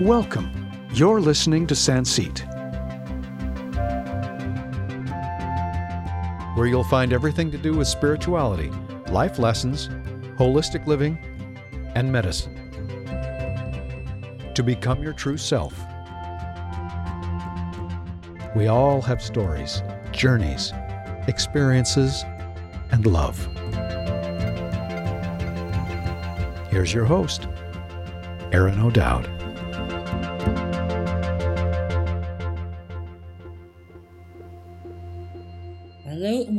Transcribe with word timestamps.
Welcome. 0.00 0.70
You're 0.94 1.20
listening 1.20 1.66
to 1.66 1.74
Sanseet, 1.74 2.46
where 6.56 6.68
you'll 6.68 6.84
find 6.84 7.12
everything 7.12 7.50
to 7.50 7.58
do 7.58 7.76
with 7.76 7.88
spirituality, 7.88 8.70
life 9.10 9.40
lessons, 9.40 9.88
holistic 10.36 10.86
living, 10.86 11.18
and 11.96 12.12
medicine. 12.12 12.54
To 14.54 14.62
become 14.62 15.02
your 15.02 15.14
true 15.14 15.36
self. 15.36 15.76
We 18.54 18.68
all 18.68 19.02
have 19.02 19.20
stories, 19.20 19.82
journeys, 20.12 20.72
experiences, 21.26 22.22
and 22.92 23.04
love. 23.04 23.36
Here's 26.70 26.94
your 26.94 27.04
host, 27.04 27.48
Aaron 28.52 28.78
O'Dowd. 28.78 29.37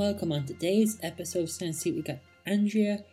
Welcome 0.09 0.31
on 0.31 0.44
today's 0.44 0.98
episode 1.04 1.44
of 1.44 1.49
Sanseet. 1.49 1.94
We 1.94 2.02
got 2.02 2.18
Andrea 2.44 3.04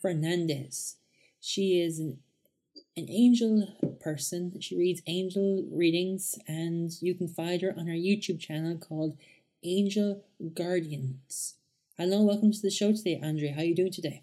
Fernandez. 0.00 0.94
She 1.40 1.80
is 1.80 1.98
an, 1.98 2.18
an 2.96 3.10
angel 3.10 3.66
person. 3.98 4.60
She 4.60 4.78
reads 4.78 5.02
angel 5.08 5.64
readings, 5.68 6.38
and 6.46 6.92
you 7.00 7.16
can 7.16 7.26
find 7.26 7.60
her 7.62 7.74
on 7.76 7.88
her 7.88 7.92
YouTube 7.92 8.38
channel 8.38 8.78
called 8.78 9.18
Angel 9.64 10.22
Guardians. 10.54 11.56
Hello, 11.98 12.22
welcome 12.22 12.52
to 12.52 12.62
the 12.62 12.70
show 12.70 12.92
today, 12.92 13.18
Andrea. 13.20 13.54
How 13.54 13.62
are 13.62 13.64
you 13.64 13.74
doing 13.74 13.90
today? 13.90 14.22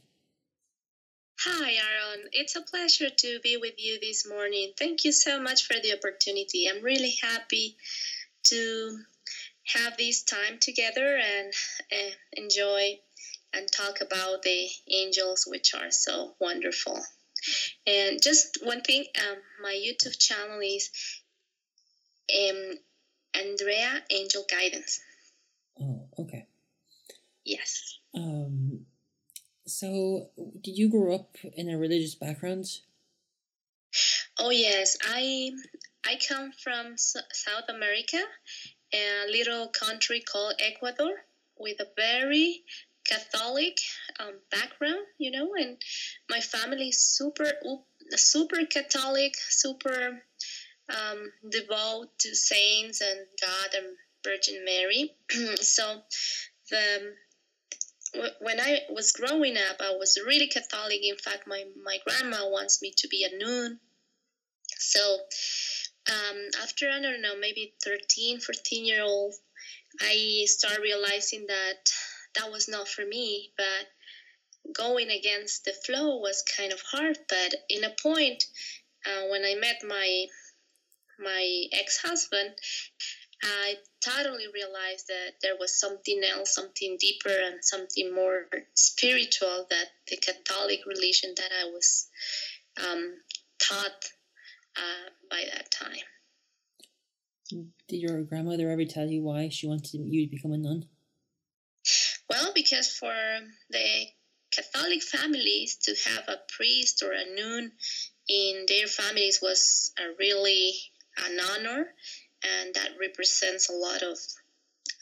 Hi, 1.41 1.73
Aaron. 1.73 2.29
It's 2.31 2.55
a 2.55 2.61
pleasure 2.61 3.09
to 3.09 3.39
be 3.43 3.57
with 3.57 3.75
you 3.77 3.99
this 3.99 4.25
morning. 4.25 4.71
Thank 4.79 5.03
you 5.03 5.11
so 5.11 5.41
much 5.41 5.67
for 5.67 5.73
the 5.83 5.91
opportunity. 5.91 6.69
I'm 6.69 6.81
really 6.81 7.17
happy 7.21 7.75
to 8.43 8.99
have 9.65 9.97
this 9.97 10.23
time 10.23 10.57
together 10.59 11.17
and 11.17 11.53
uh, 11.91 12.11
enjoy 12.33 12.99
and 13.53 13.71
talk 13.71 14.01
about 14.01 14.43
the 14.43 14.67
angels, 14.89 15.45
which 15.47 15.73
are 15.73 15.91
so 15.91 16.35
wonderful. 16.39 16.99
And 17.87 18.21
just 18.21 18.59
one 18.63 18.81
thing, 18.81 19.05
um, 19.19 19.37
my 19.61 19.73
YouTube 19.73 20.17
channel 20.17 20.59
is 20.61 20.89
um, 22.33 22.73
Andrea 23.33 24.03
Angel 24.09 24.43
Guidance. 24.49 24.99
Oh, 25.79 26.07
okay. 26.19 26.47
Yes. 27.43 27.99
Um, 28.13 28.85
so, 29.65 30.29
did 30.61 30.77
you 30.77 30.89
grow 30.89 31.15
up 31.15 31.37
in 31.55 31.69
a 31.69 31.77
religious 31.77 32.15
background? 32.15 32.65
Oh 34.37 34.49
yes, 34.49 34.97
I 35.01 35.51
I 36.05 36.19
come 36.27 36.51
from 36.51 36.93
S- 36.93 37.15
South 37.31 37.69
America, 37.69 38.21
a 38.93 39.25
little 39.29 39.67
country 39.67 40.21
called 40.21 40.55
Ecuador, 40.59 41.25
with 41.57 41.79
a 41.79 41.87
very 41.95 42.63
Catholic 43.05 43.79
um, 44.19 44.33
background, 44.51 45.05
you 45.17 45.31
know, 45.31 45.53
and 45.55 45.77
my 46.29 46.39
family 46.39 46.89
is 46.89 47.05
super 47.05 47.51
super 48.15 48.65
Catholic, 48.65 49.35
super 49.37 50.21
um, 50.89 51.31
devout 51.49 52.17
to 52.19 52.35
saints 52.35 53.01
and 53.01 53.19
God 53.41 53.75
and 53.75 53.97
Virgin 54.23 54.63
Mary. 54.65 55.11
so 55.55 56.01
the 56.69 57.13
when 58.39 58.59
I 58.59 58.79
was 58.89 59.11
growing 59.11 59.57
up, 59.57 59.77
I 59.81 59.95
was 59.97 60.17
really 60.25 60.47
Catholic. 60.47 60.99
In 61.03 61.17
fact, 61.17 61.47
my, 61.47 61.65
my 61.83 61.97
grandma 62.07 62.49
wants 62.49 62.81
me 62.81 62.93
to 62.97 63.07
be 63.09 63.25
a 63.25 63.37
nun. 63.37 63.79
So 64.77 65.17
um, 66.11 66.37
after, 66.61 66.89
I 66.89 67.01
don't 67.01 67.21
know, 67.21 67.37
maybe 67.39 67.73
13, 67.83 68.39
14 68.39 68.85
year 68.85 69.03
old, 69.03 69.33
I 70.01 70.43
started 70.45 70.81
realizing 70.81 71.47
that 71.47 71.89
that 72.35 72.51
was 72.51 72.67
not 72.67 72.87
for 72.87 73.05
me. 73.05 73.51
But 73.57 74.73
going 74.73 75.09
against 75.09 75.65
the 75.65 75.73
flow 75.85 76.17
was 76.17 76.43
kind 76.57 76.73
of 76.73 76.81
hard. 76.81 77.17
But 77.29 77.55
in 77.69 77.83
a 77.83 77.95
point, 78.01 78.43
uh, 79.05 79.27
when 79.29 79.43
I 79.43 79.55
met 79.55 79.81
my 79.87 80.25
my 81.17 81.63
ex-husband, 81.71 82.49
I 83.41 83.75
totally 84.03 84.47
realized 84.53 85.07
that 85.07 85.35
there 85.41 85.55
was 85.57 85.79
something 85.79 86.21
else, 86.23 86.53
something 86.53 86.97
deeper, 86.99 87.29
and 87.29 87.63
something 87.63 88.13
more 88.13 88.47
spiritual 88.73 89.65
that 89.69 89.87
the 90.09 90.17
Catholic 90.17 90.85
religion 90.85 91.33
that 91.37 91.51
I 91.61 91.65
was 91.69 92.07
um, 92.85 93.13
taught 93.59 94.11
uh, 94.77 95.09
by 95.35 95.43
that 95.53 95.69
time. 95.71 96.05
Did 97.87 97.97
your 97.97 98.23
grandmother 98.23 98.69
ever 98.69 98.85
tell 98.85 99.07
you 99.07 99.21
why 99.21 99.49
she 99.49 99.67
wanted 99.67 99.93
you 99.93 100.25
to 100.25 100.31
become 100.31 100.53
a 100.53 100.57
nun? 100.57 100.85
Well, 102.29 102.51
because 102.55 102.89
for 102.89 103.13
the 103.69 104.05
Catholic 104.51 105.03
families 105.03 105.77
to 105.83 105.95
have 106.09 106.23
a 106.27 106.39
priest 106.57 107.03
or 107.03 107.11
a 107.11 107.35
nun 107.35 107.71
in 108.27 108.65
their 108.67 108.87
families 108.87 109.39
was 109.41 109.91
a 109.99 110.15
really 110.17 110.73
an 111.17 111.37
honor 111.51 111.85
and 112.43 112.73
that 112.73 112.89
represents 112.99 113.69
a 113.69 113.73
lot 113.73 114.01
of 114.01 114.17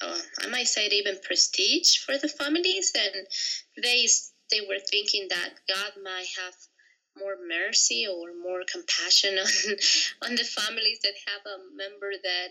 uh, 0.01 0.19
I 0.41 0.47
might 0.47 0.67
say 0.67 0.87
even 0.87 1.19
prestige 1.23 1.97
for 1.99 2.17
the 2.17 2.27
families 2.27 2.91
and 2.95 3.27
they 3.81 4.07
they 4.51 4.61
were 4.61 4.79
thinking 4.79 5.27
that 5.29 5.53
God 5.67 5.91
might 6.03 6.27
have 6.43 6.53
more 7.17 7.35
mercy 7.47 8.07
or 8.07 8.33
more 8.33 8.61
compassion 8.71 9.37
on 9.39 10.29
on 10.29 10.35
the 10.35 10.43
families 10.43 10.99
that 11.03 11.13
have 11.27 11.45
a 11.45 11.75
member 11.75 12.11
that 12.23 12.49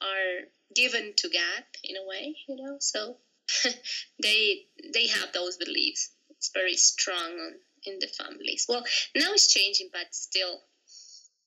are 0.00 0.48
given 0.74 1.12
to 1.16 1.28
God 1.28 1.64
in 1.82 1.96
a 1.96 2.06
way, 2.06 2.36
you 2.48 2.56
know. 2.56 2.76
So 2.80 3.16
they 4.22 4.66
they 4.92 5.06
have 5.08 5.32
those 5.32 5.56
beliefs. 5.56 6.10
It's 6.30 6.50
very 6.52 6.74
strong 6.74 7.32
on, 7.32 7.52
in 7.84 7.98
the 7.98 8.08
families. 8.08 8.66
Well, 8.68 8.84
now 9.14 9.32
it's 9.32 9.52
changing, 9.52 9.90
but 9.92 10.14
still 10.14 10.60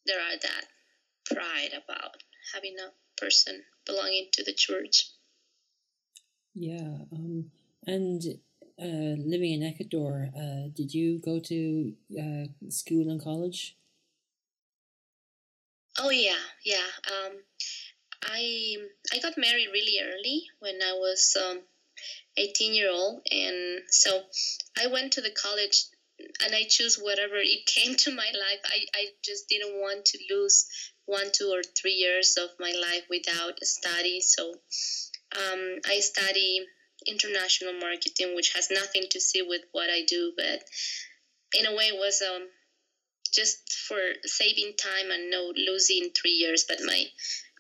there 0.06 0.19
are 0.19 0.38
that 0.41 0.66
pride 1.25 1.74
about 1.74 2.24
having 2.53 2.75
a 2.79 2.91
person 3.19 3.62
belonging 3.85 4.29
to 4.34 4.44
the 4.44 4.53
church. 4.53 5.09
Yeah, 6.53 6.97
um, 7.12 7.51
and 7.85 8.24
uh, 8.81 9.15
living 9.17 9.53
in 9.53 9.63
Ecuador, 9.63 10.29
uh, 10.35 10.69
did 10.73 10.93
you 10.93 11.19
go 11.19 11.39
to 11.39 11.93
uh, 12.19 12.69
school 12.69 13.09
and 13.09 13.21
college? 13.21 13.75
Oh 15.99 16.11
yeah, 16.11 16.43
yeah. 16.63 16.89
Um, 17.11 17.33
I 18.23 18.77
I 19.13 19.19
got 19.19 19.38
married 19.38 19.69
really 19.73 19.99
early 20.01 20.43
when 20.59 20.79
I 20.83 20.93
was 20.93 21.35
um, 21.41 21.61
18 22.38 22.75
year 22.75 22.91
old, 22.91 23.21
and 23.31 23.81
so 23.89 24.21
I 24.77 24.88
went 24.88 25.13
to 25.13 25.21
the 25.21 25.31
college 25.31 25.85
and 26.19 26.53
I 26.53 26.63
choose 26.69 26.97
whatever 26.97 27.35
it 27.38 27.65
came 27.65 27.95
to 27.95 28.11
my 28.11 28.25
life. 28.33 28.61
I, 28.65 28.85
I 28.94 29.05
just 29.23 29.47
didn't 29.49 29.75
want 29.79 30.05
to 30.05 30.19
lose 30.31 30.65
one, 31.05 31.27
two, 31.31 31.51
or 31.53 31.61
three 31.63 31.94
years 31.94 32.38
of 32.38 32.49
my 32.59 32.71
life 32.71 33.03
without 33.09 33.63
study. 33.63 34.21
So 34.21 34.53
um, 35.38 35.77
I 35.85 35.99
study 35.99 36.65
international 37.07 37.73
marketing, 37.73 38.35
which 38.35 38.53
has 38.53 38.69
nothing 38.72 39.03
to 39.12 39.19
see 39.19 39.41
with 39.41 39.62
what 39.72 39.90
I 39.90 40.03
do, 40.06 40.34
but 40.35 40.63
in 41.53 41.66
a 41.66 41.75
way 41.75 41.85
it 41.85 41.97
was 41.97 42.22
um, 42.22 42.47
just 43.34 43.72
for 43.88 44.00
saving 44.25 44.73
time 44.78 45.12
and 45.12 45.29
no 45.29 45.53
losing 45.56 46.09
three 46.09 46.31
years. 46.31 46.66
But 46.68 46.79
my 46.85 47.06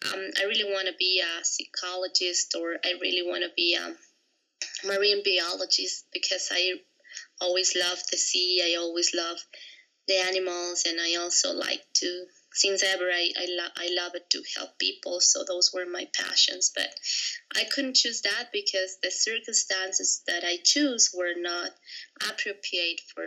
um, 0.05 0.29
I 0.39 0.43
really 0.43 0.71
want 0.71 0.87
to 0.87 0.93
be 0.97 1.21
a 1.21 1.43
psychologist 1.43 2.55
or 2.59 2.75
I 2.83 2.93
really 3.01 3.27
want 3.27 3.43
to 3.43 3.49
be 3.55 3.75
a 3.75 3.95
marine 4.85 5.23
biologist 5.25 6.05
because 6.13 6.49
I 6.51 6.73
always 7.41 7.75
love 7.75 7.99
the 8.11 8.17
sea. 8.17 8.61
I 8.63 8.77
always 8.77 9.13
love 9.15 9.37
the 10.07 10.15
animals, 10.15 10.83
and 10.87 10.99
I 11.01 11.15
also 11.15 11.53
like 11.53 11.83
to 11.95 12.25
since 12.57 12.83
ever 12.83 13.05
I, 13.05 13.31
I, 13.37 13.45
lo- 13.49 13.75
I 13.77 13.89
love 14.01 14.15
it 14.15 14.29
to 14.31 14.41
help 14.57 14.79
people 14.79 15.19
so 15.21 15.43
those 15.47 15.71
were 15.73 15.85
my 15.85 16.07
passions 16.13 16.71
but 16.75 16.89
i 17.55 17.63
couldn't 17.63 17.95
choose 17.95 18.21
that 18.21 18.49
because 18.51 18.97
the 19.01 19.11
circumstances 19.11 20.23
that 20.27 20.43
i 20.43 20.57
choose 20.63 21.11
were 21.15 21.33
not 21.37 21.71
appropriate 22.29 23.01
for 23.13 23.25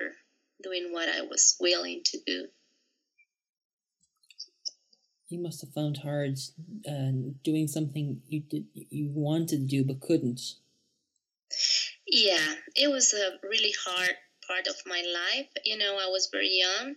doing 0.63 0.89
what 0.93 1.09
i 1.09 1.23
was 1.23 1.57
willing 1.61 2.03
to 2.05 2.19
do. 2.27 2.47
You 5.29 5.39
must 5.41 5.61
have 5.61 5.73
found 5.73 5.99
hard 5.99 6.39
uh, 6.89 7.13
doing 7.45 7.69
something 7.69 8.21
you 8.27 8.41
did 8.41 8.67
you 8.75 9.09
wanted 9.09 9.49
to 9.49 9.57
do 9.59 9.85
but 9.85 10.01
couldn't. 10.01 10.41
Yeah 12.07 12.55
it 12.75 12.91
was 12.91 13.15
a 13.15 13.39
really 13.47 13.73
hard 13.87 14.17
part 14.47 14.67
of 14.67 14.75
my 14.87 15.03
life. 15.15 15.49
You 15.65 15.79
know 15.79 15.97
i 16.01 16.09
was 16.09 16.29
very 16.33 16.51
young. 16.51 16.97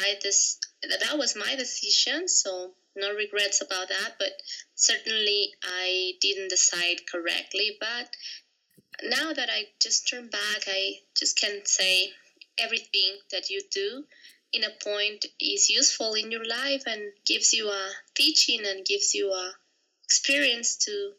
I 0.00 0.14
just 0.22 0.66
that 0.88 1.18
was 1.18 1.36
my 1.36 1.54
decision, 1.56 2.28
so 2.28 2.72
no 2.94 3.14
regrets 3.14 3.60
about 3.60 3.88
that. 3.88 4.14
But 4.18 4.32
certainly, 4.74 5.52
I 5.62 6.14
didn't 6.20 6.48
decide 6.48 7.06
correctly. 7.10 7.76
But 7.78 8.10
now 9.02 9.32
that 9.32 9.50
I 9.50 9.68
just 9.80 10.08
turn 10.08 10.28
back, 10.28 10.64
I 10.66 11.00
just 11.16 11.38
can 11.38 11.64
say 11.64 12.12
everything 12.58 13.18
that 13.30 13.50
you 13.50 13.60
do 13.70 14.04
in 14.52 14.64
a 14.64 14.70
point 14.82 15.26
is 15.40 15.68
useful 15.68 16.14
in 16.14 16.30
your 16.30 16.44
life 16.44 16.84
and 16.86 17.12
gives 17.26 17.52
you 17.52 17.68
a 17.68 17.90
teaching 18.14 18.60
and 18.66 18.86
gives 18.86 19.14
you 19.14 19.30
a 19.30 19.52
experience 20.04 20.76
to 20.76 21.12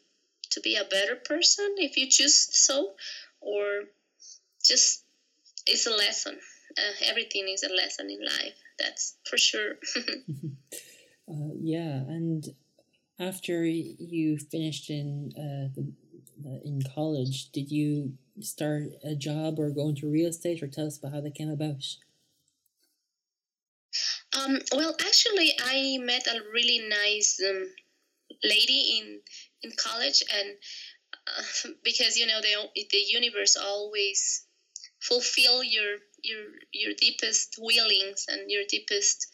to 0.50 0.60
be 0.60 0.76
a 0.76 0.84
better 0.84 1.14
person 1.14 1.74
if 1.76 1.96
you 1.96 2.08
choose 2.08 2.48
so 2.52 2.92
or 3.40 3.84
just 4.64 5.04
it's 5.66 5.86
a 5.86 5.90
lesson 5.90 6.38
uh, 6.78 6.94
everything 7.04 7.46
is 7.48 7.62
a 7.62 7.74
lesson 7.74 8.10
in 8.10 8.24
life 8.24 8.54
that's 8.78 9.16
for 9.28 9.38
sure. 9.38 9.74
Uh, 11.30 11.52
yeah 11.60 11.96
and 12.08 12.54
after 13.20 13.62
you 13.62 14.38
finished 14.38 14.88
in 14.88 15.30
uh, 15.36 15.68
the, 15.74 15.92
in 16.64 16.80
college 16.94 17.50
did 17.50 17.70
you 17.70 18.14
start 18.40 18.84
a 19.04 19.14
job 19.14 19.58
or 19.58 19.70
go 19.70 19.90
into 19.90 20.08
real 20.10 20.30
estate 20.30 20.62
or 20.62 20.66
tell 20.66 20.86
us 20.86 20.96
about 20.96 21.12
how 21.12 21.20
that 21.20 21.34
came 21.34 21.50
about? 21.50 21.84
Um, 24.32 24.58
well 24.72 24.96
actually 25.00 25.52
i 25.60 25.98
met 26.00 26.26
a 26.26 26.40
really 26.52 26.88
nice 26.88 27.40
um, 27.46 27.66
lady 28.42 28.98
in 28.98 29.20
in 29.62 29.76
college 29.76 30.22
and 30.32 30.56
uh, 31.26 31.70
because 31.84 32.16
you 32.16 32.26
know 32.26 32.40
the 32.40 32.84
the 32.90 33.04
universe 33.06 33.56
always 33.56 34.46
fulfill 35.00 35.62
your 35.62 35.98
your 36.22 36.44
your 36.72 36.94
deepest 36.94 37.56
willings 37.58 38.26
and 38.28 38.50
your 38.50 38.64
deepest 38.68 39.26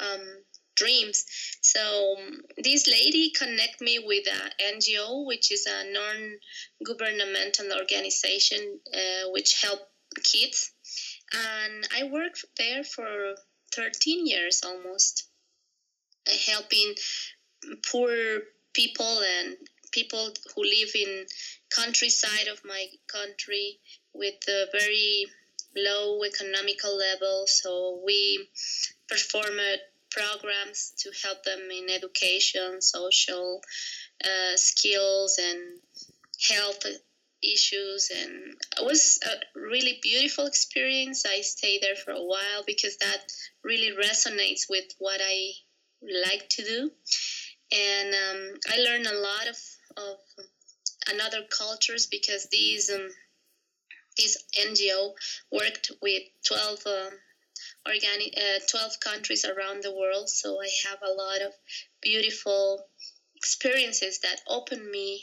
um, 0.00 0.44
dreams. 0.76 1.24
So 1.62 2.16
um, 2.18 2.42
this 2.58 2.86
lady 2.86 3.30
connect 3.30 3.80
me 3.80 3.98
with 3.98 4.26
a 4.26 4.50
ngo 4.74 5.26
which 5.26 5.50
is 5.50 5.66
a 5.66 5.90
non-governmental 5.90 7.72
organization 7.72 8.78
uh, 8.94 9.30
which 9.30 9.60
help 9.62 9.80
kids. 10.22 10.70
And 11.32 11.88
i 11.96 12.04
worked 12.04 12.44
there 12.56 12.84
for 12.84 13.34
13 13.74 14.26
years 14.26 14.62
almost 14.64 15.28
uh, 16.28 16.32
helping 16.46 16.94
poor 17.90 18.12
people 18.72 19.20
and 19.38 19.56
people 19.92 20.28
who 20.54 20.62
live 20.62 20.90
in 20.94 21.26
countryside 21.74 22.48
of 22.48 22.60
my 22.64 22.86
country 23.10 23.78
with 24.14 24.34
very 24.72 25.26
low 25.76 26.24
economical 26.24 26.96
level 26.96 27.44
so 27.46 28.02
we 28.04 28.48
perform 29.08 29.58
programs 30.10 30.92
to 30.98 31.10
help 31.22 31.42
them 31.44 31.60
in 31.70 31.90
education 31.90 32.80
social 32.80 33.60
uh, 34.24 34.56
skills 34.56 35.38
and 35.38 35.80
health 36.48 36.84
issues. 37.42 38.10
And 38.14 38.54
it 38.78 38.84
was 38.84 39.18
a 39.24 39.58
really 39.58 39.98
beautiful 40.02 40.46
experience. 40.46 41.24
I 41.26 41.40
stayed 41.42 41.82
there 41.82 41.96
for 41.96 42.12
a 42.12 42.22
while 42.22 42.64
because 42.66 42.96
that 42.98 43.18
really 43.62 43.96
resonates 43.96 44.62
with 44.68 44.84
what 44.98 45.20
i 45.22 45.50
like 46.02 46.48
to 46.50 46.64
do. 46.64 46.90
And 47.72 48.14
um, 48.14 48.54
I 48.72 48.78
learned 48.78 49.06
a 49.06 49.18
lot 49.18 49.48
of, 49.48 49.56
of 49.96 50.16
another 51.12 51.42
cultures 51.50 52.06
because 52.06 52.48
these 52.50 52.90
um, 52.90 53.08
this 54.16 54.36
NGO 54.58 55.12
worked 55.50 55.92
with 56.02 56.22
12 56.46 56.80
uh, 56.86 57.10
organic 57.86 58.34
uh, 58.36 58.60
12 58.70 59.00
countries 59.00 59.44
around 59.44 59.82
the 59.82 59.94
world. 59.94 60.28
So 60.28 60.60
I 60.60 60.68
have 60.88 60.98
a 61.02 61.12
lot 61.12 61.42
of 61.42 61.52
beautiful 62.00 62.86
experiences 63.36 64.20
that 64.20 64.40
opened 64.48 64.90
me 64.90 65.22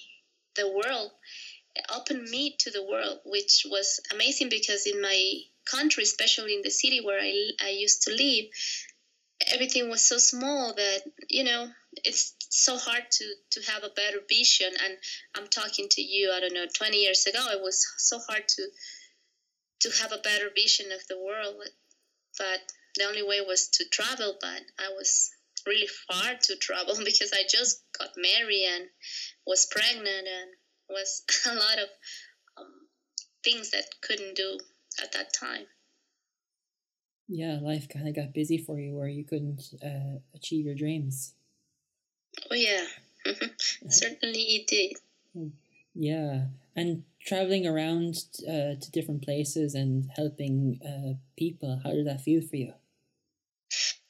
the 0.56 0.70
world 0.70 1.12
opened 1.94 2.30
me 2.30 2.56
to 2.60 2.70
the 2.70 2.84
world 2.84 3.20
which 3.26 3.66
was 3.70 4.00
amazing 4.12 4.50
because 4.50 4.86
in 4.86 5.02
my 5.02 5.34
country 5.66 6.04
especially 6.04 6.54
in 6.54 6.62
the 6.62 6.70
city 6.70 7.02
where 7.04 7.20
I, 7.20 7.50
I 7.62 7.70
used 7.70 8.04
to 8.04 8.12
live 8.12 8.46
everything 9.52 9.90
was 9.90 10.06
so 10.06 10.18
small 10.18 10.74
that 10.76 11.02
you 11.30 11.44
know 11.44 11.68
it's 12.04 12.36
so 12.50 12.78
hard 12.78 13.04
to 13.12 13.26
to 13.52 13.72
have 13.72 13.84
a 13.84 13.94
better 13.96 14.20
vision. 14.30 14.72
And 14.84 14.98
i'm 15.36 15.48
talking 15.48 15.88
to 15.92 16.02
you 16.02 16.32
i 16.32 16.40
don't 16.40 16.54
know 16.54 16.66
20 16.74 16.98
years 16.98 17.26
ago 17.26 17.40
it 17.52 17.62
was 17.62 17.86
so 17.98 18.20
hard 18.28 18.48
to 18.48 18.68
to 19.82 19.90
have 20.02 20.12
a 20.12 20.24
better 20.24 20.50
vision 20.56 20.92
of 20.92 21.06
the 21.08 21.20
world. 21.20 21.56
But 22.38 22.62
the 22.98 23.06
only 23.06 23.24
way 23.24 23.42
was 23.42 23.70
to 23.70 23.86
travel 23.92 24.38
but 24.40 24.62
i 24.80 24.90
was 24.90 25.32
really 25.66 25.90
far 26.08 26.34
to 26.42 26.56
travel 26.58 26.96
because 27.06 27.32
i 27.34 27.44
just 27.50 27.82
got 27.98 28.10
married 28.18 28.68
and 28.76 28.86
was 29.48 29.68
pregnant 29.72 30.28
and 30.28 30.50
was 30.90 31.24
a 31.46 31.56
lot 31.56 31.80
of 31.80 31.90
um, 32.58 32.88
things 33.44 33.72
that 33.72 33.86
couldn't 34.02 34.36
do 34.36 34.58
at 35.02 35.12
that 35.14 35.34
time. 35.34 35.66
Yeah, 37.28 37.60
life 37.62 37.88
kind 37.90 38.08
of 38.08 38.16
got 38.16 38.34
busy 38.34 38.58
for 38.58 38.80
you 38.80 38.96
where 38.96 39.08
you 39.08 39.24
couldn't 39.24 39.64
uh, 39.84 40.20
achieve 40.36 40.66
your 40.66 40.76
dreams. 40.76 41.34
Oh, 42.52 42.56
yeah. 42.56 42.86
Certainly 43.90 44.42
it 44.42 44.68
did. 44.68 44.94
Hmm. 45.34 45.48
Yeah. 45.96 46.46
And 46.76 47.04
traveling 47.26 47.68
around 47.68 48.26
uh, 48.48 48.76
to 48.82 48.92
different 48.92 49.24
places 49.24 49.76
and 49.76 50.10
helping 50.16 50.80
uh, 50.84 51.20
people, 51.38 51.80
how 51.84 51.92
did 51.92 52.08
that 52.08 52.22
feel 52.22 52.42
for 52.42 52.56
you? 52.56 52.74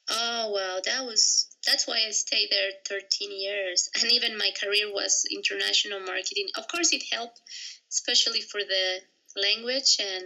Oh, 0.10 0.52
well, 0.54 0.82
that 0.86 1.06
was 1.06 1.48
that's 1.66 1.88
why 1.88 2.04
I 2.08 2.12
stayed 2.12 2.50
there 2.52 2.72
13 2.88 3.32
years. 3.32 3.90
And 4.02 4.12
even 4.12 4.38
my 4.38 4.52
career 4.60 4.92
was 4.92 5.26
international 5.32 6.02
marketing. 6.02 6.50
Of 6.56 6.68
course, 6.68 6.92
it 6.94 7.04
helped, 7.12 7.42
especially 7.90 8.42
for 8.42 8.62
the 8.62 9.02
language 9.42 9.98
and 10.00 10.26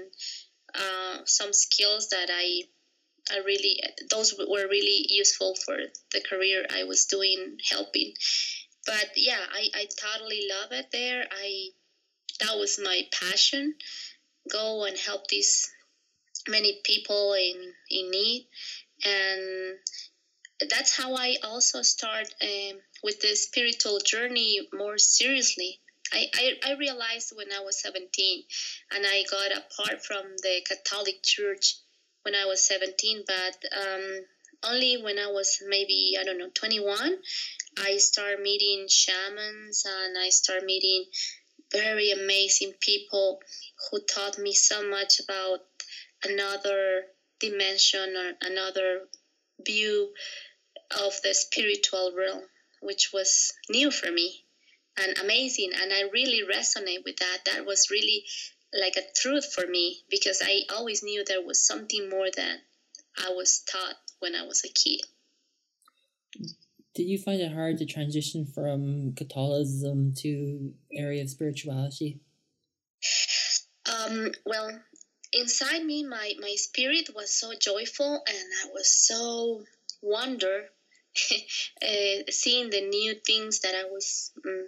uh, 0.76 1.26
some 1.26 1.54
skills 1.54 2.10
that 2.10 2.30
I 2.32 2.64
I 3.32 3.40
really 3.40 3.80
those 4.10 4.34
were 4.38 4.68
really 4.68 5.06
useful 5.10 5.56
for 5.66 5.78
the 6.12 6.22
career 6.22 6.66
I 6.74 6.84
was 6.84 7.06
doing 7.06 7.58
helping. 7.70 8.14
But 8.86 9.12
yeah, 9.16 9.40
I, 9.52 9.70
I 9.74 9.88
totally 10.00 10.48
love 10.50 10.72
it 10.72 10.88
there. 10.92 11.26
I 11.32 11.70
that 12.40 12.58
was 12.58 12.80
my 12.84 13.04
passion. 13.12 13.76
Go 14.52 14.86
and 14.86 14.98
help 14.98 15.28
these 15.28 15.70
many 16.48 16.80
people 16.84 17.34
in 17.34 17.74
in 17.90 18.12
need, 18.12 18.48
and 19.06 19.78
that's 20.70 20.96
how 20.98 21.16
I 21.16 21.36
also 21.44 21.82
start 21.82 22.34
um, 22.42 22.80
with 23.04 23.22
the 23.22 23.36
spiritual 23.36 24.00
journey 24.00 24.68
more 24.74 24.98
seriously. 24.98 25.80
I, 26.12 26.26
I, 26.34 26.72
I 26.72 26.74
realized 26.76 27.34
when 27.36 27.48
I 27.52 27.60
was 27.64 27.82
17 27.82 28.44
and 28.94 29.06
I 29.06 29.26
got 29.30 29.52
apart 29.52 30.06
from 30.06 30.24
the 30.42 30.66
Catholic 30.66 31.22
Church 31.22 31.76
when 32.28 32.36
I 32.36 32.46
was 32.46 32.68
17, 32.68 33.24
but 33.26 33.56
um, 33.72 34.26
only 34.70 35.02
when 35.02 35.18
I 35.18 35.28
was 35.28 35.64
maybe, 35.66 36.18
I 36.20 36.26
don't 36.26 36.38
know, 36.38 36.50
21, 36.54 37.18
I 37.78 37.96
started 37.96 38.42
meeting 38.42 38.88
shamans 38.90 39.86
and 39.86 40.18
I 40.18 40.28
started 40.28 40.66
meeting 40.66 41.06
very 41.72 42.12
amazing 42.12 42.74
people 42.82 43.40
who 43.90 44.02
taught 44.02 44.38
me 44.40 44.52
so 44.52 44.90
much 44.90 45.22
about 45.22 45.60
another 46.26 47.04
dimension 47.40 48.18
or 48.18 48.34
another 48.42 49.04
view 49.66 50.10
of 51.00 51.14
the 51.24 51.34
spiritual 51.34 52.12
realm, 52.14 52.44
which 52.82 53.12
was 53.14 53.54
new 53.70 53.90
for 53.90 54.12
me 54.12 54.44
and 54.98 55.18
amazing. 55.20 55.72
And 55.82 55.94
I 55.94 56.10
really 56.12 56.42
resonate 56.46 57.06
with 57.06 57.16
that. 57.18 57.46
That 57.46 57.66
was 57.66 57.88
really 57.90 58.26
like 58.74 58.96
a 58.98 59.20
truth 59.20 59.52
for 59.54 59.66
me 59.68 60.00
because 60.10 60.42
I 60.44 60.62
always 60.74 61.04
knew 61.04 61.24
there 61.24 61.46
was 61.46 61.66
something 61.66 62.10
more 62.10 62.28
than 62.36 62.58
I 63.18 63.32
was 63.32 63.64
taught 63.70 63.96
when 64.20 64.36
I 64.36 64.44
was 64.44 64.64
a 64.64 64.70
kid. 64.70 65.02
Did 66.94 67.04
you 67.04 67.20
find 67.20 67.40
it 67.42 67.52
hard 67.52 67.78
to 67.78 67.86
transition 67.86 68.46
from 68.46 69.14
Catholicism 69.16 70.14
to 70.18 70.74
area 70.92 71.22
of 71.22 71.30
spirituality? 71.30 72.20
Um, 73.86 74.32
well, 74.46 74.72
inside 75.32 75.84
me, 75.84 76.04
my, 76.04 76.34
my 76.40 76.56
spirit 76.56 77.10
was 77.16 77.32
so 77.32 77.54
joyful 77.60 78.24
and 78.28 78.38
I 78.64 78.70
was 78.74 78.90
so 78.90 79.64
wonder 80.02 80.66
uh, 81.82 82.24
seeing 82.30 82.70
the 82.70 82.82
new 82.82 83.16
things 83.26 83.62
that 83.62 83.76
I 83.76 83.86
was 83.90 84.32
um, 84.46 84.68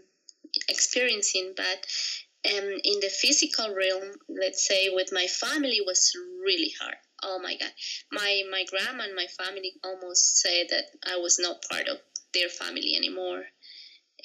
experiencing. 0.67 1.53
But 1.55 1.85
um, 2.45 2.69
in 2.83 2.99
the 3.01 3.09
physical 3.09 3.73
realm, 3.75 4.15
let's 4.29 4.65
say 4.65 4.89
with 4.89 5.09
my 5.11 5.27
family, 5.27 5.79
was 5.85 6.13
really 6.43 6.73
hard. 6.79 6.95
Oh 7.21 7.39
my 7.39 7.55
God, 7.57 7.71
my 8.11 8.43
my 8.49 8.63
grandma 8.69 9.03
and 9.03 9.15
my 9.15 9.27
family 9.27 9.73
almost 9.83 10.37
said 10.37 10.67
that 10.69 10.85
I 11.05 11.17
was 11.17 11.37
not 11.37 11.63
part 11.69 11.87
of 11.87 11.97
their 12.33 12.49
family 12.49 12.95
anymore. 12.95 13.39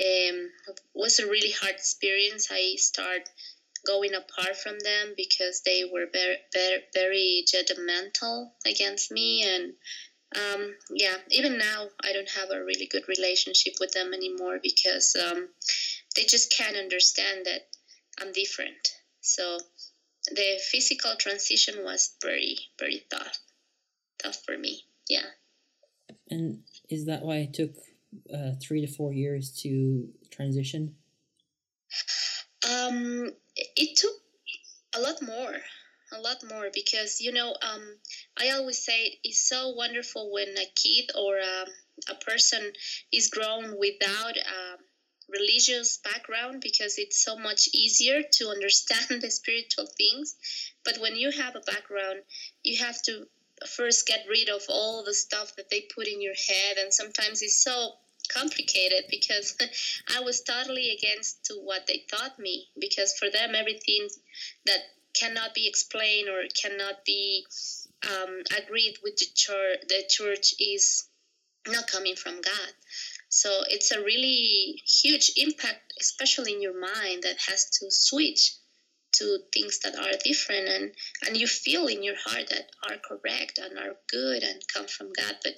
Um, 0.01 0.51
it 0.69 0.81
was 0.95 1.19
a 1.19 1.27
really 1.27 1.51
hard 1.51 1.75
experience. 1.75 2.49
I 2.53 2.75
started 2.77 3.29
going 3.87 4.15
apart 4.15 4.57
from 4.57 4.79
them 4.79 5.15
because 5.17 5.63
they 5.65 5.85
were 5.85 6.07
very 6.13 6.37
very 6.53 6.83
very 6.95 7.45
judgmental 7.47 8.51
against 8.67 9.11
me 9.11 9.43
and 9.47 9.73
um, 10.37 10.75
yeah 10.91 11.17
even 11.31 11.59
now 11.59 11.87
i 12.03 12.13
don't 12.13 12.31
have 12.31 12.51
a 12.51 12.65
really 12.65 12.87
good 12.91 13.05
relationship 13.09 13.75
with 13.81 13.93
them 13.93 14.13
anymore 14.13 14.59
because 14.63 15.15
um, 15.23 15.49
they 16.17 16.25
just 16.25 16.53
can't 16.57 16.77
understand 16.77 17.45
that 17.47 17.61
I'm 18.21 18.33
different. 18.33 18.89
So 19.21 19.59
the 20.31 20.61
physical 20.71 21.17
transition 21.19 21.85
was 21.85 22.15
very, 22.23 22.59
very 22.79 23.05
tough, 23.11 23.39
tough 24.23 24.43
for 24.45 24.57
me. 24.57 24.83
yeah. 25.09 25.27
And 26.31 26.63
is 26.89 27.07
that 27.07 27.23
why 27.23 27.37
it 27.39 27.55
took 27.55 27.75
uh, 28.33 28.53
three 28.63 28.85
to 28.85 28.93
four 28.93 29.13
years 29.13 29.51
to 29.63 30.09
transition? 30.31 30.95
Um, 32.69 33.31
it 33.57 33.97
took 33.97 34.15
a 34.97 35.01
lot 35.01 35.21
more, 35.21 35.55
a 36.13 36.21
lot 36.21 36.39
more 36.49 36.71
because 36.73 37.21
you 37.21 37.33
know, 37.33 37.55
um, 37.63 37.97
I 38.39 38.51
always 38.51 38.83
say 38.85 39.19
it's 39.23 39.47
so 39.47 39.71
wonderful 39.71 40.33
when 40.33 40.49
a 40.49 40.67
kid 40.75 41.11
or 41.19 41.37
a, 41.37 41.67
a 42.11 42.15
person 42.15 42.73
is 43.13 43.29
grown 43.29 43.79
without 43.79 44.37
a 44.37 44.79
religious 45.29 45.99
background 45.99 46.61
because 46.61 46.99
it's 46.99 47.23
so 47.23 47.37
much 47.37 47.69
easier 47.73 48.23
to 48.23 48.49
understand 48.55 49.23
the 49.23 49.31
spiritual 49.31 49.87
things. 49.87 50.37
But 50.85 50.99
when 50.99 51.17
you 51.17 51.31
have 51.31 51.57
a 51.57 51.61
background, 51.61 52.21
you 52.63 52.79
have 52.85 53.01
to 53.03 53.27
first 53.67 54.07
get 54.07 54.27
rid 54.29 54.49
of 54.49 54.63
all 54.69 55.05
the 55.05 55.15
stuff 55.15 55.57
that 55.57 55.71
they 55.71 55.87
put 55.95 56.07
in 56.07 56.21
your 56.21 56.35
head, 56.35 56.77
and 56.79 56.93
sometimes 56.93 57.41
it's 57.43 57.63
so 57.63 57.93
complicated 58.29 59.05
because 59.11 59.57
I 60.17 60.21
was 60.21 60.43
totally 60.43 60.91
against 60.91 61.45
to 61.47 61.55
what 61.55 61.87
they 61.87 62.05
taught 62.11 62.39
me 62.39 62.69
because 62.79 63.15
for 63.19 63.31
them 63.31 63.55
everything 63.55 64.09
that 64.67 64.79
cannot 65.13 65.55
be 65.55 65.69
explained 65.69 66.29
or 66.29 66.43
cannot 66.61 67.05
be 67.05 67.45
um, 68.09 68.41
agreed 68.59 68.97
with 69.03 69.17
the 69.17 69.27
church 69.35 69.79
the 69.89 70.05
church 70.09 70.55
is 70.59 71.05
not 71.69 71.87
coming 71.87 72.15
from 72.15 72.41
God. 72.41 72.73
So 73.35 73.65
it's 73.69 73.91
a 73.91 74.01
really 74.01 74.81
huge 74.87 75.33
impact, 75.37 75.93
especially 76.01 76.53
in 76.53 76.63
your 76.63 76.79
mind, 76.81 77.25
that 77.25 77.37
has 77.49 77.69
to 77.81 77.87
switch 77.91 78.53
to 79.15 79.39
things 79.53 79.81
that 79.81 79.97
are 79.97 80.13
different 80.23 80.69
and 80.69 80.93
and 81.27 81.37
you 81.37 81.47
feel 81.47 81.87
in 81.87 82.03
your 82.03 82.17
heart 82.17 82.49
that 82.51 82.71
are 82.89 82.97
correct 82.97 83.59
and 83.59 83.77
are 83.79 83.97
good 84.09 84.43
and 84.45 84.63
come 84.73 84.87
from 84.87 85.13
God, 85.13 85.35
but 85.43 85.55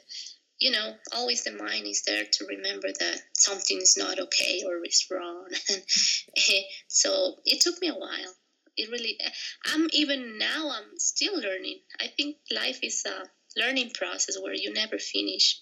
you 0.58 0.70
know, 0.70 0.94
always 1.14 1.44
the 1.44 1.52
mind 1.52 1.86
is 1.86 2.02
there 2.06 2.24
to 2.24 2.46
remember 2.46 2.88
that 2.98 3.20
something 3.36 3.76
is 3.76 3.96
not 3.98 4.18
okay 4.18 4.62
or 4.66 4.82
is 4.82 5.06
wrong. 5.10 5.48
so 6.88 7.36
it 7.44 7.60
took 7.60 7.78
me 7.82 7.88
a 7.88 7.94
while. 7.94 8.34
It 8.78 8.90
really, 8.90 9.18
I'm 9.66 9.88
even 9.92 10.38
now, 10.38 10.70
I'm 10.70 10.98
still 10.98 11.38
learning. 11.38 11.80
I 12.00 12.06
think 12.06 12.36
life 12.50 12.78
is 12.82 13.04
a 13.06 13.60
learning 13.60 13.90
process 13.90 14.38
where 14.40 14.54
you 14.54 14.72
never 14.72 14.98
finish. 14.98 15.60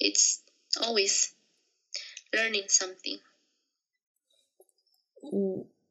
It's 0.00 0.42
always 0.80 1.34
learning 2.34 2.64
something. 2.68 3.18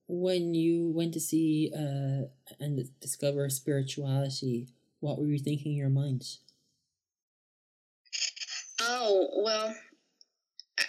When 0.08 0.54
you 0.54 0.92
went 0.92 1.14
to 1.14 1.20
see 1.20 1.72
uh, 1.74 2.28
and 2.60 2.90
discover 3.00 3.50
spirituality, 3.50 4.68
what 5.00 5.18
were 5.18 5.28
you 5.28 5.40
thinking 5.40 5.72
in 5.74 5.78
your 5.78 5.90
mind? 5.90 6.24
Oh, 8.82 9.30
well, 9.44 9.76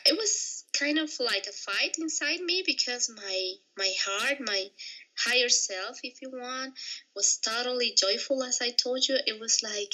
it 0.06 0.16
was 0.16 0.64
kind 0.78 0.98
of 0.98 1.10
like 1.20 1.46
a 1.46 1.52
fight 1.52 1.96
inside 1.98 2.40
me 2.40 2.62
because 2.64 3.10
my 3.14 3.52
my 3.76 3.92
heart, 4.04 4.38
my 4.40 4.70
higher 5.16 5.48
self, 5.48 5.98
if 6.02 6.20
you 6.22 6.30
want, 6.30 6.74
was 7.14 7.38
totally 7.38 7.94
joyful 7.96 8.42
as 8.42 8.60
I 8.60 8.70
told 8.70 9.06
you. 9.06 9.18
It 9.26 9.38
was 9.38 9.62
like, 9.62 9.92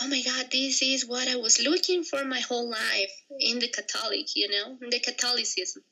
oh 0.00 0.08
my 0.08 0.22
God, 0.22 0.46
this 0.50 0.82
is 0.82 1.06
what 1.06 1.28
I 1.28 1.36
was 1.36 1.60
looking 1.60 2.02
for 2.02 2.24
my 2.24 2.40
whole 2.40 2.68
life 2.68 3.12
in 3.38 3.58
the 3.58 3.68
Catholic, 3.68 4.34
you 4.34 4.48
know, 4.48 4.76
in 4.82 4.90
the 4.90 5.00
Catholicism. 5.00 5.82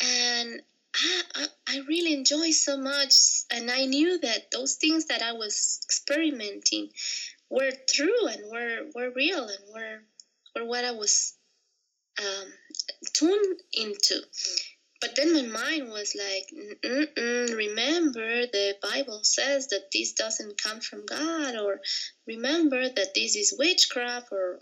And 0.00 0.62
I, 0.94 1.22
I, 1.34 1.46
I 1.68 1.80
really 1.88 2.12
enjoy 2.12 2.50
so 2.50 2.76
much, 2.76 3.14
and 3.50 3.70
I 3.70 3.86
knew 3.86 4.18
that 4.18 4.50
those 4.50 4.74
things 4.76 5.06
that 5.06 5.22
I 5.22 5.32
was 5.32 5.80
experimenting 5.84 6.90
were 7.50 7.72
true 7.88 8.26
and 8.26 8.50
were 8.50 8.90
were 8.94 9.10
real 9.14 9.48
and 9.48 9.64
were 9.74 9.98
were 10.54 10.66
what 10.66 10.84
I 10.84 10.92
was 10.92 11.34
um, 12.18 12.52
tuned 13.12 13.60
into. 13.72 14.22
But 15.02 15.16
then 15.16 15.32
my 15.32 15.42
mind 15.42 15.90
was 15.90 16.14
like, 16.14 16.48
remember 16.84 18.46
the 18.46 18.76
Bible 18.80 19.24
says 19.24 19.66
that 19.68 19.90
this 19.92 20.12
doesn't 20.12 20.62
come 20.62 20.80
from 20.80 21.04
God, 21.06 21.56
or 21.56 21.80
remember 22.24 22.88
that 22.88 23.12
this 23.12 23.34
is 23.34 23.52
witchcraft, 23.58 24.28
or 24.30 24.60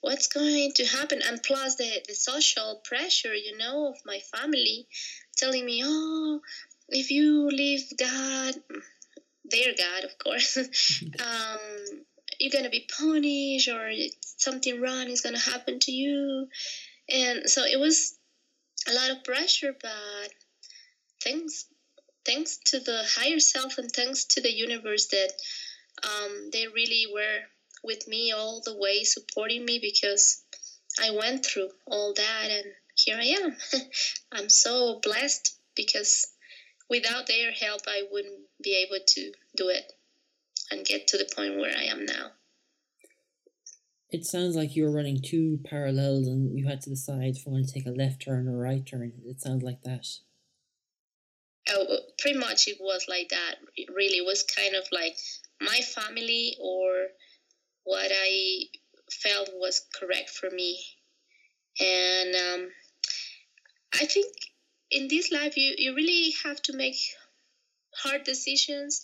what's 0.00 0.26
going 0.26 0.72
to 0.72 0.84
happen? 0.84 1.22
And 1.24 1.40
plus 1.40 1.76
the, 1.76 2.02
the 2.08 2.14
social 2.14 2.80
pressure, 2.82 3.32
you 3.32 3.56
know, 3.56 3.90
of 3.90 3.98
my 4.04 4.18
family 4.34 4.88
telling 5.36 5.64
me, 5.64 5.82
oh, 5.84 6.40
if 6.88 7.12
you 7.12 7.50
leave 7.50 7.84
God, 7.96 8.54
their 9.44 9.74
God, 9.78 10.02
of 10.02 10.18
course, 10.18 10.56
um, 11.20 11.58
you're 12.40 12.50
gonna 12.50 12.68
be 12.68 12.88
punished 12.98 13.68
or 13.68 13.92
something 14.20 14.80
wrong 14.80 15.08
is 15.08 15.20
gonna 15.20 15.38
happen 15.38 15.78
to 15.78 15.92
you. 15.92 16.48
And 17.08 17.48
so 17.48 17.62
it 17.64 17.78
was 17.78 18.18
a 18.88 18.92
lot 18.92 19.10
of 19.10 19.24
pressure, 19.24 19.74
but 19.80 20.28
thanks 21.22 21.66
thanks 22.24 22.58
to 22.66 22.78
the 22.78 23.02
higher 23.16 23.40
self 23.40 23.78
and 23.78 23.90
thanks 23.90 24.24
to 24.24 24.40
the 24.40 24.52
universe 24.52 25.08
that 25.08 25.32
um, 26.04 26.50
they 26.52 26.66
really 26.68 27.06
were 27.12 27.40
with 27.82 28.06
me 28.06 28.32
all 28.32 28.62
the 28.64 28.76
way, 28.76 29.02
supporting 29.04 29.64
me 29.64 29.78
because 29.80 30.42
I 31.00 31.10
went 31.10 31.44
through 31.44 31.70
all 31.86 32.14
that, 32.14 32.50
and 32.50 32.64
here 32.94 33.16
I 33.18 33.24
am. 33.24 33.56
I'm 34.32 34.48
so 34.48 35.00
blessed 35.02 35.56
because 35.74 36.26
without 36.88 37.26
their 37.26 37.50
help, 37.50 37.82
I 37.88 38.02
wouldn't 38.10 38.40
be 38.62 38.84
able 38.86 39.04
to 39.04 39.32
do 39.56 39.68
it 39.68 39.92
and 40.70 40.86
get 40.86 41.08
to 41.08 41.18
the 41.18 41.28
point 41.34 41.56
where 41.56 41.76
I 41.76 41.84
am 41.84 42.04
now. 42.06 42.30
It 44.12 44.26
sounds 44.26 44.54
like 44.54 44.76
you 44.76 44.84
were 44.84 44.92
running 44.92 45.22
two 45.22 45.58
parallels 45.64 46.26
and 46.28 46.58
you 46.58 46.66
had 46.66 46.82
to 46.82 46.90
decide 46.90 47.36
if 47.36 47.46
you 47.46 47.52
want 47.52 47.66
to 47.66 47.72
take 47.72 47.86
a 47.86 47.90
left 47.90 48.20
turn 48.20 48.46
or 48.46 48.58
right 48.58 48.84
turn. 48.84 49.10
It 49.24 49.40
sounds 49.40 49.62
like 49.62 49.82
that. 49.82 50.06
Oh, 51.70 51.98
pretty 52.18 52.38
much 52.38 52.68
it 52.68 52.76
was 52.78 53.06
like 53.08 53.30
that. 53.30 53.54
It 53.74 53.88
really 53.94 54.20
was 54.20 54.42
kind 54.42 54.74
of 54.74 54.84
like 54.92 55.16
my 55.62 55.80
family 55.80 56.56
or 56.60 57.06
what 57.84 58.10
I 58.12 58.64
felt 59.10 59.48
was 59.54 59.80
correct 59.98 60.28
for 60.28 60.50
me. 60.50 60.78
And 61.80 62.34
um, 62.34 62.68
I 63.94 64.04
think 64.04 64.26
in 64.90 65.08
this 65.08 65.32
life 65.32 65.56
you, 65.56 65.74
you 65.78 65.94
really 65.94 66.34
have 66.44 66.60
to 66.62 66.76
make 66.76 66.96
hard 67.94 68.24
decisions 68.24 69.02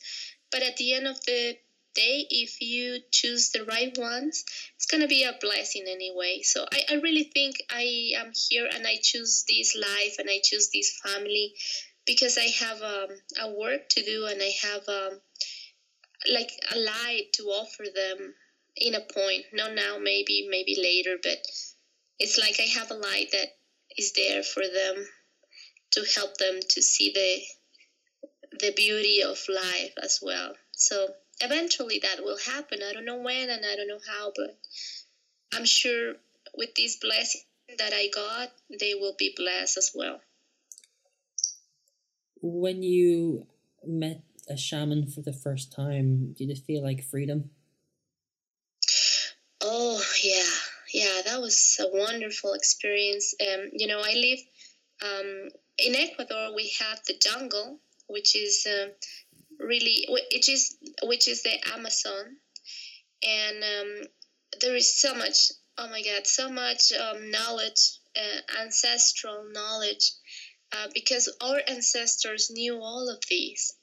but 0.50 0.62
at 0.62 0.76
the 0.76 0.94
end 0.94 1.06
of 1.06 1.22
the 1.26 1.56
day 1.98 2.26
if 2.30 2.60
you 2.60 3.00
choose 3.10 3.50
the 3.50 3.64
right 3.64 3.96
ones. 3.98 4.44
It's 4.76 4.86
going 4.86 5.02
to 5.02 5.08
be 5.08 5.24
a 5.24 5.38
blessing 5.40 5.84
anyway. 5.88 6.40
So 6.42 6.64
I, 6.72 6.80
I 6.90 6.94
really 7.00 7.24
think 7.24 7.56
i 7.70 8.12
am 8.16 8.32
here 8.48 8.68
and 8.72 8.86
i 8.86 8.96
choose 9.02 9.44
this 9.48 9.76
life 9.76 10.16
and 10.18 10.28
i 10.30 10.40
choose 10.42 10.70
this 10.72 10.98
family 11.04 11.54
because 12.06 12.38
i 12.38 12.48
have 12.64 12.80
um, 12.82 13.10
a 13.40 13.48
work 13.52 13.88
to 13.90 14.04
do 14.04 14.26
and 14.26 14.40
i 14.42 14.52
have 14.66 14.84
um, 14.88 15.20
like 16.32 16.50
a 16.74 16.78
light 16.78 17.26
to 17.34 17.44
offer 17.44 17.84
them 17.94 18.34
in 18.76 18.94
a 18.94 19.00
point. 19.00 19.44
Not 19.52 19.74
now 19.74 19.98
maybe 19.98 20.46
maybe 20.50 20.76
later 20.80 21.16
but 21.22 21.38
it's 22.18 22.38
like 22.38 22.56
i 22.60 22.68
have 22.78 22.90
a 22.90 22.94
light 23.08 23.28
that 23.32 23.48
is 23.96 24.12
there 24.12 24.42
for 24.42 24.62
them 24.62 25.06
to 25.92 26.04
help 26.16 26.36
them 26.36 26.60
to 26.70 26.82
see 26.82 27.12
the 27.12 27.40
the 28.60 28.72
beauty 28.72 29.22
of 29.22 29.38
life 29.48 29.94
as 30.02 30.20
well. 30.22 30.54
So 30.72 31.08
eventually 31.40 32.00
that 32.02 32.24
will 32.24 32.38
happen. 32.38 32.80
I 32.82 32.92
don't 32.92 33.04
know 33.04 33.18
when 33.18 33.50
and 33.50 33.64
I 33.64 33.76
don't 33.76 33.88
know 33.88 34.00
how, 34.06 34.32
but 34.34 34.58
I'm 35.52 35.64
sure 35.64 36.14
with 36.56 36.74
this 36.74 36.96
blessing 36.96 37.42
that 37.78 37.92
I 37.92 38.08
got, 38.08 38.50
they 38.80 38.94
will 38.94 39.14
be 39.18 39.34
blessed 39.36 39.76
as 39.76 39.92
well. 39.94 40.20
When 42.40 42.82
you 42.82 43.46
met 43.84 44.22
a 44.48 44.56
shaman 44.56 45.06
for 45.06 45.20
the 45.22 45.32
first 45.32 45.72
time, 45.72 46.34
did 46.38 46.50
it 46.50 46.58
feel 46.58 46.82
like 46.82 47.02
freedom? 47.02 47.50
Oh 49.60 50.00
yeah, 50.22 50.44
yeah, 50.92 51.22
that 51.26 51.40
was 51.40 51.78
a 51.80 51.88
wonderful 51.92 52.54
experience. 52.54 53.34
Um, 53.40 53.70
you 53.72 53.86
know, 53.86 54.00
I 54.00 54.14
live 54.14 54.38
um, 55.02 55.48
in 55.78 55.94
Ecuador, 55.94 56.54
we 56.54 56.72
have 56.80 57.00
the 57.06 57.14
jungle, 57.14 57.78
which 58.08 58.36
is 58.36 58.66
uh, 58.66 58.88
really 59.58 60.06
which 60.08 60.48
is 60.48 60.76
which 61.02 61.28
is 61.28 61.42
the 61.42 61.56
Amazon, 61.74 62.36
and 63.22 63.56
um, 63.62 64.06
there 64.60 64.76
is 64.76 65.00
so 65.00 65.14
much. 65.14 65.52
Oh 65.80 65.88
my 65.88 66.02
God, 66.02 66.26
so 66.26 66.50
much 66.50 66.92
um, 66.92 67.30
knowledge, 67.30 67.98
uh, 68.16 68.60
ancestral 68.62 69.44
knowledge, 69.52 70.10
uh, 70.72 70.88
because 70.92 71.28
our 71.40 71.60
ancestors 71.68 72.50
knew 72.50 72.80
all 72.80 73.08
of 73.08 73.22
these. 73.30 73.74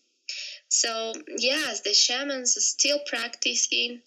So 0.67 1.13
yes, 1.38 1.82
the 1.82 1.94
shamans 1.94 2.58
are 2.58 2.62
still 2.62 3.00
practicing 3.05 4.01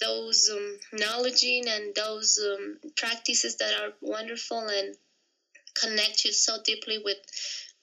those 0.00 0.50
um, 0.52 0.78
knowledge 0.92 1.42
and 1.44 1.94
those 1.94 2.38
um, 2.38 2.78
practices 2.96 3.56
that 3.56 3.80
are 3.80 3.92
wonderful 4.00 4.66
and 4.68 4.96
connect 5.74 6.24
you 6.24 6.32
so 6.32 6.58
deeply 6.62 6.98
with 7.04 7.18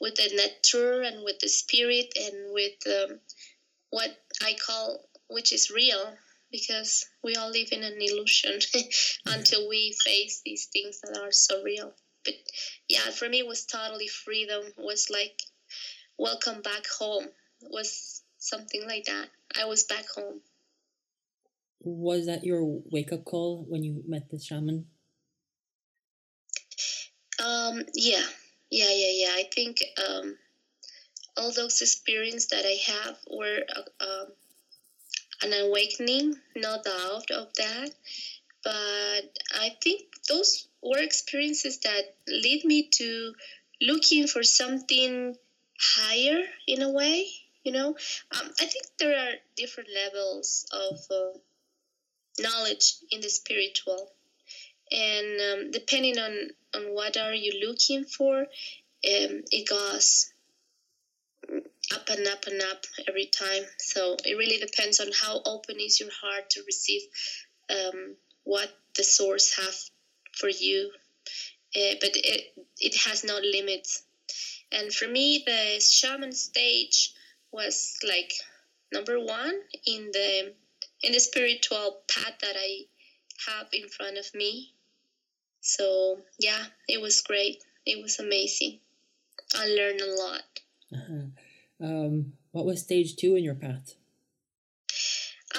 with 0.02 0.16
the 0.16 0.30
nature 0.36 1.02
and 1.04 1.24
with 1.24 1.40
the 1.40 1.48
spirit 1.48 2.12
and 2.18 2.52
with 2.52 2.74
um, 2.88 3.20
what 3.92 4.10
I 4.42 4.56
call 4.56 5.06
which 5.30 5.54
is 5.54 5.72
real 5.72 6.14
because 6.52 7.06
we 7.24 7.36
all 7.36 7.50
live 7.50 7.70
in 7.72 7.84
an 7.84 7.98
illusion 8.02 8.60
until 9.26 9.70
we 9.70 9.96
face 10.04 10.42
these 10.44 10.66
things 10.66 11.00
that 11.02 11.18
are 11.18 11.32
so 11.32 11.64
real. 11.64 11.94
But 12.26 12.34
yeah, 12.90 13.10
for 13.12 13.30
me, 13.30 13.40
it 13.40 13.48
was 13.48 13.66
totally 13.66 14.08
freedom. 14.08 14.62
It 14.66 14.74
was 14.78 15.10
like 15.10 15.40
welcome 16.18 16.62
back 16.62 16.86
home. 17.00 17.26
It 17.62 17.72
was 17.72 18.22
something 18.38 18.86
like 18.86 19.06
that. 19.06 19.28
I 19.58 19.66
was 19.66 19.84
back 19.86 20.06
home. 20.14 20.42
Was 21.84 22.26
that 22.26 22.44
your 22.44 22.82
wake 22.92 23.14
up 23.14 23.24
call 23.24 23.66
when 23.68 23.84
you 23.84 24.04
met 24.08 24.30
the 24.30 24.40
shaman? 24.40 24.86
Um, 27.44 27.82
yeah, 27.96 28.24
yeah, 28.72 28.90
yeah, 28.92 29.12
yeah. 29.14 29.34
I 29.36 29.50
think 29.54 29.84
um, 30.08 30.38
all 31.38 31.52
those 31.52 31.82
experiences 31.82 32.48
that 32.50 32.66
I 32.66 32.78
have 32.92 33.18
were 33.30 33.60
uh, 33.76 34.06
um, 34.06 34.28
an 35.44 35.54
awakening, 35.54 36.36
no 36.56 36.82
doubt 36.84 37.30
of 37.32 37.54
that. 37.56 37.90
But 38.64 39.38
I 39.54 39.76
think 39.82 40.04
those 40.30 40.68
were 40.82 41.00
experiences 41.00 41.80
that 41.80 42.16
lead 42.28 42.64
me 42.64 42.90
to 42.94 43.34
looking 43.82 44.28
for 44.28 44.44
something 44.44 45.36
higher 45.80 46.44
in 46.68 46.82
a 46.82 46.92
way. 46.92 47.28
You 47.64 47.74
know, 47.74 47.90
um, 47.90 48.52
I 48.60 48.66
think 48.66 48.86
there 49.00 49.18
are 49.18 49.34
different 49.56 49.90
levels 49.94 50.66
of 50.72 51.00
uh, 51.12 51.38
knowledge 52.40 52.96
in 53.12 53.22
the 53.22 53.30
spiritual, 53.30 54.12
and 54.92 55.42
um, 55.42 55.72
depending 55.72 56.18
on 56.18 56.50
on 56.76 56.94
what 56.94 57.18
are 57.18 57.34
you 57.34 57.66
looking 57.66 58.04
for, 58.06 58.40
um, 58.40 58.46
it 59.52 59.68
goes 59.68 60.32
up 61.94 62.10
and 62.10 62.28
up 62.28 62.48
and 62.48 62.62
up 62.62 62.86
every 63.08 63.26
time. 63.26 63.64
So 63.80 64.16
it 64.26 64.38
really 64.38 64.58
depends 64.58 65.00
on 65.00 65.08
how 65.12 65.42
open 65.46 65.78
is 65.80 66.00
your 66.00 66.10
heart 66.22 66.50
to 66.52 66.64
receive 66.66 67.02
um, 67.70 68.16
what 68.44 68.70
the 68.96 69.04
source 69.04 69.58
have 69.58 69.76
for 70.34 70.50
you. 70.50 70.92
Uh, 71.76 71.96
but 72.02 72.12
it 72.14 72.54
it 72.80 72.96
has 73.08 73.24
no 73.24 73.40
limits. 73.40 74.04
And 74.72 74.94
for 74.94 75.08
me, 75.08 75.44
the 75.46 75.80
shaman 75.82 76.34
stage 76.34 77.14
was 77.52 77.98
like 78.08 78.34
number 78.92 79.20
one 79.20 79.54
in 79.86 80.12
the 80.12 80.54
in 81.04 81.12
the 81.14 81.20
spiritual 81.20 82.02
path 82.08 82.38
that 82.42 82.56
I 82.58 82.86
have 83.48 83.68
in 83.74 83.88
front 83.90 84.18
of 84.18 84.34
me. 84.36 84.74
So 85.62 86.20
yeah, 86.40 86.64
it 86.88 87.02
was 87.02 87.22
great. 87.22 87.64
It 87.86 88.02
was 88.02 88.20
amazing. 88.20 88.80
I 89.56 89.68
learned 89.68 90.02
a 90.02 90.14
lot. 90.16 90.44
Uh-huh. 90.94 91.86
Um, 91.86 92.34
what 92.52 92.66
was 92.66 92.82
stage 92.82 93.16
two 93.16 93.36
in 93.36 93.44
your 93.44 93.56
path? 93.56 93.96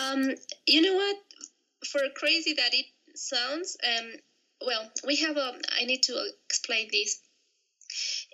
Um, 0.01 0.31
you 0.67 0.83
know 0.83 0.95
what? 0.95 1.17
For 1.87 2.01
crazy 2.15 2.55
that 2.55 2.73
it 2.73 2.87
sounds, 3.15 3.77
um, 3.85 4.13
well, 4.65 4.91
we 5.07 5.17
have 5.17 5.37
a. 5.37 5.55
I 5.81 5.85
need 5.85 6.03
to 6.05 6.31
explain 6.47 6.89
this. 6.93 7.21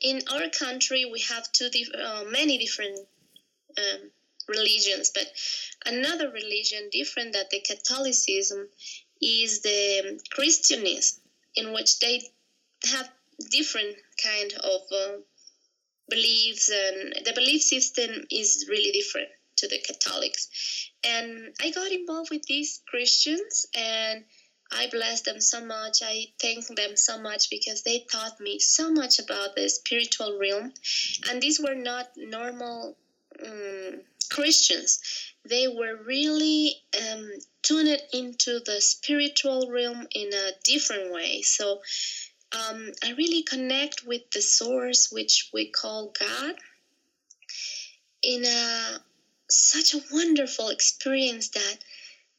In 0.02 0.20
our 0.32 0.48
country, 0.50 1.04
we 1.10 1.20
have 1.20 1.50
two 1.52 1.68
dif- 1.70 1.94
uh, 1.94 2.24
many 2.30 2.58
different 2.58 2.98
um, 3.76 4.10
religions, 4.48 5.10
but 5.14 5.26
another 5.86 6.30
religion 6.30 6.88
different 6.92 7.32
than 7.32 7.44
the 7.50 7.60
Catholicism 7.60 8.68
is 9.20 9.62
the 9.62 10.20
Christianism, 10.30 11.20
in 11.58 11.72
which 11.72 11.98
they 11.98 12.22
have 12.92 13.08
different 13.50 13.96
kind 14.22 14.52
of 14.54 14.80
uh, 14.92 15.16
beliefs 16.08 16.70
and 16.70 17.26
the 17.26 17.32
belief 17.34 17.62
system 17.62 18.10
is 18.30 18.66
really 18.68 18.92
different 18.92 19.28
to 19.56 19.68
the 19.68 19.78
Catholics. 19.78 20.48
And 21.04 21.54
I 21.60 21.70
got 21.70 21.90
involved 21.90 22.30
with 22.30 22.44
these 22.44 22.80
Christians 22.88 23.66
and 23.74 24.24
I 24.70 24.88
bless 24.90 25.22
them 25.22 25.40
so 25.40 25.64
much. 25.64 25.98
I 26.02 26.26
thank 26.40 26.66
them 26.66 26.96
so 26.96 27.20
much 27.20 27.50
because 27.50 27.82
they 27.82 28.06
taught 28.10 28.38
me 28.40 28.58
so 28.58 28.90
much 28.90 29.18
about 29.18 29.56
the 29.56 29.68
spiritual 29.68 30.38
realm. 30.38 30.72
And 31.28 31.40
these 31.40 31.58
were 31.58 31.74
not 31.74 32.10
normal 32.16 32.96
um, 33.44 34.00
Christians. 34.30 35.00
They 35.48 35.66
were 35.68 35.96
really 35.96 36.76
um, 36.96 37.30
tuned 37.62 38.02
into 38.12 38.60
the 38.60 38.80
spiritual 38.80 39.70
realm 39.70 40.06
in 40.10 40.32
a 40.32 40.50
different 40.64 41.12
way. 41.12 41.42
So 41.42 41.80
um, 42.52 42.92
I 43.02 43.12
really 43.12 43.42
connect 43.42 44.04
with 44.06 44.30
the 44.30 44.42
source, 44.42 45.10
which 45.10 45.50
we 45.52 45.66
call 45.66 46.12
God, 46.18 46.54
in 48.22 48.44
a 48.44 49.00
such 49.50 49.94
a 49.94 50.02
wonderful 50.12 50.68
experience 50.68 51.48
that 51.50 51.78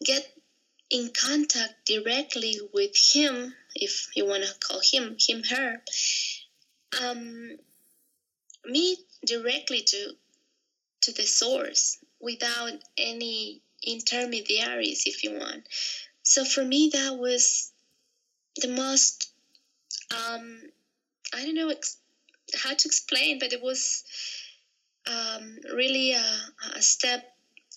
get 0.03 0.31
in 0.89 1.09
contact 1.09 1.85
directly 1.85 2.59
with 2.73 2.95
him, 2.95 3.55
if 3.75 4.09
you 4.15 4.25
want 4.25 4.43
to 4.43 4.53
call 4.59 4.81
him, 4.83 5.17
him, 5.19 5.43
her, 5.43 5.81
um, 7.01 7.57
meet 8.65 8.99
directly 9.25 9.81
to 9.81 10.11
to 11.01 11.13
the 11.13 11.23
source 11.23 11.97
without 12.21 12.73
any 12.97 13.61
intermediaries, 13.83 15.03
if 15.05 15.23
you 15.23 15.37
want. 15.39 15.67
So 16.23 16.45
for 16.45 16.63
me, 16.63 16.91
that 16.93 17.17
was 17.17 17.71
the 18.57 18.67
most 18.67 19.31
um, 20.11 20.61
I 21.33 21.45
don't 21.45 21.55
know 21.55 21.69
ex- 21.69 21.97
how 22.55 22.73
to 22.73 22.87
explain, 22.87 23.39
but 23.39 23.53
it 23.53 23.61
was 23.61 24.03
um, 25.07 25.57
really 25.73 26.13
a, 26.13 26.25
a 26.75 26.81
step 26.81 27.23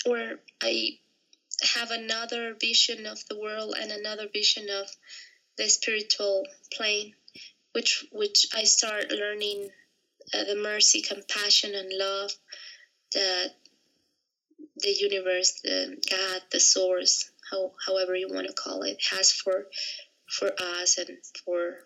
where 0.07 0.41
I 0.63 0.99
have 1.75 1.91
another 1.91 2.55
vision 2.61 3.07
of 3.07 3.23
the 3.29 3.39
world 3.39 3.77
and 3.79 3.93
another 3.93 4.27
vision 4.33 4.69
of 4.71 4.89
the 5.59 5.69
spiritual 5.69 6.45
plane, 6.73 7.15
which 7.73 8.05
which 8.13 8.47
I 8.55 8.65
start 8.65 9.11
learning 9.11 9.71
uh, 10.35 10.45
the 10.45 10.57
mercy, 10.57 11.03
compassion, 11.03 11.75
and 11.75 11.91
love 11.93 12.33
that 13.13 13.55
the 14.83 14.95
universe, 14.99 15.61
the 15.63 15.97
God, 16.11 16.43
the 16.51 16.61
source, 16.61 17.31
how, 17.51 17.73
however 17.87 18.15
you 18.15 18.29
want 18.31 18.47
to 18.47 18.53
call 18.53 18.83
it, 18.83 18.99
has 19.11 19.33
for 19.33 19.67
for 20.29 20.51
us 20.81 20.99
and 20.99 21.19
for 21.45 21.79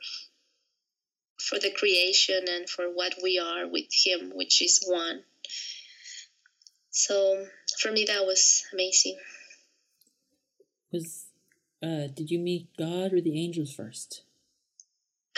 for 1.39 1.59
the 1.59 1.71
creation 1.71 2.45
and 2.49 2.69
for 2.69 2.85
what 2.85 3.15
we 3.23 3.39
are 3.39 3.69
with 3.69 3.87
Him, 3.93 4.33
which 4.35 4.63
is 4.63 4.85
one. 4.87 5.23
So 6.91 7.47
for 7.81 7.93
me, 7.93 8.07
that 8.07 8.25
was 8.25 8.65
amazing. 8.73 9.19
Was 10.93 11.27
uh, 11.83 12.09
did 12.15 12.31
you 12.31 12.39
meet 12.39 12.69
God 12.79 13.13
or 13.13 13.21
the 13.21 13.39
angels 13.39 13.73
first? 13.73 14.23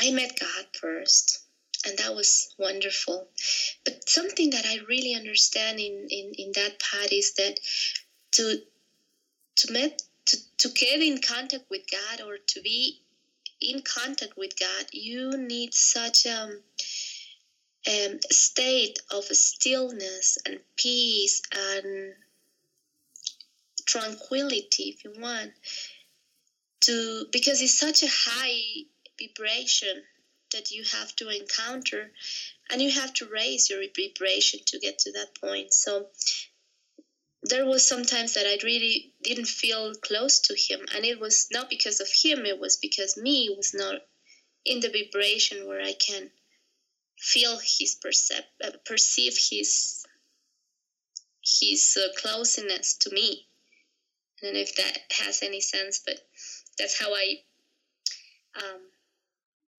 I 0.01 0.13
met 0.13 0.39
God 0.39 0.67
first, 0.81 1.45
and 1.87 1.99
that 1.99 2.15
was 2.15 2.55
wonderful. 2.59 3.29
But 3.85 4.09
something 4.09 4.51
that 4.51 4.67
I 4.67 4.79
really 4.89 5.15
understand 5.15 5.79
in, 5.79 6.07
in, 6.11 6.33
in 6.37 6.53
that 6.55 6.81
part 6.81 7.13
is 7.13 7.35
that 7.35 7.59
to 8.33 8.59
to 9.57 9.73
met 9.73 10.03
to, 10.27 10.37
to 10.59 10.69
get 10.69 11.01
in 11.01 11.21
contact 11.21 11.65
with 11.71 11.83
God 11.91 12.21
or 12.27 12.39
to 12.39 12.61
be 12.61 13.01
in 13.61 13.83
contact 13.83 14.37
with 14.37 14.59
God, 14.59 14.87
you 14.93 15.37
need 15.37 15.75
such 15.75 16.27
a 16.27 16.43
um, 16.43 16.63
um, 17.89 18.19
state 18.31 18.99
of 19.11 19.25
stillness 19.25 20.39
and 20.47 20.61
peace 20.77 21.43
and 21.53 22.15
tranquility, 23.87 24.95
if 24.95 25.05
you 25.05 25.13
want, 25.19 25.53
to 26.83 27.27
because 27.33 27.61
it's 27.63 27.79
such 27.79 28.03
a 28.03 28.09
high 28.09 28.85
vibration 29.19 30.03
that 30.53 30.71
you 30.71 30.85
have 30.85 31.15
to 31.17 31.29
encounter, 31.29 32.13
and 32.71 32.83
you 32.83 32.91
have 32.91 33.13
to 33.15 33.27
raise 33.27 33.71
your 33.71 33.83
vibration 33.97 34.61
to 34.67 34.79
get 34.79 34.99
to 35.01 35.13
that 35.13 35.35
point. 35.41 35.73
So 35.73 36.09
there 37.43 37.67
was 37.67 37.87
sometimes 37.87 38.35
that 38.35 38.47
I 38.47 38.59
really 38.65 39.13
didn't 39.23 39.47
feel 39.47 39.95
close 39.95 40.41
to 40.41 40.55
him, 40.55 40.87
and 40.95 41.05
it 41.05 41.19
was 41.19 41.49
not 41.51 41.71
because 41.71 42.01
of 42.01 42.09
him; 42.23 42.47
it 42.47 42.59
was 42.59 42.77
because 42.77 43.17
me 43.17 43.49
was 43.57 43.73
not 43.75 44.01
in 44.65 44.81
the 44.81 44.91
vibration 44.91 45.67
where 45.67 45.81
I 45.81 45.95
can 45.95 46.31
feel 47.19 47.59
his 47.59 47.97
percep- 48.05 48.55
uh, 48.63 48.73
perceive 48.85 49.37
his 49.51 50.05
his 51.61 51.97
uh, 51.97 52.09
closeness 52.21 52.95
to 52.99 53.11
me. 53.11 53.49
I 54.41 54.47
don't 54.47 54.55
know 54.55 54.61
if 54.61 54.77
that 54.77 54.99
has 55.11 55.43
any 55.43 55.61
sense, 55.61 56.01
but 56.05 56.21
that's 56.79 56.99
how 56.99 57.15
I 57.15 57.43
um, 58.57 58.81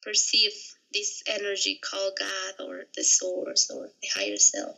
perceive 0.01 0.51
this 0.93 1.23
energy 1.27 1.79
called 1.83 2.13
God 2.19 2.65
or 2.65 2.83
the 2.95 3.03
source 3.03 3.69
or 3.69 3.89
the 4.01 4.07
higher 4.13 4.38
self. 4.38 4.77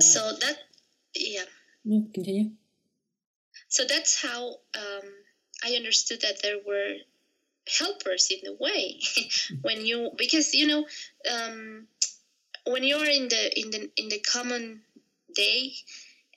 So 0.00 0.32
that, 0.40 0.56
yeah. 1.14 1.44
No, 1.84 2.06
continue. 2.12 2.50
So 3.68 3.84
that's 3.84 4.20
how 4.22 4.48
um, 4.76 5.08
I 5.64 5.74
understood 5.76 6.22
that 6.22 6.42
there 6.42 6.58
were 6.66 6.94
helpers 7.78 8.30
in 8.30 8.38
the 8.42 8.56
way 8.58 9.00
when 9.62 9.84
you 9.84 10.10
because 10.16 10.54
you 10.54 10.66
know 10.66 10.86
um, 11.30 11.86
when 12.66 12.82
you're 12.82 13.04
in 13.04 13.28
the 13.28 13.60
in 13.60 13.70
the 13.70 13.90
in 13.96 14.08
the 14.08 14.20
common 14.20 14.80
day 15.34 15.74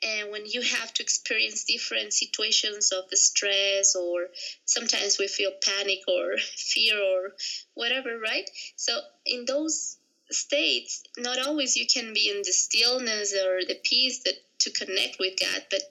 and 0.04 0.32
when 0.32 0.46
you 0.46 0.62
have 0.62 0.94
to 0.94 1.04
experience 1.04 1.64
different 1.64 2.14
situations 2.14 2.92
of 2.92 3.06
stress 3.14 3.96
or 3.96 4.28
sometimes 4.66 5.18
we 5.20 5.28
feel 5.28 5.52
panic 5.64 6.00
or 6.08 6.38
fear 6.56 7.00
or 7.00 7.32
whatever 7.74 8.18
right? 8.20 8.50
So 8.76 9.00
in 9.26 9.46
those 9.46 9.98
states 10.32 11.04
not 11.18 11.40
always 11.40 11.76
you 11.76 11.86
can 11.86 12.14
be 12.14 12.30
in 12.30 12.38
the 12.38 12.54
stillness 12.54 13.34
or 13.34 13.60
the 13.68 13.78
peace 13.84 14.22
that 14.24 14.36
to 14.60 14.72
connect 14.72 15.18
with 15.20 15.34
god 15.40 15.64
but 15.70 15.82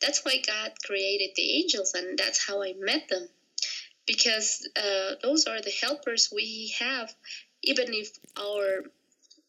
that's 0.00 0.24
why 0.24 0.40
god 0.46 0.70
created 0.84 1.30
the 1.34 1.56
angels 1.58 1.94
and 1.94 2.18
that's 2.18 2.46
how 2.46 2.62
i 2.62 2.72
met 2.78 3.08
them. 3.08 3.28
Because 4.06 4.66
uh, 4.76 5.16
those 5.22 5.44
are 5.46 5.60
the 5.60 5.72
helpers 5.82 6.30
we 6.32 6.72
have 6.78 7.12
even 7.62 7.92
if 7.92 8.10
our 8.38 8.84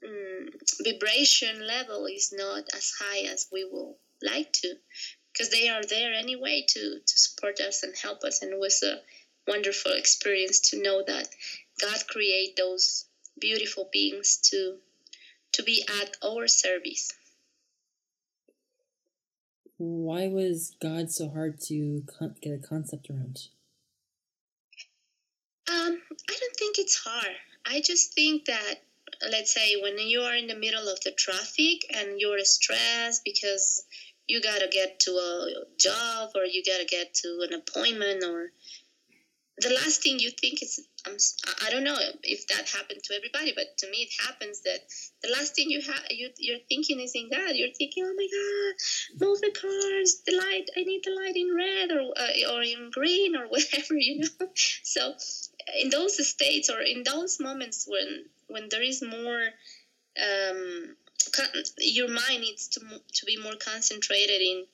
um, 0.05 0.47
vibration 0.83 1.65
level 1.65 2.07
is 2.07 2.33
not 2.35 2.63
as 2.73 2.91
high 2.99 3.31
as 3.31 3.47
we 3.51 3.63
will 3.63 3.97
like 4.23 4.51
to 4.53 4.75
because 5.31 5.49
they 5.49 5.69
are 5.69 5.83
there 5.83 6.13
anyway 6.13 6.65
to, 6.67 6.99
to 7.05 7.19
support 7.19 7.59
us 7.59 7.83
and 7.83 7.93
help 8.01 8.23
us 8.23 8.41
and 8.41 8.51
it 8.51 8.59
was 8.59 8.83
a 8.83 8.99
wonderful 9.47 9.91
experience 9.93 10.71
to 10.71 10.81
know 10.81 11.03
that 11.05 11.27
god 11.81 12.07
create 12.07 12.55
those 12.55 13.05
beautiful 13.39 13.89
beings 13.91 14.37
to 14.37 14.77
to 15.51 15.63
be 15.63 15.83
at 16.01 16.15
our 16.23 16.47
service. 16.47 17.11
Why 19.77 20.27
was 20.27 20.75
god 20.81 21.11
so 21.11 21.29
hard 21.29 21.59
to 21.67 22.03
con- 22.05 22.35
get 22.41 22.53
a 22.53 22.57
concept 22.57 23.09
around? 23.09 23.47
Um 25.71 26.01
i 26.29 26.37
don't 26.39 26.55
think 26.57 26.77
it's 26.77 26.97
hard. 26.97 27.35
I 27.65 27.81
just 27.81 28.13
think 28.13 28.45
that 28.45 28.75
let's 29.29 29.53
say 29.53 29.81
when 29.81 29.97
you 29.97 30.21
are 30.21 30.35
in 30.35 30.47
the 30.47 30.55
middle 30.55 30.87
of 30.87 30.99
the 31.01 31.11
traffic 31.11 31.85
and 31.93 32.19
you're 32.19 32.43
stressed 32.43 33.23
because 33.23 33.83
you 34.29 34.41
gotta 34.41 34.67
get 34.71 34.99
to 35.01 35.11
a 35.11 35.65
job 35.77 36.29
or 36.35 36.45
you 36.45 36.63
gotta 36.63 36.85
get 36.85 37.13
to 37.15 37.45
an 37.47 37.53
appointment 37.53 38.23
or 38.23 38.51
the 39.57 39.73
last 39.73 40.01
thing 40.01 40.19
you 40.19 40.29
think 40.31 40.61
is 40.61 40.79
um, 41.07 41.17
I 41.65 41.69
don't 41.69 41.83
know 41.83 41.97
if 42.23 42.47
that 42.47 42.69
happened 42.69 43.01
to 43.03 43.15
everybody, 43.15 43.53
but 43.55 43.77
to 43.79 43.89
me 43.89 44.09
it 44.09 44.25
happens 44.25 44.61
that 44.61 44.79
the 45.23 45.29
last 45.29 45.55
thing 45.55 45.69
you 45.69 45.81
have 45.81 46.03
you, 46.09 46.29
you're 46.37 46.63
thinking 46.69 46.99
is 46.99 47.13
in 47.15 47.29
God. 47.29 47.51
You're 47.55 47.73
thinking, 47.77 48.03
oh 48.05 48.13
my 48.15 48.27
God, 48.31 49.25
move 49.25 49.41
the 49.41 49.51
cars, 49.51 50.21
the 50.25 50.35
light. 50.35 50.65
I 50.77 50.83
need 50.83 51.01
the 51.03 51.11
light 51.11 51.35
in 51.35 51.55
red 51.55 51.91
or 51.91 52.11
uh, 52.15 52.53
or 52.53 52.61
in 52.63 52.89
green 52.91 53.35
or 53.35 53.47
whatever, 53.49 53.95
you 53.95 54.19
know. 54.19 54.47
So 54.83 55.13
in 55.81 55.89
those 55.89 56.27
states 56.27 56.69
or 56.69 56.81
in 56.81 57.03
those 57.03 57.39
moments 57.39 57.85
when 57.87 58.25
when 58.47 58.69
there 58.69 58.81
is 58.81 59.01
more 59.01 59.49
um, 60.19 60.95
your 61.77 62.07
mind 62.07 62.41
needs 62.41 62.67
to 62.69 62.79
to 63.13 63.25
be 63.25 63.37
more 63.37 63.55
concentrated 63.55 64.41
in 64.41 64.65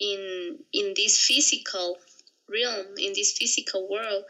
in 0.00 0.58
in 0.72 0.94
this 0.96 1.20
physical 1.20 1.98
realm 2.48 2.86
in 2.98 3.12
this 3.14 3.36
physical 3.36 3.88
world. 3.88 4.24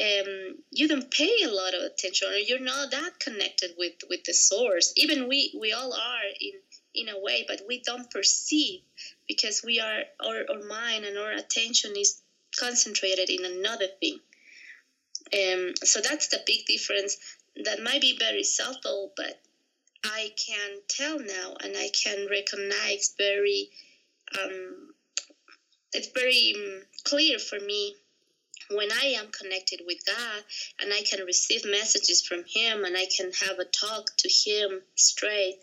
Um, 0.00 0.56
you 0.70 0.88
don't 0.88 1.10
pay 1.10 1.42
a 1.44 1.50
lot 1.50 1.74
of 1.74 1.82
attention 1.82 2.28
or 2.28 2.36
you're 2.36 2.60
not 2.60 2.90
that 2.92 3.20
connected 3.20 3.72
with 3.76 3.92
with 4.08 4.24
the 4.24 4.32
source. 4.32 4.92
Even 4.96 5.28
we 5.28 5.54
we 5.60 5.72
all 5.72 5.92
are 5.92 6.28
in 6.40 6.54
in 6.94 7.08
a 7.08 7.20
way 7.20 7.44
but 7.46 7.62
we 7.68 7.80
don't 7.80 8.10
perceive 8.10 8.80
because 9.28 9.62
we 9.62 9.80
are 9.80 10.02
our, 10.20 10.44
our 10.50 10.64
mind 10.66 11.04
and 11.04 11.18
our 11.18 11.32
attention 11.32 11.92
is 11.96 12.22
concentrated 12.58 13.28
in 13.30 13.44
another 13.44 13.86
thing. 14.00 14.18
Um, 15.32 15.74
so 15.82 16.00
that's 16.00 16.28
the 16.28 16.40
big 16.46 16.66
difference. 16.66 17.16
That 17.64 17.82
might 17.82 18.00
be 18.00 18.16
very 18.18 18.44
subtle 18.44 19.12
but 19.16 19.38
I 20.04 20.32
can 20.36 20.80
tell 20.88 21.18
now 21.18 21.56
and 21.62 21.76
I 21.76 21.88
can 21.90 22.26
recognize 22.28 23.14
very, 23.16 23.70
um, 24.42 24.94
it's 25.92 26.08
very 26.08 26.54
um, 26.56 26.82
clear 27.04 27.38
for 27.38 27.58
me 27.58 27.94
when 28.70 28.90
I 28.90 29.14
am 29.18 29.30
connected 29.30 29.80
with 29.86 30.04
God 30.06 30.42
and 30.80 30.92
I 30.92 31.02
can 31.02 31.24
receive 31.24 31.64
messages 31.64 32.22
from 32.22 32.44
Him 32.52 32.84
and 32.84 32.96
I 32.96 33.06
can 33.16 33.30
have 33.46 33.58
a 33.58 33.64
talk 33.64 34.10
to 34.18 34.28
Him 34.28 34.82
straight. 34.94 35.58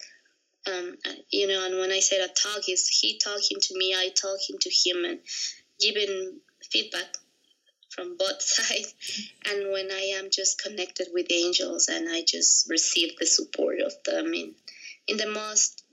Um, 0.67 0.97
you 1.31 1.47
know, 1.47 1.65
and 1.65 1.79
when 1.79 1.91
I 1.91 1.99
say 1.99 2.19
a 2.19 2.27
talk, 2.27 2.69
is 2.69 2.87
He 2.87 3.17
talking 3.17 3.57
to 3.59 3.77
me, 3.77 3.95
I 3.95 4.09
talking 4.09 4.57
to 4.59 4.69
Him 4.69 5.05
and 5.05 5.19
giving 5.79 6.39
feedback 6.71 7.17
from 7.99 8.17
both 8.17 8.41
sides. 8.41 8.93
And 9.45 9.71
when 9.71 9.91
I 9.91 10.15
am 10.17 10.29
just 10.31 10.61
connected 10.61 11.07
with 11.13 11.31
angels 11.31 11.87
and 11.87 12.07
I 12.09 12.23
just 12.25 12.69
receive 12.69 13.17
the 13.17 13.25
support 13.25 13.79
of 13.81 13.93
them 14.05 14.33
in, 14.33 14.55
in 15.07 15.17
the 15.17 15.27
most 15.31 15.83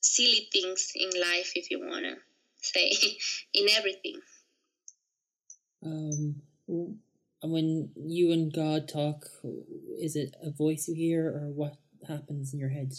silly 0.00 0.48
things 0.52 0.92
in 0.94 1.10
life, 1.20 1.52
if 1.54 1.70
you 1.70 1.80
want 1.80 2.04
to 2.04 2.16
say, 2.62 2.92
in 3.54 3.66
everything. 3.76 4.20
Um, 5.84 6.42
when 7.42 7.90
you 7.96 8.32
and 8.32 8.52
God 8.52 8.88
talk, 8.88 9.26
is 9.98 10.16
it 10.16 10.36
a 10.42 10.50
voice 10.50 10.88
you 10.88 10.94
hear 10.94 11.26
or 11.26 11.50
what 11.50 11.76
happens 12.06 12.52
in 12.52 12.58
your 12.58 12.68
head? 12.68 12.92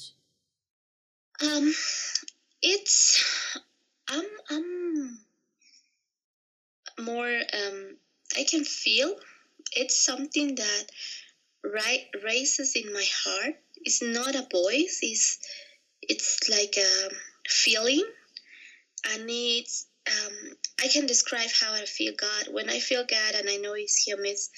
Um, 1.44 1.74
it's 2.62 3.24
I'm 4.08 4.26
I'm 4.50 5.20
more 7.04 7.28
um 7.30 7.98
I 8.38 8.44
can 8.44 8.64
feel 8.64 9.16
it's 9.74 10.04
something 10.04 10.56
that 10.56 10.84
right 11.64 12.06
races 12.24 12.76
in 12.76 12.94
my 12.94 13.06
heart. 13.24 13.56
It's 13.78 14.02
not 14.02 14.36
a 14.36 14.48
voice. 14.52 15.00
It's 15.02 15.40
it's 16.02 16.50
like 16.50 16.76
a 16.78 17.10
feeling, 17.48 18.04
and 19.12 19.30
it's 19.30 19.86
um, 20.08 20.54
I 20.82 20.88
can 20.88 21.06
describe 21.06 21.50
how 21.60 21.74
I 21.74 21.86
feel 21.86 22.14
God. 22.18 22.48
When 22.52 22.70
I 22.70 22.80
feel 22.80 23.04
God 23.04 23.36
and 23.36 23.50
I 23.50 23.58
know 23.58 23.74
it's 23.74 24.06
Him, 24.06 24.20
it's 24.24 24.50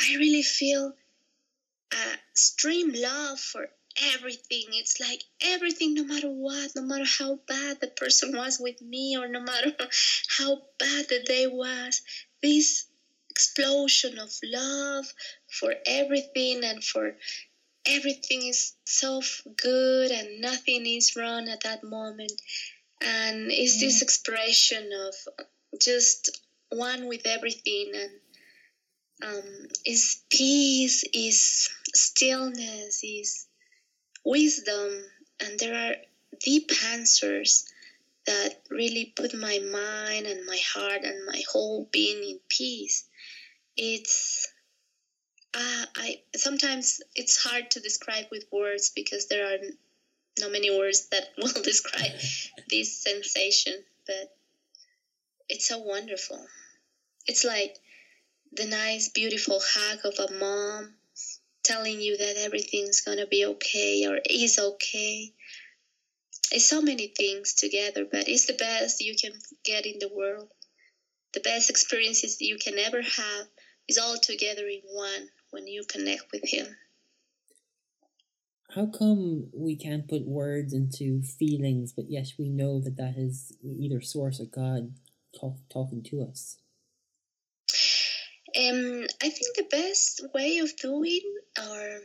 I 0.00 0.16
really 0.16 0.42
feel 0.42 0.92
a 1.92 2.18
stream 2.34 2.92
love 2.92 3.38
for 3.38 3.66
everything. 4.14 4.64
It's 4.72 5.00
like 5.00 5.22
everything, 5.42 5.94
no 5.94 6.04
matter 6.04 6.28
what, 6.28 6.70
no 6.74 6.82
matter 6.82 7.04
how 7.04 7.38
bad 7.46 7.78
the 7.80 7.88
person 7.88 8.36
was 8.36 8.58
with 8.58 8.80
me, 8.80 9.16
or 9.18 9.28
no 9.28 9.40
matter 9.40 9.72
how 10.38 10.62
bad 10.78 11.08
the 11.08 11.20
day 11.20 11.46
was, 11.46 12.02
this 12.42 12.86
explosion 13.30 14.18
of 14.18 14.30
love 14.42 15.06
for 15.48 15.74
everything 15.86 16.62
and 16.64 16.82
for 16.84 17.14
everything 17.86 18.46
is 18.46 18.74
so 18.84 19.22
good 19.56 20.10
and 20.10 20.40
nothing 20.40 20.86
is 20.86 21.16
wrong 21.16 21.48
at 21.48 21.62
that 21.62 21.82
moment. 21.82 22.32
And 23.00 23.50
it's 23.50 23.80
this 23.80 24.00
mm. 24.00 24.02
expression 24.02 24.90
of 25.06 25.14
just 25.80 26.42
one 26.68 27.06
with 27.06 27.26
everything 27.26 27.92
and 27.94 28.10
um, 29.22 29.68
is 29.86 30.22
peace 30.30 31.04
is 31.12 31.68
stillness 31.94 33.02
is 33.04 33.46
wisdom. 34.24 35.04
And 35.40 35.58
there 35.58 35.74
are 35.74 35.94
deep 36.40 36.70
answers 36.92 37.66
that 38.26 38.62
really 38.70 39.12
put 39.16 39.34
my 39.34 39.58
mind 39.58 40.26
and 40.26 40.44
my 40.44 40.58
heart 40.74 41.02
and 41.04 41.26
my 41.26 41.42
whole 41.50 41.88
being 41.90 42.22
in 42.28 42.38
peace 42.48 43.04
it's 43.80 44.46
uh, 45.54 45.86
I 45.96 46.16
sometimes 46.36 47.00
it's 47.16 47.42
hard 47.42 47.70
to 47.72 47.80
describe 47.80 48.26
with 48.30 48.44
words 48.52 48.92
because 48.94 49.26
there 49.26 49.46
are 49.46 49.58
not 50.38 50.52
many 50.52 50.70
words 50.70 51.08
that 51.10 51.28
will 51.38 51.62
describe 51.62 52.12
this 52.70 53.02
sensation, 53.02 53.82
but 54.06 54.28
it's 55.48 55.66
so 55.66 55.78
wonderful. 55.78 56.46
It's 57.26 57.42
like 57.42 57.74
the 58.52 58.66
nice, 58.66 59.08
beautiful 59.08 59.60
hug 59.64 60.00
of 60.04 60.18
a 60.18 60.32
mom 60.32 60.94
telling 61.64 62.02
you 62.02 62.18
that 62.18 62.36
everything's 62.36 63.00
gonna 63.00 63.26
be 63.26 63.46
okay 63.46 64.06
or 64.06 64.18
is 64.28 64.58
okay. 64.58 65.32
It's 66.52 66.68
so 66.68 66.82
many 66.82 67.06
things 67.16 67.54
together, 67.54 68.04
but 68.04 68.28
it's 68.28 68.44
the 68.44 68.52
best 68.52 69.00
you 69.00 69.14
can 69.16 69.32
get 69.64 69.86
in 69.86 69.98
the 70.00 70.08
world. 70.08 70.48
The 71.32 71.40
best 71.40 71.70
experiences 71.70 72.40
you 72.40 72.58
can 72.58 72.76
ever 72.78 73.02
have 73.02 73.46
is 73.90 73.98
all 73.98 74.16
together 74.16 74.66
in 74.66 74.80
one 74.84 75.28
when 75.50 75.66
you 75.66 75.82
connect 75.88 76.30
with 76.32 76.44
Him. 76.44 76.76
How 78.74 78.86
come 78.86 79.48
we 79.52 79.74
can't 79.74 80.06
put 80.08 80.24
words 80.24 80.72
into 80.72 81.22
feelings, 81.22 81.92
but 81.92 82.04
yes, 82.08 82.34
we 82.38 82.48
know 82.48 82.80
that 82.80 82.96
that 82.96 83.14
is 83.16 83.52
either 83.62 84.00
source 84.00 84.40
or 84.40 84.44
God 84.44 84.94
talk, 85.38 85.56
talking 85.68 86.04
to 86.04 86.22
us? 86.22 86.56
Um, 88.56 89.06
I 89.22 89.28
think 89.28 89.56
the 89.56 89.66
best 89.70 90.24
way 90.32 90.58
of 90.58 90.76
doing 90.76 91.20
or 91.58 92.00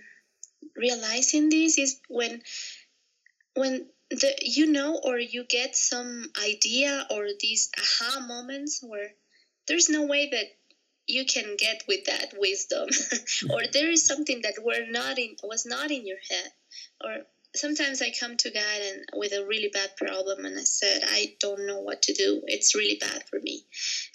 realizing 0.76 1.50
this 1.50 1.78
is 1.78 2.00
when 2.10 2.42
when 3.56 3.88
the 4.10 4.36
you 4.42 4.68
know 4.68 5.00
or 5.04 5.18
you 5.18 5.44
get 5.48 5.76
some 5.76 6.32
idea 6.44 7.08
or 7.12 7.28
these 7.40 7.70
aha 7.78 8.26
moments 8.28 8.80
where 8.84 9.12
there's 9.68 9.90
no 9.90 10.06
way 10.06 10.30
that 10.32 10.46
you 11.08 11.26
can 11.26 11.56
get 11.58 11.84
with 11.88 12.06
that 12.06 12.34
wisdom 12.38 12.90
or 13.52 13.62
there 13.72 13.90
is 13.90 14.06
something 14.06 14.42
that 14.42 14.64
were 14.64 14.86
not 14.90 15.20
in 15.20 15.36
was 15.44 15.66
not 15.66 15.92
in 15.92 16.06
your 16.06 16.18
head 16.30 16.52
or 17.04 17.26
sometimes 17.56 18.02
I 18.02 18.12
come 18.20 18.38
to 18.38 18.52
God 18.52 18.82
and 18.82 19.06
with 19.16 19.32
a 19.34 19.46
really 19.46 19.70
bad 19.74 19.96
problem 19.98 20.46
and 20.46 20.60
I 20.60 20.64
said, 20.64 21.02
I 21.06 21.36
don't 21.40 21.66
know 21.66 21.80
what 21.80 22.04
to 22.04 22.14
do. 22.14 22.42
It's 22.46 22.76
really 22.76 22.98
bad 23.00 23.24
for 23.30 23.40
me. 23.40 23.64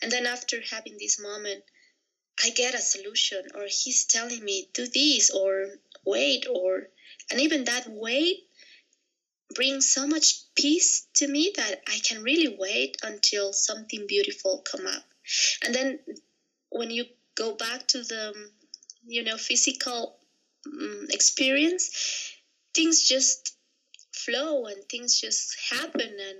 And 0.03 0.13
then 0.13 0.27
after 0.27 0.59
having 0.71 0.97
this 0.99 1.21
moment, 1.21 1.63
I 2.43 2.51
get 2.51 2.75
a 2.75 2.79
solution 2.79 3.43
or 3.55 3.65
he's 3.67 4.07
telling 4.07 4.45
me 4.45 4.69
do 4.75 4.87
this 4.87 5.31
or 5.31 5.67
wait 6.05 6.47
or 6.51 6.89
and 7.31 7.41
even 7.41 7.65
that 7.65 7.87
wait 7.89 8.39
brings 9.55 9.91
so 9.91 10.07
much 10.07 10.35
peace 10.55 11.07
to 11.15 11.27
me 11.27 11.53
that 11.57 11.81
I 11.89 11.99
can 11.99 12.23
really 12.23 12.57
wait 12.59 12.97
until 13.03 13.53
something 13.53 14.07
beautiful 14.07 14.65
come 14.71 14.87
up. 14.87 15.05
And 15.65 15.75
then 15.75 15.99
when 16.71 16.91
you 16.91 17.05
go 17.35 17.53
back 17.53 17.87
to 17.89 18.03
the 18.05 18.51
you 19.07 19.23
know 19.23 19.37
physical 19.37 20.15
um, 20.67 21.07
experience, 21.11 21.91
things 22.75 23.03
just 23.03 23.53
flow 24.13 24.67
and 24.67 24.85
things 24.89 25.21
just 25.21 25.57
happen 25.71 26.17
and 26.21 26.39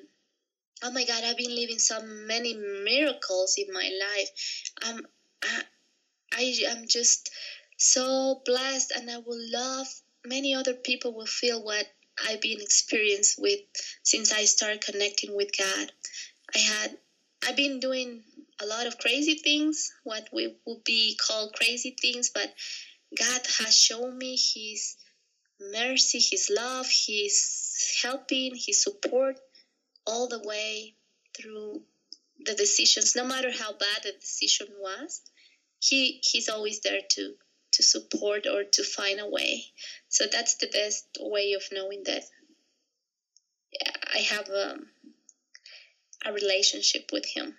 oh 0.83 0.91
my 0.91 1.05
god 1.05 1.25
i've 1.25 1.37
been 1.37 1.55
living 1.55 1.79
so 1.79 2.01
many 2.01 2.55
miracles 2.55 3.55
in 3.57 3.73
my 3.73 3.91
life. 4.01 4.31
Um, 4.87 5.03
I, 5.43 5.63
I 6.33 6.55
am 6.67 6.87
just 6.87 7.31
so 7.79 8.43
blessed 8.45 8.93
and 8.95 9.11
i 9.11 9.17
will 9.17 9.41
love 9.51 9.87
many 10.25 10.55
other 10.55 10.75
people 10.75 11.15
will 11.15 11.27
feel 11.27 11.63
what 11.63 11.87
i've 12.27 12.41
been 12.41 12.61
experienced 12.61 13.37
with 13.39 13.61
since 14.03 14.33
i 14.33 14.45
started 14.45 14.81
connecting 14.83 15.35
with 15.35 15.49
god. 15.57 15.91
I 16.55 16.59
had 16.59 16.97
i've 17.47 17.57
been 17.57 17.81
doing 17.81 18.23
a 18.61 18.67
lot 18.67 18.87
of 18.87 18.99
crazy 18.99 19.35
things 19.35 19.93
what 20.05 20.29
we 20.33 20.57
would 20.67 20.85
be 20.85 21.17
called 21.27 21.55
crazy 21.55 21.97
things 22.01 22.31
but 22.33 22.53
god 23.19 23.41
has 23.59 23.77
shown 23.77 24.17
me 24.17 24.37
his 24.37 24.97
mercy, 25.61 26.19
His 26.19 26.51
love, 26.55 26.89
His 26.89 27.99
helping, 28.03 28.55
His 28.55 28.83
support 28.83 29.39
all 30.07 30.29
the 30.29 30.41
way 30.41 30.95
through 31.37 31.83
the 32.45 32.55
decisions, 32.55 33.15
no 33.15 33.25
matter 33.25 33.51
how 33.51 33.73
bad 33.73 34.03
the 34.03 34.13
decision 34.13 34.69
was. 34.79 35.21
He 35.79 36.21
He's 36.23 36.49
always 36.49 36.81
there 36.81 37.01
to 37.11 37.35
to 37.73 37.83
support 37.83 38.47
or 38.47 38.65
to 38.65 38.83
find 38.83 39.21
a 39.21 39.29
way. 39.29 39.65
So 40.09 40.25
that's 40.31 40.57
the 40.57 40.67
best 40.67 41.07
way 41.21 41.53
of 41.53 41.63
knowing 41.71 42.03
that 42.05 42.25
I 44.13 44.19
have 44.19 44.49
a, 44.49 44.77
a 46.27 46.33
relationship 46.33 47.11
with 47.13 47.27
Him. 47.27 47.57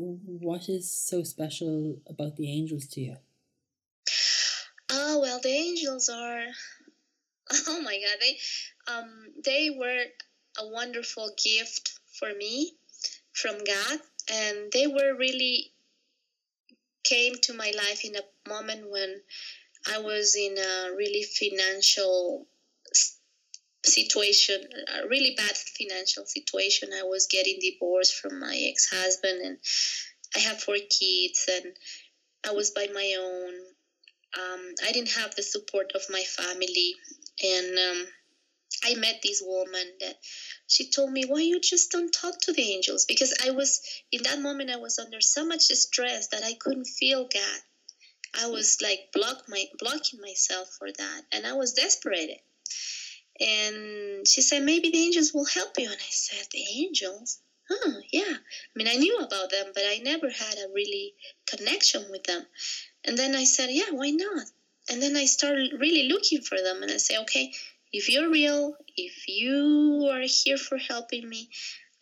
What 0.00 0.68
is 0.68 0.92
so 0.92 1.24
special 1.24 1.98
about 2.06 2.36
the 2.36 2.48
angels 2.48 2.86
to 2.88 3.00
you? 3.00 3.16
Oh 4.90 5.18
well, 5.20 5.40
the 5.42 5.48
angels 5.50 6.08
are. 6.08 6.44
Oh 7.66 7.80
my 7.80 7.98
God, 7.98 8.18
they 8.20 8.38
um 8.92 9.32
they 9.42 9.70
were 9.70 10.04
a 10.58 10.68
wonderful 10.68 11.30
gift 11.42 11.98
for 12.12 12.32
me 12.34 12.74
from 13.32 13.56
God, 13.64 13.98
and 14.30 14.70
they 14.70 14.86
were 14.86 15.16
really 15.16 15.72
came 17.02 17.34
to 17.42 17.54
my 17.54 17.72
life 17.76 18.04
in 18.04 18.14
a 18.16 18.48
moment 18.48 18.90
when 18.90 19.20
I 19.90 19.98
was 19.98 20.36
in 20.36 20.58
a 20.58 20.94
really 20.94 21.24
financial 21.24 22.46
situation, 23.88 24.62
a 25.02 25.08
really 25.08 25.34
bad 25.36 25.56
financial 25.56 26.24
situation. 26.26 26.90
I 26.92 27.02
was 27.02 27.26
getting 27.26 27.58
divorced 27.60 28.14
from 28.14 28.38
my 28.38 28.56
ex 28.70 28.88
husband, 28.90 29.40
and 29.42 29.58
I 30.36 30.40
have 30.40 30.62
four 30.62 30.76
kids, 30.76 31.48
and 31.50 31.76
I 32.46 32.52
was 32.52 32.70
by 32.70 32.88
my 32.92 33.16
own 33.18 33.54
um, 34.36 34.74
I 34.84 34.92
didn't 34.92 35.12
have 35.12 35.34
the 35.34 35.42
support 35.42 35.92
of 35.94 36.02
my 36.10 36.22
family, 36.22 36.94
and 37.42 37.78
um, 37.78 38.06
I 38.84 38.94
met 38.94 39.20
this 39.22 39.42
woman 39.44 39.86
that 40.00 40.16
she 40.66 40.90
told 40.90 41.12
me, 41.12 41.24
"Why 41.24 41.40
you 41.40 41.60
just 41.60 41.90
don't 41.90 42.12
talk 42.12 42.38
to 42.42 42.52
the 42.52 42.62
angels?" 42.62 43.06
Because 43.06 43.32
I 43.44 43.50
was 43.50 43.80
in 44.12 44.22
that 44.24 44.40
moment, 44.40 44.70
I 44.70 44.76
was 44.76 44.98
under 44.98 45.20
so 45.20 45.46
much 45.46 45.62
stress 45.62 46.28
that 46.28 46.44
I 46.44 46.54
couldn't 46.54 46.84
feel 46.86 47.24
God. 47.24 47.60
I 48.34 48.46
was 48.48 48.78
like 48.82 49.10
block 49.12 49.44
my 49.48 49.64
blocking 49.78 50.20
myself 50.20 50.68
for 50.78 50.88
that, 50.92 51.22
and 51.32 51.46
I 51.46 51.54
was 51.54 51.72
desperate. 51.72 52.42
And 53.40 54.26
she 54.26 54.42
said, 54.42 54.62
"Maybe 54.62 54.90
the 54.90 55.04
angels 55.04 55.32
will 55.32 55.46
help 55.46 55.78
you." 55.78 55.86
And 55.90 56.00
I 56.00 56.10
said, 56.10 56.46
"The 56.50 56.64
angels." 56.74 57.40
Huh, 57.70 58.00
yeah. 58.10 58.34
I 58.38 58.74
mean, 58.74 58.88
I 58.88 58.96
knew 58.96 59.18
about 59.18 59.50
them, 59.50 59.72
but 59.74 59.84
I 59.86 59.98
never 59.98 60.30
had 60.30 60.56
a 60.56 60.72
really 60.72 61.14
connection 61.46 62.10
with 62.10 62.24
them. 62.24 62.46
And 63.04 63.18
then 63.18 63.36
I 63.36 63.44
said, 63.44 63.68
yeah, 63.70 63.90
why 63.90 64.10
not? 64.10 64.46
And 64.88 65.02
then 65.02 65.16
I 65.16 65.26
started 65.26 65.78
really 65.78 66.08
looking 66.08 66.40
for 66.40 66.56
them 66.60 66.82
and 66.82 66.90
I 66.90 66.96
say, 66.96 67.18
okay, 67.18 67.52
if 67.92 68.08
you're 68.08 68.30
real, 68.30 68.74
if 68.96 69.28
you 69.28 70.08
are 70.10 70.22
here 70.22 70.56
for 70.56 70.78
helping 70.78 71.28
me, 71.28 71.50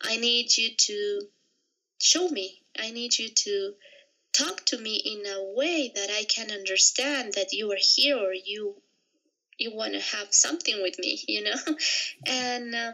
I 0.01 0.17
need 0.17 0.55
you 0.57 0.69
to 0.75 1.27
show 2.01 2.29
me. 2.29 2.61
I 2.77 2.91
need 2.91 3.17
you 3.19 3.29
to 3.29 3.73
talk 4.31 4.65
to 4.67 4.77
me 4.77 4.95
in 4.95 5.25
a 5.25 5.43
way 5.53 5.91
that 5.95 6.09
I 6.09 6.23
can 6.25 6.51
understand 6.51 7.33
that 7.33 7.51
you 7.51 7.71
are 7.71 7.79
here 7.95 8.17
or 8.17 8.33
you 8.33 8.81
you 9.57 9.75
want 9.75 9.93
to 9.93 9.99
have 9.99 10.27
something 10.31 10.81
with 10.81 10.99
me, 10.99 11.19
you 11.27 11.43
know? 11.43 11.55
and 12.27 12.75
uh, 12.75 12.91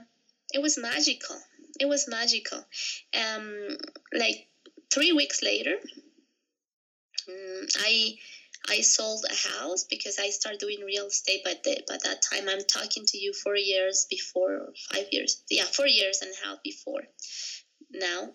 it 0.53 0.61
was 0.61 0.77
magical. 0.77 1.35
It 1.79 1.87
was 1.87 2.07
magical. 2.07 2.63
Um, 3.17 3.77
like 4.13 4.47
three 4.91 5.11
weeks 5.11 5.41
later, 5.41 5.75
um, 7.29 7.67
I 7.79 8.15
I 8.69 8.81
sold 8.81 9.25
a 9.29 9.59
house 9.59 9.83
because 9.89 10.19
I 10.19 10.29
started 10.29 10.59
doing 10.59 10.79
real 10.85 11.07
estate. 11.07 11.41
But 11.43 11.63
the, 11.63 11.83
by 11.87 11.97
that 12.03 12.21
time, 12.21 12.47
I'm 12.47 12.63
talking 12.63 13.03
to 13.07 13.17
you 13.17 13.33
four 13.33 13.57
years 13.57 14.07
before, 14.09 14.69
five 14.91 15.07
years, 15.11 15.43
yeah, 15.49 15.65
four 15.65 15.87
years 15.87 16.21
and 16.21 16.31
a 16.31 16.47
half 16.47 16.63
before 16.63 17.01
now. 17.91 18.29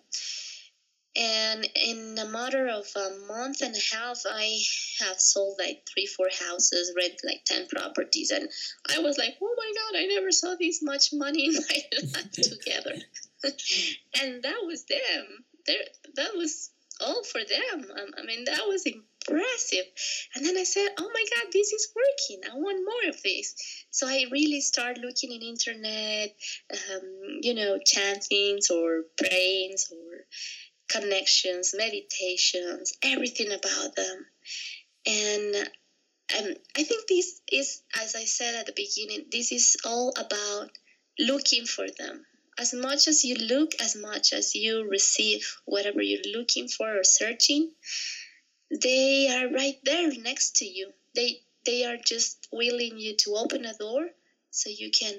And 1.18 1.68
in 1.74 2.16
a 2.20 2.26
matter 2.26 2.68
of 2.68 2.86
a 2.94 3.26
month 3.26 3.60
and 3.60 3.74
a 3.74 3.96
half, 3.96 4.18
I 4.30 4.56
have 5.00 5.18
sold 5.18 5.56
like 5.58 5.84
three, 5.92 6.06
four 6.06 6.28
houses, 6.48 6.92
rent 6.96 7.20
like 7.24 7.44
10 7.44 7.66
properties. 7.66 8.30
And 8.30 8.48
I 8.94 9.00
was 9.00 9.18
like, 9.18 9.34
oh 9.42 9.54
my 9.56 9.72
God, 9.74 9.98
I 9.98 10.06
never 10.06 10.30
saw 10.30 10.54
this 10.54 10.80
much 10.80 11.12
money 11.12 11.46
in 11.46 11.54
my 11.54 11.82
life 12.14 12.30
together. 12.30 12.94
and 14.22 14.42
that 14.44 14.62
was 14.64 14.84
them. 14.84 15.44
There, 15.66 15.76
that 16.14 16.36
was 16.36 16.70
all 17.00 17.24
for 17.24 17.40
them. 17.40 17.90
Um, 17.90 18.10
I 18.16 18.22
mean, 18.24 18.44
that 18.44 18.66
was 18.68 18.86
impressive. 18.86 19.86
And 20.36 20.46
then 20.46 20.56
I 20.56 20.64
said, 20.64 20.88
oh 20.98 21.10
my 21.12 21.24
God, 21.34 21.52
this 21.52 21.72
is 21.72 21.88
working. 21.96 22.42
I 22.50 22.56
want 22.56 22.84
more 22.84 23.10
of 23.10 23.22
this. 23.22 23.54
So 23.90 24.06
I 24.06 24.26
really 24.30 24.60
started 24.60 25.02
looking 25.02 25.32
in 25.32 25.42
internet, 25.42 26.34
um, 26.72 27.38
you 27.42 27.54
know, 27.54 27.78
chantings 27.84 28.70
or 28.70 29.02
prayings 29.16 29.90
or 29.92 30.24
connections, 30.88 31.74
meditations, 31.76 32.92
everything 33.02 33.52
about 33.52 33.94
them. 33.96 34.26
And 35.06 35.56
um, 36.38 36.54
I 36.76 36.82
think 36.82 37.06
this 37.08 37.40
is, 37.50 37.82
as 38.00 38.14
I 38.14 38.24
said 38.24 38.54
at 38.54 38.66
the 38.66 38.72
beginning, 38.72 39.26
this 39.30 39.52
is 39.52 39.76
all 39.84 40.12
about 40.16 40.70
looking 41.18 41.66
for 41.66 41.86
them 41.98 42.24
as 42.58 42.74
much 42.74 43.06
as 43.06 43.24
you 43.24 43.36
look, 43.36 43.72
as 43.80 43.94
much 43.94 44.32
as 44.32 44.54
you 44.54 44.84
receive 44.88 45.56
whatever 45.64 46.02
you're 46.02 46.36
looking 46.36 46.66
for 46.66 46.98
or 46.98 47.04
searching, 47.04 47.70
they 48.70 49.28
are 49.30 49.48
right 49.48 49.78
there 49.84 50.10
next 50.18 50.56
to 50.56 50.66
you. 50.66 50.92
They 51.14 51.40
they 51.64 51.84
are 51.84 51.96
just 51.96 52.48
willing 52.52 52.98
you 52.98 53.16
to 53.16 53.36
open 53.36 53.64
a 53.64 53.74
door 53.74 54.08
so 54.50 54.70
you 54.70 54.90
can 54.90 55.14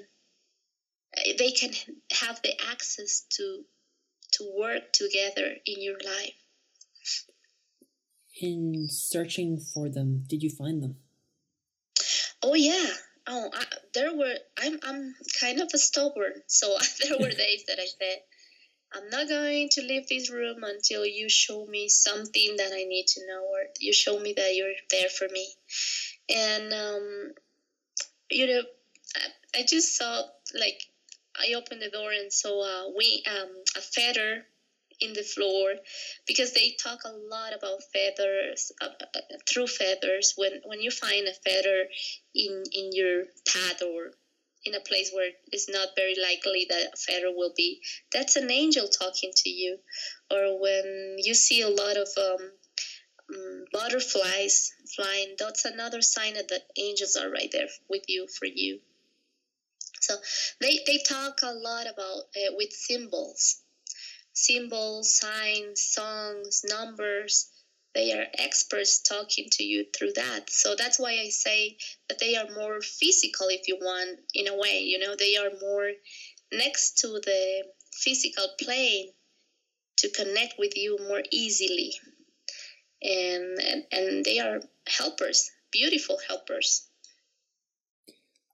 they 1.38 1.50
can 1.52 1.70
have 2.12 2.40
the 2.42 2.52
access 2.70 3.24
to 3.36 3.64
work 4.60 4.92
together 4.92 5.56
in 5.66 5.82
your 5.82 5.98
life. 6.04 6.34
In 8.40 8.86
searching 8.88 9.58
for 9.58 9.88
them, 9.88 10.24
did 10.26 10.42
you 10.42 10.50
find 10.50 10.82
them? 10.82 10.96
Oh 12.42 12.54
yeah, 12.54 12.90
oh, 13.26 13.50
I, 13.52 13.64
there 13.94 14.16
were. 14.16 14.36
I'm 14.58 14.78
I'm 14.82 15.14
kind 15.40 15.60
of 15.60 15.68
a 15.74 15.78
stubborn, 15.78 16.42
so 16.46 16.76
there 17.02 17.18
were 17.18 17.30
days 17.44 17.64
that 17.68 17.78
I 17.78 17.86
said, 17.86 18.18
I'm 18.92 19.08
not 19.10 19.28
going 19.28 19.68
to 19.72 19.82
leave 19.82 20.08
this 20.08 20.30
room 20.30 20.64
until 20.64 21.04
you 21.06 21.28
show 21.28 21.66
me 21.66 21.88
something 21.88 22.56
that 22.56 22.72
I 22.72 22.84
need 22.84 23.06
to 23.08 23.26
know, 23.26 23.42
or 23.42 23.60
you 23.78 23.92
show 23.92 24.18
me 24.18 24.34
that 24.36 24.54
you're 24.54 24.72
there 24.90 25.08
for 25.08 25.28
me. 25.28 25.48
And 26.28 26.72
um, 26.72 27.32
you 28.30 28.46
know, 28.46 28.62
I, 29.16 29.60
I 29.60 29.64
just 29.66 29.96
saw 29.96 30.22
like 30.58 30.82
I 31.36 31.54
opened 31.54 31.82
the 31.82 31.90
door 31.90 32.10
and 32.10 32.32
saw 32.32 32.62
a 32.62 32.92
we 32.96 33.22
um, 33.28 33.50
a 33.76 33.80
feather 33.80 34.44
in 35.00 35.12
the 35.12 35.22
floor 35.22 35.74
because 36.26 36.52
they 36.52 36.76
talk 36.82 37.00
a 37.04 37.16
lot 37.30 37.52
about 37.54 37.82
feathers 37.92 38.72
uh, 38.80 38.88
through 39.48 39.66
feathers. 39.66 40.34
When 40.36 40.60
when 40.64 40.80
you 40.80 40.90
find 40.90 41.26
a 41.26 41.34
feather 41.34 41.86
in 42.34 42.64
in 42.72 42.90
your 42.92 43.24
path 43.46 43.82
or 43.82 44.12
in 44.64 44.74
a 44.74 44.80
place 44.80 45.10
where 45.12 45.30
it's 45.52 45.70
not 45.70 45.96
very 45.96 46.14
likely 46.20 46.66
that 46.68 46.92
a 46.92 46.96
feather 46.96 47.32
will 47.34 47.52
be 47.56 47.80
that's 48.12 48.36
an 48.36 48.50
angel 48.50 48.88
talking 48.88 49.32
to 49.34 49.50
you. 49.50 49.78
Or 50.30 50.60
when 50.60 51.16
you 51.18 51.34
see 51.34 51.62
a 51.62 51.68
lot 51.68 51.96
of 51.96 52.08
um, 52.18 52.50
um, 53.34 53.64
butterflies 53.72 54.72
flying 54.94 55.36
that's 55.38 55.64
another 55.64 56.02
sign 56.02 56.34
that 56.34 56.48
the 56.48 56.60
angels 56.76 57.16
are 57.16 57.30
right 57.30 57.50
there 57.52 57.68
with 57.88 58.02
you 58.08 58.26
for 58.38 58.46
you. 58.46 58.80
So 60.00 60.16
they, 60.60 60.80
they 60.86 60.98
talk 61.06 61.40
a 61.42 61.52
lot 61.52 61.86
about 61.86 62.22
uh, 62.36 62.52
with 62.56 62.72
symbols, 62.72 63.62
symbols, 64.44 65.12
signs, 65.12 65.80
songs, 65.82 66.64
numbers. 66.68 67.50
They 67.94 68.12
are 68.12 68.26
experts 68.38 69.00
talking 69.00 69.48
to 69.52 69.64
you 69.64 69.84
through 69.96 70.12
that. 70.14 70.48
So 70.48 70.76
that's 70.76 70.98
why 70.98 71.18
I 71.20 71.28
say 71.28 71.76
that 72.08 72.18
they 72.20 72.36
are 72.36 72.46
more 72.54 72.80
physical, 72.80 73.48
if 73.48 73.66
you 73.66 73.78
want, 73.80 74.20
in 74.34 74.46
a 74.48 74.56
way. 74.56 74.82
You 74.82 75.00
know, 75.00 75.16
they 75.16 75.36
are 75.36 75.50
more 75.60 75.90
next 76.52 76.98
to 76.98 77.08
the 77.08 77.64
physical 77.92 78.46
plane 78.60 79.10
to 79.98 80.08
connect 80.08 80.54
with 80.58 80.76
you 80.76 80.98
more 81.08 81.22
easily. 81.30 81.94
And, 83.02 83.58
and, 83.58 83.84
and 83.92 84.24
they 84.24 84.38
are 84.38 84.60
helpers, 84.86 85.50
beautiful 85.72 86.18
helpers. 86.28 86.86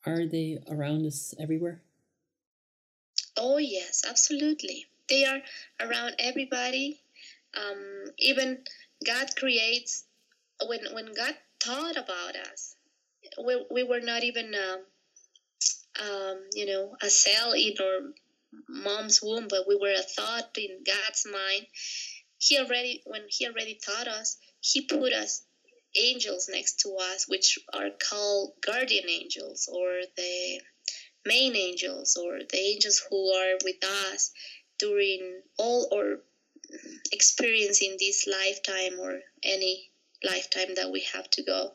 Are 0.07 0.25
they 0.25 0.59
around 0.71 1.05
us 1.05 1.35
everywhere? 1.39 1.83
Oh, 3.37 3.59
yes, 3.59 4.05
absolutely. 4.09 4.87
They 5.09 5.25
are 5.25 5.41
around 5.81 6.17
everybody. 6.19 7.01
Um, 7.57 8.07
even 8.19 8.59
God 9.05 9.29
creates, 9.37 10.05
when, 10.67 10.81
when 10.93 11.15
God 11.15 11.35
thought 11.63 11.97
about 11.97 12.37
us, 12.37 12.75
we, 13.45 13.65
we 13.71 13.83
were 13.83 14.01
not 14.01 14.25
even, 14.25 14.55
um, 14.55 14.81
um, 16.03 16.41
you 16.55 16.67
know, 16.67 16.97
a 17.03 17.09
cell 17.11 17.53
in 17.53 17.75
our 17.81 18.13
mom's 18.69 19.21
womb, 19.23 19.47
but 19.49 19.67
we 19.69 19.77
were 19.77 19.93
a 19.93 20.03
thought 20.03 20.57
in 20.59 20.83
God's 20.85 21.27
mind. 21.31 21.67
He 22.39 22.59
already, 22.59 23.03
when 23.07 23.23
He 23.29 23.47
already 23.47 23.79
taught 23.85 24.09
us, 24.09 24.37
He 24.61 24.83
put 24.83 25.13
us 25.13 25.45
angels 25.99 26.49
next 26.53 26.81
to 26.81 26.97
us, 26.97 27.27
which 27.29 27.59
are 27.73 27.91
called 28.11 28.53
guardian 28.61 29.09
angels 29.09 29.69
or 29.73 30.01
the 30.17 30.61
main 31.25 31.57
angels 31.57 32.17
or 32.17 32.39
the 32.39 32.59
angels 32.59 33.03
who 33.11 33.33
are 33.35 33.57
with 33.65 33.83
us 33.85 34.31
during 34.79 35.43
all 35.59 35.89
or 35.91 36.19
experiencing 37.13 37.97
this 37.99 38.27
lifetime 38.27 38.99
or 39.01 39.21
any 39.43 39.91
lifetime 40.25 40.75
that 40.75 40.91
we 40.91 41.01
have 41.13 41.29
to 41.31 41.43
go. 41.43 41.73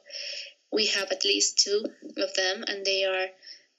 We 0.71 0.87
have 0.87 1.11
at 1.11 1.25
least 1.25 1.59
two 1.59 1.85
of 2.17 2.33
them, 2.33 2.63
and 2.67 2.85
they 2.85 3.03
are 3.03 3.27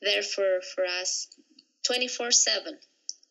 there 0.01 0.23
for, 0.23 0.61
for 0.75 0.85
us 0.85 1.29
24 1.85 2.31
7. 2.31 2.79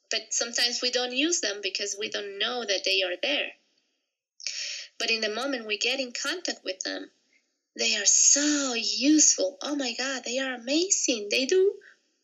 But 0.10 0.34
sometimes 0.34 0.82
we 0.82 0.92
don't 0.92 1.14
use 1.14 1.40
them 1.40 1.60
because 1.62 1.96
we 1.98 2.10
don't 2.10 2.38
know 2.38 2.66
that 2.66 2.84
they 2.84 3.02
are 3.04 3.16
there. 3.22 3.52
But 5.00 5.10
in 5.10 5.22
the 5.22 5.30
moment 5.30 5.68
we 5.68 5.78
get 5.78 6.00
in 6.00 6.12
contact 6.12 6.64
with 6.64 6.80
them, 6.82 7.10
they 7.78 7.96
are 7.96 8.06
so 8.06 8.74
useful. 8.74 9.58
Oh 9.62 9.76
my 9.76 9.94
God, 9.98 10.24
they 10.26 10.40
are 10.40 10.54
amazing. 10.54 11.30
They 11.32 11.46
do 11.46 11.74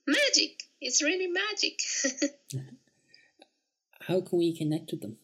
magic. 0.05 0.63
It's 0.81 1.01
really 1.01 1.27
magic. 1.27 1.79
How 4.07 4.21
can 4.21 4.39
we 4.39 4.55
connect 4.55 4.91
with 4.91 5.01
them? 5.01 5.17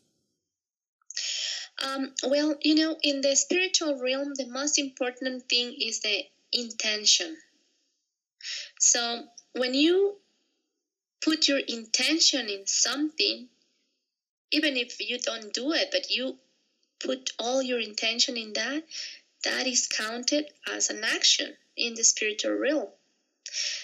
Um, 1.82 2.14
well, 2.28 2.56
you 2.62 2.76
know, 2.76 2.98
in 3.02 3.22
the 3.22 3.34
spiritual 3.38 3.98
realm, 3.98 4.34
the 4.36 4.48
most 4.48 4.78
important 4.78 5.48
thing 5.48 5.74
is 5.82 6.02
the 6.02 6.24
intention. 6.52 7.38
So 8.80 9.24
when 9.54 9.74
you 9.74 10.18
put 11.22 11.48
your 11.48 11.60
intention 11.60 12.50
in 12.50 12.68
something, 12.68 13.48
even 14.52 14.76
if 14.76 15.00
you 15.00 15.18
don't 15.18 15.54
do 15.54 15.72
it, 15.72 15.88
but 15.92 16.12
you 16.12 16.38
put 17.00 17.32
all 17.40 17.62
your 17.62 17.80
intention 17.80 18.36
in 18.36 18.52
that, 18.54 18.84
that 19.46 19.66
is 19.66 19.88
counted 19.88 20.46
as 20.70 20.90
an 20.90 21.06
action 21.06 21.56
in 21.78 21.94
the 21.94 22.04
spiritual 22.04 22.56
realm. 22.56 22.90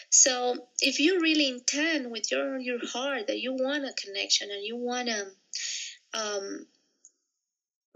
So 0.09 0.67
if 0.79 0.99
you 0.99 1.19
really 1.19 1.47
intend 1.47 2.11
with 2.11 2.31
your 2.31 2.59
your 2.59 2.79
heart 2.87 3.27
that 3.27 3.39
you 3.39 3.53
want 3.53 3.85
a 3.85 3.93
connection 3.93 4.49
and 4.51 4.63
you 4.63 4.75
want 4.75 5.09
to 5.09 5.27
um, 6.13 6.65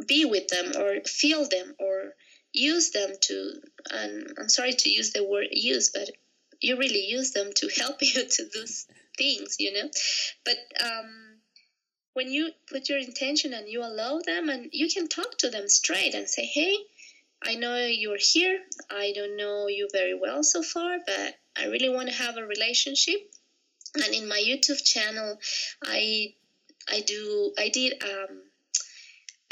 be 0.08 0.26
with 0.26 0.48
them 0.50 0.72
or 0.78 1.02
feel 1.02 1.48
them 1.48 1.76
or 1.80 2.14
use 2.52 2.92
them 2.92 3.10
to, 3.22 3.54
and 3.90 4.28
I'm 4.40 4.50
sorry 4.50 4.74
to 4.74 4.90
use 4.90 5.12
the 5.12 5.24
word 5.24 5.48
use, 5.52 5.90
but 5.90 6.10
you 6.62 6.78
really 6.78 7.06
use 7.06 7.32
them 7.32 7.52
to 7.56 7.70
help 7.76 7.98
you 8.02 8.28
to 8.30 8.50
do 8.54 8.66
things, 9.18 9.56
you 9.60 9.74
know. 9.74 9.90
But 10.46 10.58
um, 10.84 11.34
when 12.14 12.32
you 12.32 12.52
put 12.70 12.90
your 12.90 13.00
intention 13.00 13.54
and 13.54 13.68
you 13.68 13.82
allow 13.82 14.20
them 14.20 14.50
and 14.50 14.70
you 14.72 14.88
can 14.90 15.08
talk 15.08 15.38
to 15.40 15.50
them 15.50 15.68
straight 15.68 16.14
and 16.14 16.30
say 16.30 16.46
hey 16.46 16.78
i 17.44 17.56
know 17.56 17.86
you're 17.86 18.18
here 18.20 18.60
i 18.90 19.12
don't 19.16 19.36
know 19.36 19.68
you 19.68 19.88
very 19.92 20.14
well 20.14 20.44
so 20.44 20.62
far 20.62 20.98
but 21.06 21.36
i 21.58 21.66
really 21.66 21.90
want 21.90 22.10
to 22.10 22.16
have 22.16 22.38
a 22.38 22.46
relationship 22.46 23.20
and 23.96 24.14
in 24.14 24.28
my 24.28 24.42
youtube 24.46 24.84
channel 24.84 25.38
i 25.86 26.34
i 26.90 27.02
do 27.02 27.54
i 27.58 27.70
did 27.70 28.02
um 28.04 28.42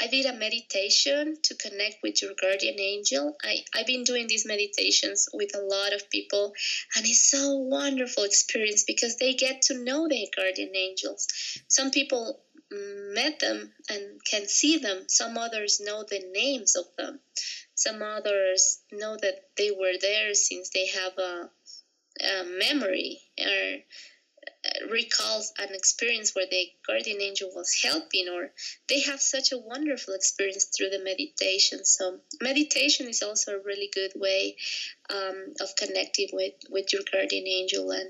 I 0.02 0.08
did 0.08 0.26
a 0.26 0.32
meditation 0.32 1.36
to 1.44 1.54
connect 1.54 2.02
with 2.02 2.22
your 2.22 2.32
guardian 2.34 2.80
angel. 2.80 3.36
I, 3.44 3.64
I've 3.72 3.86
been 3.86 4.02
doing 4.02 4.26
these 4.26 4.44
meditations 4.44 5.28
with 5.32 5.54
a 5.54 5.60
lot 5.60 5.92
of 5.92 6.10
people, 6.10 6.54
and 6.96 7.06
it's 7.06 7.30
so 7.30 7.58
wonderful 7.58 8.24
experience 8.24 8.82
because 8.82 9.16
they 9.18 9.34
get 9.34 9.62
to 9.62 9.78
know 9.78 10.08
their 10.08 10.26
guardian 10.36 10.74
angels. 10.74 11.28
Some 11.68 11.92
people 11.92 12.42
met 12.72 13.38
them 13.38 13.72
and 13.88 14.20
can 14.28 14.48
see 14.48 14.78
them. 14.78 15.04
Some 15.08 15.38
others 15.38 15.80
know 15.80 16.02
the 16.02 16.22
names 16.32 16.74
of 16.74 16.86
them. 16.96 17.20
Some 17.74 18.02
others 18.02 18.80
know 18.90 19.16
that 19.22 19.50
they 19.56 19.70
were 19.70 19.94
there 20.00 20.34
since 20.34 20.70
they 20.70 20.86
have 20.86 21.16
a, 21.18 21.50
memory 22.58 23.20
or 23.38 23.76
uh, 24.64 24.86
recalls 24.92 25.52
an 25.58 25.74
experience 25.74 26.34
where 26.34 26.46
the 26.50 26.68
guardian 26.86 27.20
angel 27.20 27.50
was 27.54 27.80
helping 27.82 28.28
or 28.28 28.50
they 28.88 29.00
have 29.00 29.20
such 29.20 29.52
a 29.52 29.58
wonderful 29.58 30.14
experience 30.14 30.66
through 30.66 30.90
the 30.90 31.02
meditation. 31.02 31.84
So 31.84 32.20
meditation 32.40 33.08
is 33.08 33.22
also 33.22 33.52
a 33.52 33.62
really 33.62 33.90
good 33.92 34.12
way 34.14 34.56
um, 35.10 35.54
of 35.60 35.74
connecting 35.76 36.28
with 36.32 36.54
with 36.70 36.92
your 36.92 37.02
guardian 37.10 37.46
angel 37.46 37.90
and 37.90 38.08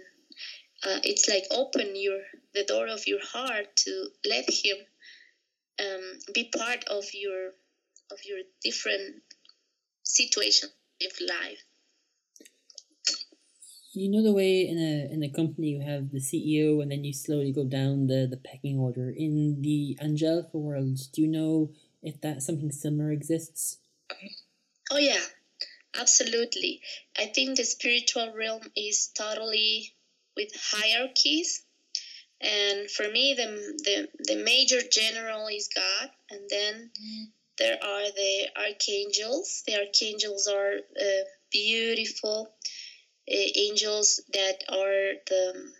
uh, 0.84 0.98
it's 1.04 1.28
like 1.28 1.44
open 1.50 1.94
your 1.94 2.20
the 2.54 2.64
door 2.64 2.88
of 2.88 3.06
your 3.06 3.24
heart 3.24 3.76
to 3.76 4.08
let 4.28 4.48
him 4.50 4.76
um, 5.80 6.18
be 6.34 6.44
part 6.44 6.84
of 6.84 7.04
your 7.14 7.52
of 8.10 8.18
your 8.24 8.40
different 8.62 9.22
situation 10.02 10.68
of 11.00 11.12
life 11.20 11.62
you 13.92 14.10
know 14.10 14.22
the 14.22 14.32
way 14.32 14.66
in 14.66 14.78
a 14.78 15.12
in 15.12 15.22
a 15.22 15.28
company 15.28 15.68
you 15.68 15.80
have 15.80 16.10
the 16.10 16.18
CEO 16.18 16.82
and 16.82 16.90
then 16.90 17.04
you 17.04 17.12
slowly 17.12 17.52
go 17.52 17.64
down 17.64 18.06
the 18.06 18.26
the 18.30 18.36
pecking 18.36 18.78
order 18.78 19.10
in 19.10 19.60
the 19.62 19.98
angelica 20.00 20.58
world 20.58 20.98
do 21.12 21.22
you 21.22 21.28
know 21.28 21.70
if 22.02 22.20
that 22.20 22.42
something 22.42 22.72
similar 22.72 23.10
exists 23.12 23.78
oh 24.90 24.98
yeah 24.98 25.24
absolutely 26.00 26.80
i 27.18 27.26
think 27.26 27.56
the 27.56 27.64
spiritual 27.64 28.32
realm 28.34 28.62
is 28.74 29.08
totally 29.14 29.94
with 30.36 30.50
hierarchies. 30.54 31.62
And 32.40 32.90
for 32.90 33.08
me, 33.08 33.34
the, 33.34 33.46
the, 33.84 34.08
the 34.34 34.42
major 34.42 34.80
general 34.90 35.46
is 35.48 35.68
God, 35.74 36.10
and 36.30 36.40
then 36.50 36.90
mm. 37.00 37.24
there 37.58 37.74
are 37.74 38.10
the 38.10 38.48
archangels. 38.56 39.62
The 39.66 39.78
archangels 39.78 40.48
are 40.48 40.74
uh, 40.74 41.24
beautiful 41.52 42.48
angels 43.28 44.20
that 44.32 44.56
are 44.68 45.14
the 45.26 45.72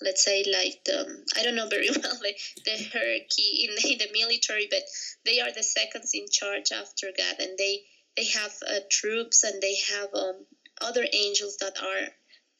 let's 0.00 0.24
say 0.24 0.44
like 0.50 0.78
the 0.84 1.24
I 1.36 1.42
don't 1.42 1.54
know 1.54 1.68
very 1.68 1.88
well 2.02 2.18
the, 2.20 2.34
the 2.64 2.84
hierarchy 2.92 3.66
in 3.68 3.74
the, 3.74 3.92
in 3.92 3.98
the 3.98 4.08
military, 4.12 4.68
but 4.70 4.82
they 5.24 5.40
are 5.40 5.52
the 5.52 5.62
seconds 5.62 6.10
in 6.14 6.26
charge 6.30 6.72
after 6.72 7.10
God, 7.16 7.36
and 7.38 7.56
they 7.58 7.82
they 8.16 8.26
have 8.26 8.52
uh, 8.68 8.80
troops 8.90 9.42
and 9.42 9.60
they 9.60 9.76
have 9.92 10.08
um, 10.14 10.46
other 10.80 11.06
angels 11.12 11.56
that 11.60 11.82
are 11.82 12.08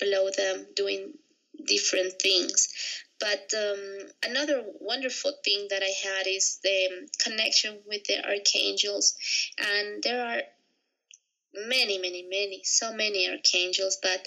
below 0.01 0.30
them 0.30 0.66
doing 0.74 1.12
different 1.66 2.14
things. 2.20 2.68
But 3.20 3.53
um, 3.57 3.99
another 4.24 4.64
wonderful 4.80 5.32
thing 5.45 5.68
that 5.70 5.82
I 5.82 5.93
had 6.09 6.26
is 6.26 6.59
the 6.62 7.09
connection 7.22 7.80
with 7.87 8.05
the 8.05 8.26
archangels, 8.26 9.14
and 9.59 10.03
there 10.03 10.26
are 10.26 10.43
many, 11.66 11.98
many, 11.98 12.22
many, 12.22 12.62
so 12.64 12.92
many 12.92 13.28
archangels, 13.28 13.98
but 14.02 14.26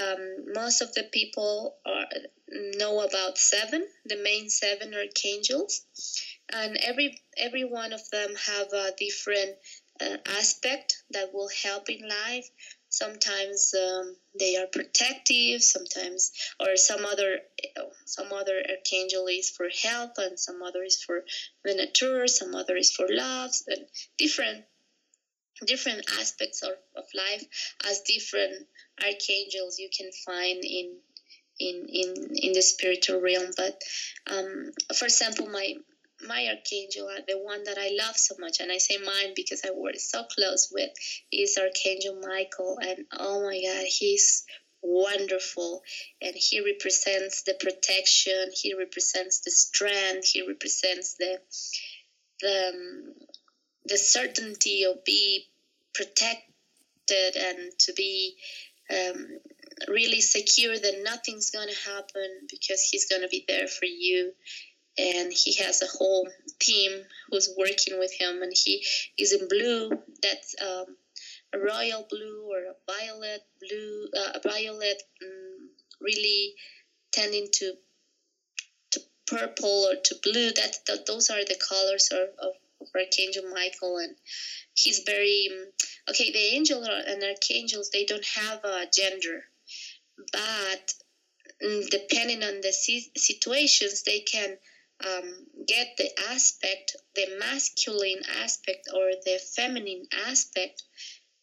um, 0.00 0.52
most 0.54 0.80
of 0.82 0.92
the 0.94 1.04
people 1.12 1.76
are, 1.86 2.06
know 2.76 3.00
about 3.00 3.38
seven, 3.38 3.86
the 4.04 4.16
main 4.22 4.48
seven 4.48 4.94
archangels, 4.94 5.82
and 6.52 6.76
every 6.76 7.20
every 7.36 7.64
one 7.64 7.92
of 7.92 8.08
them 8.10 8.34
have 8.34 8.72
a 8.72 8.92
different 8.98 9.56
uh, 10.00 10.16
aspect 10.26 11.02
that 11.10 11.32
will 11.32 11.50
help 11.62 11.88
in 11.88 12.08
life. 12.08 12.48
Sometimes 12.88 13.74
um, 13.74 14.16
they 14.38 14.56
are 14.56 14.66
protective 14.66 15.62
sometimes 15.62 16.30
or 16.60 16.76
some 16.76 17.04
other 17.04 17.40
some 18.06 18.32
other 18.32 18.62
archangel 18.68 19.26
is 19.26 19.50
for 19.50 19.68
health 19.82 20.12
and 20.18 20.38
some 20.38 20.62
other 20.62 20.82
is 20.82 21.02
for 21.02 21.24
the 21.64 21.74
nature 21.74 22.26
some 22.26 22.54
other 22.54 22.76
is 22.76 22.92
for 22.92 23.06
love 23.10 23.50
and 23.66 23.84
different 24.16 24.64
different 25.64 26.04
aspects 26.18 26.62
of, 26.62 26.72
of 26.96 27.04
life 27.14 27.44
as 27.84 28.00
different 28.02 28.66
archangels 29.02 29.78
you 29.78 29.88
can 29.96 30.10
find 30.24 30.62
in 30.64 30.96
in 31.58 31.86
in 31.88 32.14
in 32.34 32.52
the 32.52 32.62
spiritual 32.62 33.20
realm. 33.20 33.50
But 33.56 33.80
um, 34.26 34.70
for 34.96 35.06
example, 35.06 35.46
my 35.46 35.74
my 36.20 36.46
archangel, 36.48 37.08
uh, 37.08 37.20
the 37.28 37.38
one 37.38 37.64
that 37.64 37.78
I 37.78 37.90
love 37.98 38.16
so 38.16 38.34
much, 38.38 38.60
and 38.60 38.72
I 38.72 38.78
say 38.78 38.96
mine 38.96 39.32
because 39.34 39.62
I 39.64 39.70
work 39.70 39.96
so 39.98 40.24
close 40.24 40.68
with, 40.72 40.90
is 41.30 41.58
Archangel 41.58 42.20
Michael, 42.26 42.78
and 42.80 43.04
oh 43.18 43.42
my 43.42 43.60
God, 43.62 43.84
he's 43.86 44.44
wonderful 44.82 45.82
and 46.20 46.34
he 46.36 46.60
represents 46.60 47.42
the 47.42 47.54
protection 47.58 48.50
he 48.52 48.74
represents 48.74 49.40
the 49.40 49.50
strength 49.50 50.28
he 50.32 50.46
represents 50.46 51.16
the 51.18 51.38
the 52.40 52.68
um, 52.68 53.12
the 53.88 53.98
certainty 53.98 54.84
of 54.84 55.04
being 55.04 55.40
protected 55.94 57.36
and 57.36 57.72
to 57.78 57.92
be 57.94 58.36
um, 58.90 59.38
really 59.88 60.20
secure 60.20 60.76
that 60.78 61.02
nothing's 61.02 61.50
going 61.50 61.68
to 61.68 61.90
happen 61.90 62.46
because 62.50 62.82
he's 62.82 63.08
going 63.08 63.22
to 63.22 63.28
be 63.28 63.44
there 63.46 63.66
for 63.66 63.86
you. 63.86 64.32
And 64.98 65.30
he 65.30 65.54
has 65.62 65.82
a 65.82 65.98
whole 65.98 66.26
team 66.58 66.90
who's 67.30 67.54
working 67.58 67.98
with 67.98 68.12
him 68.18 68.42
and 68.42 68.52
he 68.54 68.82
is 69.18 69.32
in 69.32 69.46
blue. 69.48 69.90
That's 70.22 70.54
um, 70.62 70.96
a 71.52 71.58
royal 71.58 72.06
blue 72.08 72.48
or 72.50 72.58
a 72.58 72.74
violet 72.90 73.42
blue 73.60 74.08
uh, 74.16 74.32
a 74.34 74.48
violet 74.48 75.02
um, 75.22 75.70
really 76.00 76.54
tending 77.12 77.48
to 77.52 77.74
to 78.92 79.00
purple 79.26 79.86
or 79.90 79.96
to 80.02 80.14
blue. 80.22 80.50
That, 80.52 80.76
that 80.86 81.06
those 81.06 81.30
are 81.30 81.44
the 81.44 81.60
colors 81.68 82.08
of, 82.12 82.28
of, 82.38 82.52
archangel 82.94 83.44
michael 83.50 83.98
and 83.98 84.16
he's 84.74 85.00
very 85.00 85.48
okay 86.08 86.32
the 86.32 86.54
angel 86.54 86.82
and 86.84 87.22
archangels 87.22 87.90
they 87.90 88.04
don't 88.04 88.26
have 88.26 88.64
a 88.64 88.86
gender 88.92 89.44
but 90.32 90.94
mm, 91.62 91.88
depending 91.90 92.42
on 92.42 92.60
the 92.60 92.72
situations 93.16 94.02
they 94.02 94.20
can 94.20 94.56
um, 95.04 95.46
get 95.66 95.88
the 95.98 96.08
aspect 96.30 96.96
the 97.14 97.36
masculine 97.38 98.22
aspect 98.42 98.88
or 98.94 99.10
the 99.24 99.38
feminine 99.54 100.06
aspect 100.26 100.82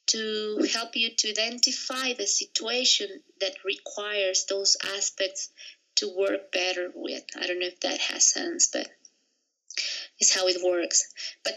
to 0.07 0.67
help 0.73 0.95
you 0.95 1.11
to 1.15 1.29
identify 1.29 2.13
the 2.13 2.27
situation 2.27 3.07
that 3.39 3.55
requires 3.63 4.45
those 4.49 4.75
aspects 4.95 5.49
to 5.95 6.13
work 6.15 6.51
better 6.51 6.91
with. 6.93 7.23
I 7.39 7.47
don't 7.47 7.59
know 7.59 7.67
if 7.67 7.79
that 7.81 7.99
has 7.99 8.25
sense 8.25 8.69
but 8.71 8.89
it's 10.23 10.35
how 10.35 10.47
it 10.47 10.63
works 10.63 11.13
but 11.43 11.53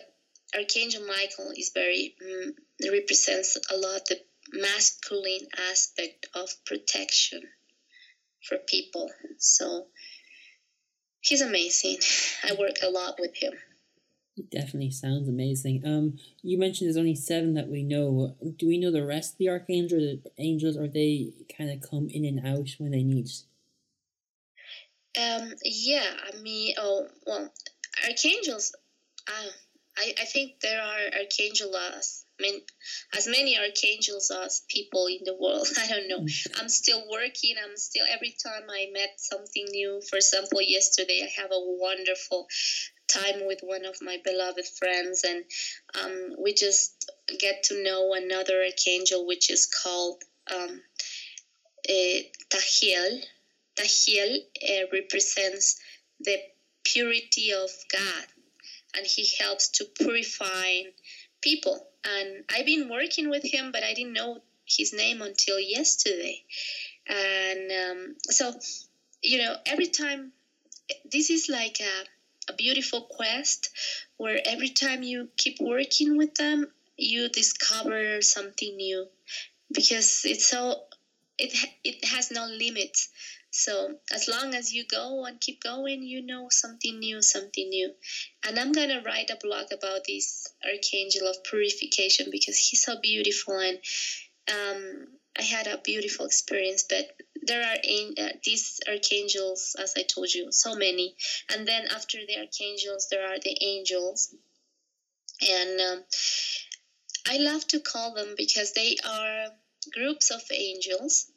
archangel 0.55 1.07
michael 1.07 1.53
is 1.57 1.71
very 1.75 2.15
um, 2.23 2.53
represents 2.93 3.57
a 3.71 3.77
lot 3.77 4.07
the 4.07 4.19
masculine 4.53 5.47
aspect 5.71 6.27
of 6.35 6.51
protection 6.65 7.43
for 8.43 8.59
people. 8.59 9.11
So 9.39 9.87
he's 11.21 11.43
amazing. 11.43 11.99
I 12.45 12.55
work 12.55 12.77
a 12.83 12.91
lot 12.91 13.17
with 13.19 13.37
him. 13.37 13.53
It 14.37 14.51
definitely 14.51 14.91
sounds 14.91 15.29
amazing. 15.29 15.83
Um, 15.87 16.19
you 16.43 16.59
mentioned 16.59 16.89
there's 16.89 16.99
only 16.99 17.15
seven 17.15 17.55
that 17.55 17.69
we 17.69 17.83
know. 17.83 18.37
Do 18.57 18.69
we 18.69 18.77
know 18.79 18.91
the 18.91 19.07
rest 19.07 19.33
of 19.33 19.39
the 19.39 19.49
archangels, 19.49 20.19
angels, 20.39 20.77
or 20.77 20.89
they 20.89 21.33
kind 21.57 21.71
of 21.71 21.89
come 21.89 22.09
in 22.11 22.27
and 22.27 22.47
out 22.47 22.69
when 22.79 22.91
they 22.91 23.03
need? 23.03 23.29
Um, 25.19 25.55
yeah, 25.65 26.11
I 26.31 26.37
mean, 26.43 26.75
oh 26.77 27.07
well, 27.27 27.51
archangels. 28.07 28.75
Uh, 29.29 29.51
I 29.99 30.15
I 30.21 30.25
think 30.25 30.61
there 30.61 30.81
are 30.81 31.19
archangels 31.21 32.27
mean, 32.41 32.61
as 33.17 33.27
many 33.27 33.59
archangels 33.59 34.31
as 34.31 34.63
people 34.69 35.07
in 35.07 35.21
the 35.25 35.35
world. 35.35 35.67
I 35.79 35.89
don't 35.89 36.09
know. 36.09 36.21
Mm. 36.21 36.61
I'm 36.61 36.69
still 36.69 37.03
working. 37.11 37.57
I'm 37.63 37.77
still 37.77 38.05
every 38.11 38.35
time 38.43 38.65
I 38.71 38.89
met 38.93 39.15
something 39.19 39.67
new. 39.71 40.01
For 40.09 40.17
example, 40.17 40.61
yesterday 40.63 41.23
I 41.25 41.41
have 41.41 41.51
a 41.51 41.61
wonderful 41.61 42.47
time 43.09 43.47
with 43.47 43.61
one 43.63 43.85
of 43.85 43.97
my 44.03 44.19
beloved 44.25 44.67
friends, 44.79 45.25
and 45.25 45.45
um, 46.03 46.37
we 46.43 46.55
just 46.55 47.11
get 47.39 47.65
to 47.65 47.83
know 47.83 48.15
another 48.15 48.63
archangel, 48.63 49.27
which 49.27 49.51
is 49.51 49.67
called 49.67 50.23
um, 50.53 50.81
uh, 51.89 52.19
Tahiel. 52.51 53.21
Tahiel 53.79 54.39
uh, 54.69 54.87
represents 54.93 55.79
the 56.21 56.39
purity 56.93 57.53
of 57.53 57.71
God, 57.93 58.27
and 58.97 59.07
he 59.07 59.27
helps 59.39 59.69
to 59.69 59.85
purify 59.85 60.83
people. 61.41 61.87
And 62.05 62.45
I've 62.55 62.67
been 62.67 62.89
working 62.89 63.29
with 63.29 63.45
him, 63.45 63.73
but 63.73 63.83
I 63.83 63.95
didn't 63.95 64.13
know 64.13 64.39
his 64.65 64.93
name 64.93 65.23
until 65.23 65.59
yesterday. 65.59 66.43
And 67.09 67.71
um, 67.73 68.17
so, 68.23 68.53
you 69.23 69.39
know, 69.39 69.57
every 69.67 69.87
time 69.87 70.33
this 71.11 71.31
is 71.31 71.49
like 71.49 71.79
a, 71.81 72.53
a 72.53 72.55
beautiful 72.57 73.03
quest 73.03 73.71
where 74.17 74.41
every 74.45 74.71
time 74.71 75.03
you 75.03 75.29
keep 75.37 75.59
working 75.61 76.17
with 76.17 76.35
them, 76.35 76.67
you 76.97 77.29
discover 77.29 78.23
something 78.23 78.77
new. 78.77 79.07
Because 79.73 80.23
it's 80.25 80.47
so 80.47 80.83
it 81.39 81.53
it 81.85 82.05
has 82.05 82.31
no 82.31 82.47
limits 82.47 83.09
so 83.57 83.99
as 84.13 84.29
long 84.29 84.55
as 84.55 84.75
you 84.75 84.85
go 84.85 85.25
and 85.25 85.41
keep 85.41 85.63
going, 85.63 86.03
you 86.03 86.21
know 86.21 86.49
something 86.51 86.99
new, 86.99 87.23
something 87.23 87.71
new. 87.71 87.91
And 88.47 88.59
I'm 88.59 88.73
gonna 88.73 89.01
write 89.03 89.31
a 89.31 89.39
blog 89.43 89.73
about 89.73 90.03
this 90.07 90.47
archangel 90.63 91.27
of 91.27 91.43
purification 91.43 92.27
because 92.31 92.59
he's 92.59 92.85
so 92.85 93.01
beautiful 93.01 93.59
and 93.59 93.79
um, 94.53 95.07
I 95.39 95.43
had 95.43 95.67
a 95.69 95.79
beautiful 95.79 96.27
experience. 96.27 96.85
But 96.87 97.11
there 97.43 97.63
are 97.63 97.77
uh, 97.77 98.33
these 98.45 98.79
archangels, 98.87 99.75
as 99.79 99.95
I 99.97 100.03
told 100.03 100.35
you, 100.35 100.53
so 100.53 100.75
many. 100.75 101.17
And 101.51 101.67
then 101.67 101.87
after 101.87 102.19
the 102.27 102.37
archangels, 102.37 103.09
there 103.11 103.27
are 103.27 103.39
the 103.39 103.57
angels, 103.63 104.35
and 105.41 105.81
um, 105.81 106.05
I 107.27 107.39
love 107.39 107.67
to 107.69 107.81
call 107.81 108.13
them 108.13 108.35
because 108.37 108.75
they 108.75 108.97
are 109.03 109.49
groups 109.95 110.31
of 110.31 110.43
angels 110.53 111.31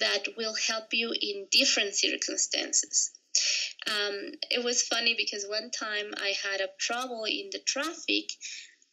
that 0.00 0.26
will 0.36 0.54
help 0.54 0.92
you 0.92 1.12
in 1.12 1.46
different 1.50 1.94
circumstances. 1.94 3.10
Um, 3.86 4.32
it 4.50 4.64
was 4.64 4.82
funny 4.82 5.14
because 5.16 5.46
one 5.46 5.70
time 5.70 6.12
I 6.16 6.34
had 6.42 6.60
a 6.60 6.70
trouble 6.78 7.24
in 7.24 7.50
the 7.52 7.60
traffic 7.60 8.30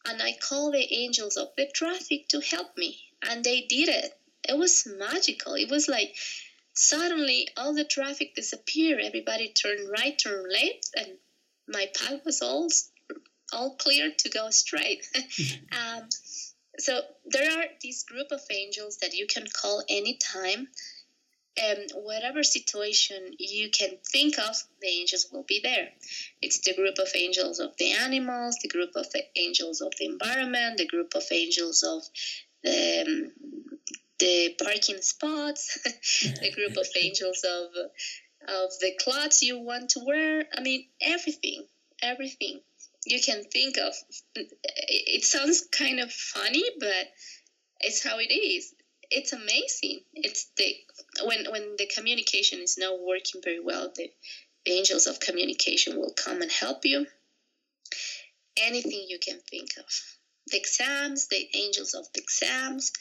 and 0.06 0.22
I 0.22 0.36
called 0.40 0.74
the 0.74 0.94
angels 0.94 1.36
of 1.36 1.48
the 1.56 1.66
traffic 1.66 2.28
to 2.28 2.40
help 2.40 2.76
me, 2.76 2.98
and 3.28 3.42
they 3.42 3.62
did 3.62 3.88
it. 3.88 4.12
It 4.48 4.56
was 4.56 4.86
magical. 4.86 5.54
It 5.54 5.68
was 5.68 5.88
like 5.88 6.14
suddenly 6.74 7.48
all 7.56 7.74
the 7.74 7.84
traffic 7.84 8.34
disappeared. 8.34 9.00
Everybody 9.02 9.48
turned 9.48 9.88
right, 9.90 10.16
turned 10.16 10.46
left, 10.50 10.90
and 10.96 11.18
my 11.68 11.90
path 11.98 12.24
was 12.24 12.42
all 12.42 12.68
all 13.52 13.76
clear 13.76 14.12
to 14.18 14.28
go 14.28 14.50
straight. 14.50 15.04
um, 15.72 16.08
so 16.78 17.00
there 17.24 17.58
are 17.58 17.64
this 17.82 18.04
group 18.04 18.30
of 18.30 18.40
angels 18.50 18.98
that 18.98 19.14
you 19.14 19.26
can 19.26 19.46
call 19.46 19.82
anytime 19.88 20.68
um, 21.62 22.02
whatever 22.04 22.42
situation 22.42 23.34
you 23.38 23.70
can 23.70 23.90
think 24.12 24.38
of, 24.38 24.56
the 24.80 24.88
angels 24.88 25.26
will 25.32 25.44
be 25.44 25.60
there. 25.62 25.88
It's 26.42 26.60
the 26.60 26.74
group 26.74 26.98
of 26.98 27.08
angels 27.14 27.60
of 27.60 27.76
the 27.78 27.92
animals, 27.92 28.58
the 28.62 28.68
group 28.68 28.90
of 28.94 29.10
the 29.12 29.22
angels 29.36 29.80
of 29.80 29.92
the 29.98 30.06
environment, 30.06 30.78
the 30.78 30.86
group 30.86 31.14
of 31.14 31.24
angels 31.30 31.82
of 31.82 32.02
the, 32.62 33.04
um, 33.06 33.32
the 34.18 34.56
parking 34.62 35.00
spots, 35.00 35.78
the 36.40 36.52
group 36.52 36.76
of 36.76 36.86
angels 36.96 37.44
of 37.44 37.68
of 38.48 38.70
the 38.80 38.92
clothes 39.00 39.42
you 39.42 39.58
want 39.58 39.90
to 39.90 40.00
wear. 40.04 40.44
I 40.56 40.60
mean, 40.60 40.84
everything, 41.00 41.64
everything 42.00 42.60
you 43.04 43.20
can 43.20 43.42
think 43.44 43.76
of. 43.78 43.94
It 44.36 45.24
sounds 45.24 45.66
kind 45.72 45.98
of 45.98 46.12
funny, 46.12 46.64
but 46.78 47.08
it's 47.80 48.04
how 48.04 48.18
it 48.18 48.32
is 48.32 48.72
it's 49.10 49.32
amazing. 49.32 50.00
It's 50.14 50.50
the 50.56 50.74
when 51.24 51.50
when 51.50 51.76
the 51.76 51.86
communication 51.86 52.60
is 52.60 52.76
not 52.78 53.00
working 53.00 53.40
very 53.42 53.60
well, 53.60 53.92
the, 53.94 54.10
the 54.64 54.72
angels 54.72 55.06
of 55.06 55.20
communication 55.20 55.96
will 55.96 56.12
come 56.16 56.42
and 56.42 56.50
help 56.50 56.84
you. 56.84 57.06
Anything 58.60 59.06
you 59.08 59.18
can 59.18 59.38
think 59.50 59.70
of. 59.78 59.84
The 60.48 60.58
exams, 60.58 61.28
the 61.28 61.48
angels 61.54 61.94
of 61.94 62.06
the 62.14 62.20
exams, 62.20 62.92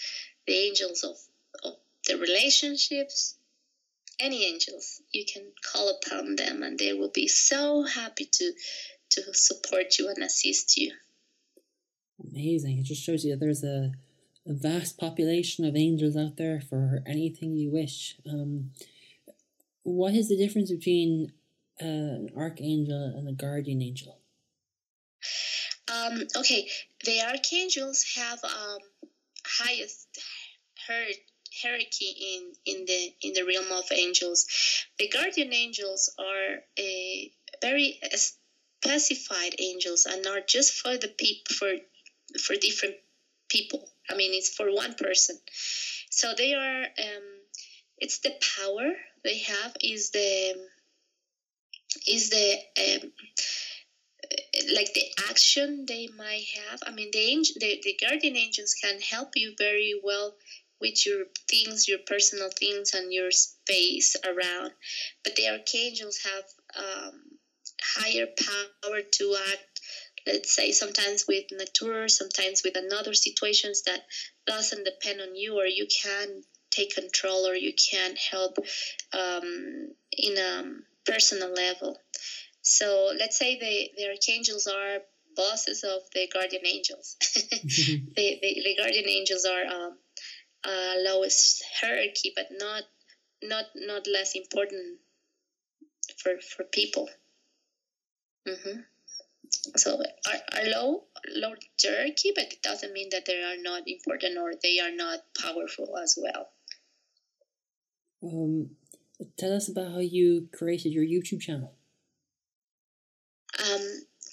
the 0.48 0.54
angels 0.54 1.04
of, 1.04 1.16
of 1.64 1.78
the 2.08 2.18
relationships, 2.18 3.36
any 4.20 4.46
angels, 4.46 5.02
you 5.12 5.26
can 5.32 5.44
call 5.72 5.90
upon 5.90 6.36
them 6.36 6.64
and 6.64 6.78
they 6.78 6.94
will 6.94 7.12
be 7.14 7.28
so 7.28 7.84
happy 7.84 8.28
to 8.32 8.54
to 9.12 9.22
support 9.34 9.98
you 10.00 10.10
and 10.10 10.24
assist 10.24 10.78
you. 10.78 10.92
Amazing. 12.32 12.80
It 12.80 12.84
just 12.84 13.04
shows 13.04 13.24
you 13.24 13.32
that 13.32 13.40
there's 13.40 13.64
a 13.64 13.92
a 14.48 14.54
vast 14.54 14.98
population 14.98 15.66
of 15.66 15.76
angels 15.76 16.16
out 16.16 16.38
there 16.38 16.62
for 16.62 17.02
anything 17.06 17.56
you 17.56 17.72
wish. 17.72 18.18
Um, 18.30 18.72
what 19.84 20.14
is 20.14 20.30
the 20.30 20.38
difference 20.38 20.72
between 20.72 21.32
uh, 21.82 21.86
an 21.86 22.30
archangel 22.36 23.14
and 23.16 23.28
a 23.28 23.34
guardian 23.34 23.82
angel? 23.82 24.20
Um, 25.92 26.24
okay, 26.36 26.68
the 27.04 27.22
archangels 27.22 28.06
have 28.16 28.44
um, 28.44 28.80
highest 29.46 30.08
hierarchy 30.88 32.12
in 32.36 32.54
in 32.66 32.86
the 32.86 33.14
in 33.22 33.34
the 33.34 33.44
realm 33.44 33.72
of 33.72 33.86
angels. 33.92 34.46
The 34.98 35.10
guardian 35.10 35.54
angels 35.54 36.14
are 36.18 36.64
a 36.78 37.32
very 37.62 38.00
specified 38.16 39.56
angels 39.60 40.06
and 40.06 40.26
are 40.28 40.42
just 40.42 40.74
for 40.74 40.98
the 40.98 41.08
people 41.08 41.56
for 41.56 41.74
for 42.40 42.56
different 42.56 42.96
people. 43.50 43.88
I 44.10 44.16
mean, 44.16 44.34
it's 44.34 44.50
for 44.56 44.72
one 44.72 44.94
person. 44.96 45.38
So 46.10 46.34
they 46.38 46.54
are. 46.54 46.84
Um, 46.84 47.24
it's 47.98 48.20
the 48.20 48.34
power 48.58 48.92
they 49.24 49.38
have 49.40 49.74
is 49.82 50.12
the 50.12 50.56
is 52.08 52.30
the 52.30 52.58
um, 52.78 53.12
like 54.74 54.94
the 54.94 55.06
action 55.30 55.86
they 55.88 56.08
might 56.08 56.46
have. 56.56 56.80
I 56.86 56.92
mean, 56.92 57.12
the, 57.12 57.46
the 57.60 57.82
the 57.84 57.98
guardian 58.02 58.36
angels 58.36 58.74
can 58.82 59.00
help 59.00 59.30
you 59.36 59.54
very 59.58 59.94
well 60.02 60.36
with 60.82 61.06
your 61.06 61.26
things, 61.50 61.88
your 61.88 62.00
personal 62.06 62.50
things, 62.50 62.94
and 62.94 63.14
your 63.14 63.32
space 63.32 64.16
around. 64.26 64.72
But 65.24 65.36
the 65.36 65.50
archangels 65.50 66.20
have 66.24 66.44
um, 66.76 67.22
higher 67.82 68.28
power 68.38 69.02
to 69.02 69.36
act. 69.52 69.75
Let's 70.26 70.54
say 70.56 70.72
sometimes 70.72 71.26
with 71.28 71.46
nature, 71.52 72.08
sometimes 72.08 72.62
with 72.64 72.76
another 72.76 73.14
situations 73.14 73.84
that 73.86 74.02
doesn't 74.48 74.84
depend 74.84 75.22
on 75.22 75.36
you, 75.36 75.56
or 75.56 75.66
you 75.66 75.86
can 76.02 76.42
take 76.72 76.96
control, 76.96 77.48
or 77.48 77.56
you 77.56 77.74
can 77.74 78.16
help 78.32 78.58
um, 79.14 79.88
in 80.12 80.38
a 80.38 80.64
personal 81.06 81.54
level. 81.54 81.98
So 82.62 83.14
let's 83.18 83.38
say 83.38 83.58
the, 83.60 83.90
the 83.96 84.10
archangels 84.10 84.68
are 84.68 85.00
bosses 85.36 85.84
of 85.84 86.02
the 86.14 86.28
guardian 86.28 86.66
angels. 86.66 87.16
the, 87.50 88.00
the, 88.16 88.62
the, 88.64 88.76
guardian 88.78 89.08
angels 89.08 89.46
are 89.46 89.66
um, 89.66 89.98
uh, 90.64 90.96
lowest 90.98 91.64
hierarchy, 91.80 92.32
but 92.36 92.48
not 92.52 92.84
not 93.44 93.66
not 93.76 94.08
less 94.08 94.36
important 94.36 94.98
for 96.18 96.38
for 96.40 96.64
people. 96.64 97.10
Mm-hmm. 98.48 98.80
So 99.76 99.98
are, 100.28 100.60
are 100.60 100.70
low 100.70 101.04
low 101.36 101.54
hierarchy, 101.84 102.32
but 102.36 102.46
it 102.46 102.62
doesn't 102.62 102.94
mean 102.94 103.10
that 103.12 103.26
they 103.26 103.42
are 103.42 103.62
not 103.62 103.84
important 103.88 104.38
or 104.38 104.54
they 104.62 104.80
are 104.80 104.96
not 104.96 105.20
powerful 105.42 105.98
as 105.98 106.18
well. 106.22 106.50
Um, 108.24 108.72
tell 109.38 109.54
us 109.54 109.70
about 109.70 109.92
how 109.92 110.00
you 110.00 110.50
created 110.54 110.92
your 110.92 111.06
YouTube 111.06 111.42
channel. 111.42 111.74
Um, 113.60 113.82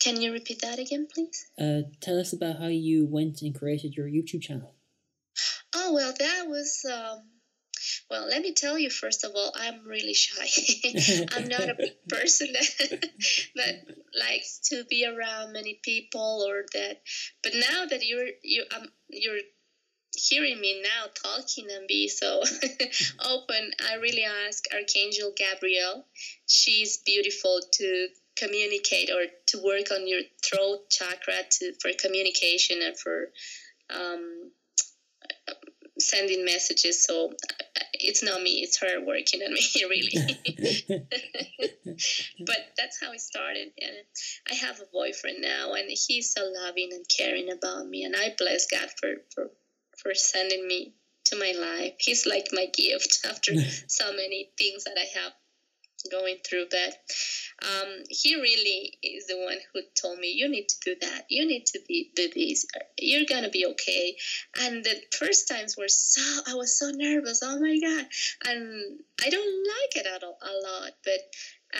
can 0.00 0.20
you 0.20 0.32
repeat 0.32 0.62
that 0.62 0.78
again, 0.78 1.06
please? 1.12 1.46
Uh, 1.58 1.82
tell 2.00 2.18
us 2.18 2.32
about 2.32 2.58
how 2.58 2.66
you 2.66 3.06
went 3.06 3.42
and 3.42 3.54
created 3.54 3.94
your 3.94 4.06
YouTube 4.06 4.42
channel. 4.42 4.74
Oh 5.74 5.92
well, 5.94 6.12
that 6.18 6.46
was. 6.48 6.84
Um, 6.90 7.22
well, 8.10 8.26
let 8.28 8.42
me 8.42 8.52
tell 8.52 8.78
you 8.78 8.90
first 8.90 9.24
of 9.24 9.32
all, 9.34 9.52
I'm 9.54 9.86
really 9.86 10.14
shy. 10.14 10.46
I'm 11.32 11.48
not 11.48 11.68
a 11.68 11.74
person 12.08 12.48
that 12.52 13.10
that 13.56 13.74
likes 14.18 14.60
to 14.70 14.84
be 14.84 15.06
around 15.06 15.52
many 15.52 15.80
people 15.82 16.44
or 16.46 16.64
that. 16.74 17.00
But 17.42 17.52
now 17.54 17.86
that 17.86 18.04
you're 18.04 18.28
you 18.42 18.64
um 18.74 18.86
you're 19.08 19.40
hearing 20.14 20.60
me 20.60 20.82
now 20.82 21.06
talking 21.22 21.68
and 21.70 21.86
be 21.88 22.08
so 22.08 22.42
open, 23.24 23.72
I 23.90 23.94
really 23.96 24.24
ask 24.24 24.64
Archangel 24.72 25.32
Gabrielle. 25.36 26.04
She's 26.46 26.98
beautiful 26.98 27.60
to 27.72 28.08
communicate 28.36 29.10
or 29.10 29.26
to 29.46 29.62
work 29.62 29.90
on 29.90 30.06
your 30.08 30.20
throat 30.44 30.90
chakra 30.90 31.34
to 31.50 31.72
for 31.80 31.90
communication 31.98 32.80
and 32.82 32.98
for 32.98 33.28
um, 33.90 34.50
sending 36.02 36.44
messages. 36.44 37.04
So 37.04 37.30
uh, 37.30 37.84
it's 37.94 38.22
not 38.22 38.42
me; 38.42 38.60
it's 38.62 38.78
her 38.80 39.04
working 39.04 39.42
on 39.42 39.52
me, 39.52 39.62
really. 39.88 41.06
but 42.46 42.58
that's 42.76 43.00
how 43.00 43.12
it 43.12 43.20
started. 43.20 43.72
And 43.80 43.96
I 44.50 44.54
have 44.54 44.80
a 44.80 44.86
boyfriend 44.92 45.38
now, 45.40 45.74
and 45.74 45.88
he's 45.90 46.32
so 46.32 46.50
loving 46.54 46.90
and 46.92 47.04
caring 47.08 47.50
about 47.50 47.86
me. 47.86 48.04
And 48.04 48.14
I 48.16 48.34
bless 48.36 48.66
God 48.66 48.88
for 49.00 49.14
for 49.34 49.50
for 49.98 50.14
sending 50.14 50.66
me 50.66 50.94
to 51.26 51.36
my 51.36 51.52
life. 51.52 51.94
He's 51.98 52.26
like 52.26 52.48
my 52.52 52.66
gift 52.66 53.20
after 53.28 53.52
so 53.86 54.12
many 54.12 54.50
things 54.58 54.84
that 54.84 54.96
I 54.98 55.20
have 55.20 55.32
going 56.10 56.36
through 56.46 56.66
but 56.70 56.94
um, 57.62 58.02
he 58.08 58.34
really 58.36 58.98
is 59.02 59.26
the 59.26 59.38
one 59.38 59.58
who 59.72 59.80
told 60.00 60.18
me 60.18 60.32
you 60.32 60.48
need 60.48 60.68
to 60.68 60.76
do 60.84 60.96
that. 61.00 61.26
You 61.28 61.46
need 61.46 61.66
to 61.66 61.80
be, 61.86 62.10
do 62.16 62.28
this. 62.34 62.66
You're 62.98 63.26
gonna 63.28 63.50
be 63.50 63.66
okay. 63.66 64.16
And 64.60 64.84
the 64.84 64.96
first 65.16 65.48
times 65.48 65.76
were 65.76 65.88
so 65.88 66.22
i 66.48 66.54
was 66.54 66.78
so 66.78 66.90
nervous. 66.90 67.40
Oh 67.42 67.58
my 67.60 67.78
god. 67.78 68.06
And 68.46 69.00
i 69.24 69.30
don't 69.30 69.68
like 69.68 69.96
it 69.96 70.06
at 70.06 70.24
all 70.24 70.38
a 70.42 70.54
lot 70.66 70.92
but 71.04 71.20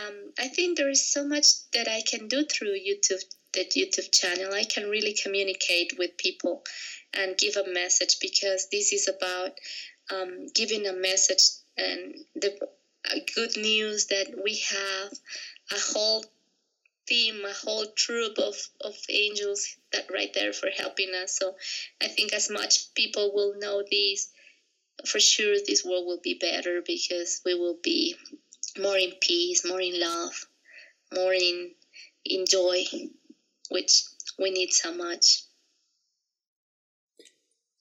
um, 0.01 0.33
i 0.39 0.49
think 0.49 0.77
there 0.77 0.89
is 0.89 1.13
so 1.13 1.27
much 1.27 1.47
that 1.73 1.89
i 1.89 2.03
can 2.03 2.29
do 2.29 2.45
through 2.45 2.77
youtube 2.79 3.23
that 3.55 3.73
youtube 3.73 4.11
channel. 4.13 4.53
I 4.53 4.65
can 4.65 4.89
really 4.89 5.15
communicate 5.15 5.95
with 5.99 6.17
people 6.17 6.63
and 7.15 7.37
give 7.37 7.57
a 7.57 7.71
message 7.71 8.17
because 8.21 8.69
this 8.73 8.93
is 8.93 9.09
about 9.09 9.53
um, 10.11 10.47
giving 10.55 10.87
a 10.87 10.93
message 10.93 11.43
and 11.77 12.15
the 12.35 12.57
good 13.35 13.57
news 13.57 14.07
that 14.07 14.35
we 14.43 14.59
have 14.59 15.13
a 15.71 15.81
whole 15.93 16.25
team, 17.07 17.45
a 17.45 17.53
whole 17.53 17.87
troop 17.97 18.39
of, 18.39 18.55
of 18.81 18.95
angels 19.09 19.77
that 19.93 20.07
right 20.13 20.33
there 20.35 20.53
for 20.53 20.69
helping 20.69 21.13
us. 21.15 21.37
So 21.39 21.55
I 22.01 22.09
think 22.09 22.33
as 22.33 22.51
much 22.51 22.95
people 22.95 23.33
will 23.35 23.59
know 23.59 23.83
this, 23.91 24.29
for 25.07 25.21
sure 25.21 25.57
this 25.67 25.85
world 25.85 26.07
will 26.07 26.21
be 26.23 26.35
better 26.35 26.83
because 26.87 27.41
we 27.45 27.55
will 27.55 27.79
be 27.83 28.17
more 28.81 28.97
in 28.97 29.13
peace, 29.21 29.67
more 29.67 29.81
in 29.81 29.99
love, 30.01 30.47
more 31.13 31.35
in 31.35 31.73
in 32.25 32.45
joy, 32.49 32.85
which 33.71 34.05
we 34.39 34.51
need 34.51 34.73
so 34.73 34.95
much. 34.95 35.43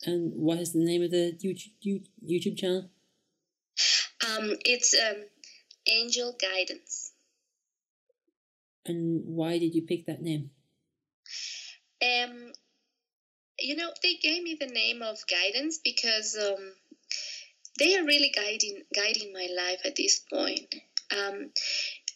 And 0.03 0.33
what 0.35 0.57
is 0.57 0.73
the 0.73 0.83
name 0.83 1.03
of 1.03 1.11
the 1.11 1.37
YouTube 1.43 2.05
YouTube 2.27 2.57
channel? 2.57 2.89
Um, 4.27 4.55
it's 4.65 4.93
um, 4.93 5.23
Angel 5.87 6.35
Guidance. 6.39 7.11
And 8.85 9.23
why 9.25 9.57
did 9.59 9.75
you 9.75 9.83
pick 9.83 10.05
that 10.07 10.21
name? 10.21 10.51
Um, 12.01 12.51
you 13.59 13.75
know, 13.75 13.91
they 14.01 14.15
gave 14.15 14.41
me 14.41 14.57
the 14.59 14.67
name 14.67 15.01
of 15.01 15.19
Guidance 15.27 15.79
because 15.83 16.35
um, 16.35 16.73
they 17.77 17.97
are 17.97 18.05
really 18.05 18.31
guiding 18.35 18.83
guiding 18.93 19.33
my 19.33 19.47
life 19.55 19.81
at 19.85 19.95
this 19.95 20.19
point. 20.19 20.73
Um, 21.15 21.51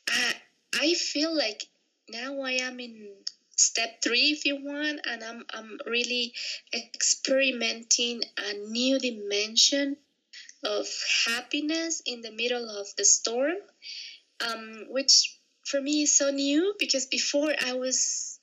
I 0.09 0.33
I 0.73 0.93
feel 0.93 1.35
like 1.35 1.67
now 2.09 2.41
I 2.41 2.53
am 2.53 2.79
in 2.79 3.15
step 3.55 4.01
three, 4.03 4.31
if 4.31 4.45
you 4.45 4.63
want, 4.63 5.01
and 5.05 5.23
I'm 5.23 5.45
I'm 5.51 5.77
really 5.85 6.33
experimenting 6.73 8.23
a 8.37 8.53
new 8.69 8.99
dimension 8.99 9.97
of 10.65 10.87
happiness 11.27 12.01
in 12.05 12.21
the 12.21 12.31
middle 12.31 12.69
of 12.69 12.87
the 12.97 13.05
storm, 13.05 13.55
um, 14.45 14.85
which 14.89 15.37
for 15.65 15.81
me 15.81 16.03
is 16.03 16.17
so 16.17 16.31
new 16.31 16.75
because 16.79 17.05
before 17.05 17.53
I 17.65 17.73
was, 17.73 18.39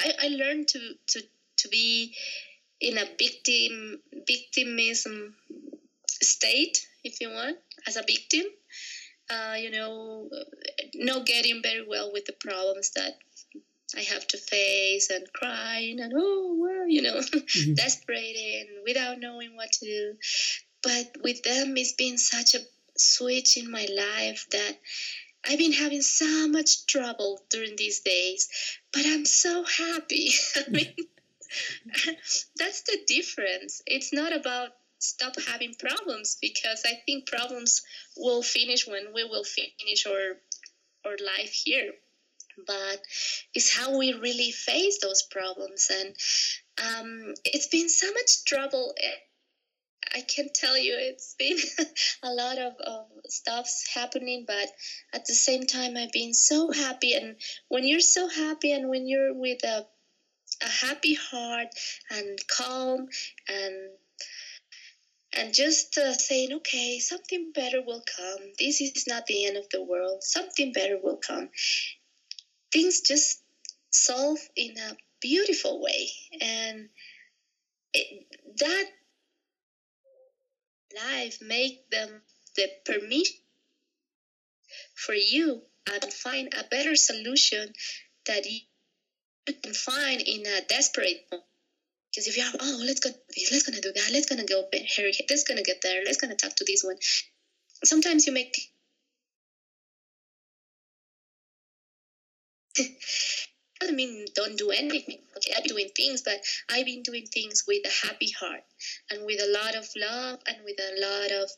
I, 0.00 0.12
I 0.24 0.28
learned 0.28 0.68
to, 0.68 0.94
to, 1.08 1.22
to 1.58 1.68
be 1.68 2.14
in 2.80 2.98
a 2.98 3.06
victim 3.18 4.00
victimism 4.26 5.34
state, 6.06 6.86
if 7.04 7.20
you 7.20 7.30
want, 7.30 7.56
as 7.86 7.96
a 7.96 8.02
victim. 8.02 8.44
Uh, 9.28 9.54
you 9.58 9.72
know, 9.72 10.30
not 10.94 11.26
getting 11.26 11.60
very 11.60 11.84
well 11.86 12.12
with 12.12 12.26
the 12.26 12.32
problems 12.32 12.90
that 12.90 13.18
I 13.96 14.02
have 14.02 14.26
to 14.28 14.38
face 14.38 15.10
and 15.10 15.26
crying 15.32 16.00
and 16.00 16.12
oh 16.14 16.56
well, 16.60 16.88
you 16.88 17.02
know, 17.02 17.16
mm-hmm. 17.20 17.74
desperate 17.74 18.36
and 18.36 18.68
without 18.84 19.18
knowing 19.18 19.56
what 19.56 19.72
to 19.72 19.84
do. 19.84 20.14
But 20.86 21.16
with 21.24 21.42
them, 21.42 21.76
it's 21.76 21.94
been 21.94 22.16
such 22.16 22.54
a 22.54 22.60
switch 22.96 23.56
in 23.56 23.68
my 23.68 23.88
life 23.92 24.46
that 24.52 24.78
I've 25.44 25.58
been 25.58 25.72
having 25.72 26.00
so 26.00 26.46
much 26.46 26.86
trouble 26.86 27.42
during 27.50 27.74
these 27.74 28.00
days, 28.00 28.48
but 28.92 29.02
I'm 29.04 29.24
so 29.24 29.64
happy. 29.64 30.30
I 30.56 30.70
mean, 30.70 30.94
that's 32.56 32.82
the 32.82 32.98
difference. 33.04 33.82
It's 33.84 34.12
not 34.12 34.32
about 34.32 34.70
stop 35.00 35.34
having 35.48 35.74
problems 35.74 36.38
because 36.40 36.84
I 36.86 37.00
think 37.04 37.26
problems 37.26 37.82
will 38.16 38.44
finish 38.44 38.86
when 38.86 39.12
we 39.12 39.24
will 39.24 39.44
finish 39.44 40.06
our 40.06 40.36
our 41.04 41.16
life 41.36 41.52
here. 41.64 41.90
But 42.64 43.02
it's 43.54 43.76
how 43.76 43.98
we 43.98 44.12
really 44.12 44.52
face 44.52 45.00
those 45.02 45.24
problems, 45.24 45.90
and 45.90 46.14
um, 46.78 47.34
it's 47.44 47.66
been 47.66 47.88
so 47.88 48.12
much 48.12 48.44
trouble 48.44 48.94
I 50.14 50.20
can 50.22 50.48
tell 50.54 50.78
you 50.78 50.94
it's 50.96 51.34
been 51.38 51.58
a 52.22 52.30
lot 52.32 52.58
of 52.58 52.72
um, 52.84 53.06
stuff's 53.26 53.88
happening, 53.94 54.44
but 54.46 54.68
at 55.12 55.26
the 55.26 55.34
same 55.34 55.66
time, 55.66 55.96
I've 55.96 56.12
been 56.12 56.34
so 56.34 56.70
happy. 56.70 57.14
And 57.14 57.36
when 57.68 57.84
you're 57.84 58.00
so 58.00 58.28
happy, 58.28 58.72
and 58.72 58.88
when 58.88 59.06
you're 59.06 59.34
with 59.34 59.64
a 59.64 59.86
a 60.62 60.68
happy 60.86 61.14
heart 61.14 61.68
and 62.10 62.38
calm 62.48 63.08
and 63.48 63.90
and 65.32 65.52
just 65.52 65.98
uh, 65.98 66.14
saying, 66.14 66.52
okay, 66.52 66.98
something 66.98 67.52
better 67.54 67.82
will 67.82 68.02
come. 68.16 68.38
This 68.58 68.80
is 68.80 69.06
not 69.06 69.26
the 69.26 69.46
end 69.46 69.58
of 69.58 69.68
the 69.70 69.82
world. 69.82 70.22
Something 70.22 70.72
better 70.72 70.98
will 71.02 71.18
come. 71.18 71.50
Things 72.72 73.02
just 73.02 73.42
solve 73.90 74.38
in 74.56 74.78
a 74.78 74.96
beautiful 75.20 75.82
way, 75.82 76.08
and 76.40 76.88
it, 77.92 78.26
that 78.58 78.84
life 80.96 81.38
make 81.40 81.88
them 81.90 82.22
the 82.56 82.68
permission 82.84 83.36
for 84.94 85.14
you 85.14 85.62
uh, 85.90 85.98
and 86.02 86.12
find 86.12 86.48
a 86.54 86.64
better 86.64 86.94
solution 86.94 87.72
that 88.26 88.44
you 88.46 88.60
can 89.62 89.74
find 89.74 90.22
in 90.22 90.46
a 90.46 90.60
desperate 90.68 91.18
moment. 91.30 91.44
Because 92.12 92.28
if 92.28 92.36
you 92.36 92.44
are, 92.44 92.52
oh, 92.60 92.82
let's 92.86 93.00
go 93.00 93.10
this, 93.36 93.52
let's 93.52 93.64
gonna 93.64 93.80
do 93.80 93.92
that, 93.94 94.10
let's 94.12 94.26
gonna 94.26 94.44
go 94.44 94.64
here, 94.72 95.10
let's 95.30 95.44
gonna 95.44 95.62
get 95.62 95.78
there, 95.82 96.02
let's 96.04 96.18
gonna 96.18 96.34
talk 96.36 96.54
to 96.56 96.64
this 96.66 96.82
one. 96.84 96.96
Sometimes 97.84 98.26
you 98.26 98.32
make 98.32 98.54
I 103.82 103.90
mean 103.90 104.26
don't 104.34 104.56
do 104.56 104.70
anything. 104.70 105.18
Okay, 105.36 105.52
I'm 105.56 105.64
doing 105.64 105.90
things, 105.94 106.22
but 106.22 106.40
I've 106.70 106.86
been 106.86 107.02
doing 107.02 107.26
things 107.26 107.64
with 107.66 107.84
a 107.84 108.06
happy 108.06 108.30
heart 108.30 108.64
and 109.10 109.24
with 109.24 109.40
a 109.40 109.52
lot 109.52 109.74
of 109.74 109.88
love 109.96 110.40
and 110.46 110.58
with 110.64 110.78
a 110.80 111.00
lot 111.00 111.30
of 111.42 111.50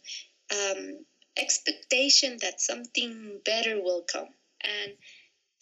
um, 0.50 1.04
expectation 1.36 2.38
that 2.42 2.60
something 2.60 3.40
better 3.44 3.80
will 3.80 4.02
come. 4.02 4.28
And 4.60 4.92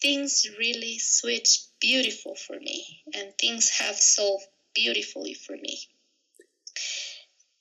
things 0.01 0.45
really 0.57 0.97
switch 0.99 1.59
beautiful 1.79 2.35
for 2.35 2.59
me, 2.59 3.03
and 3.13 3.33
things 3.37 3.69
have 3.69 3.95
solved 3.95 4.45
beautifully 4.73 5.33
for 5.33 5.55
me. 5.55 5.79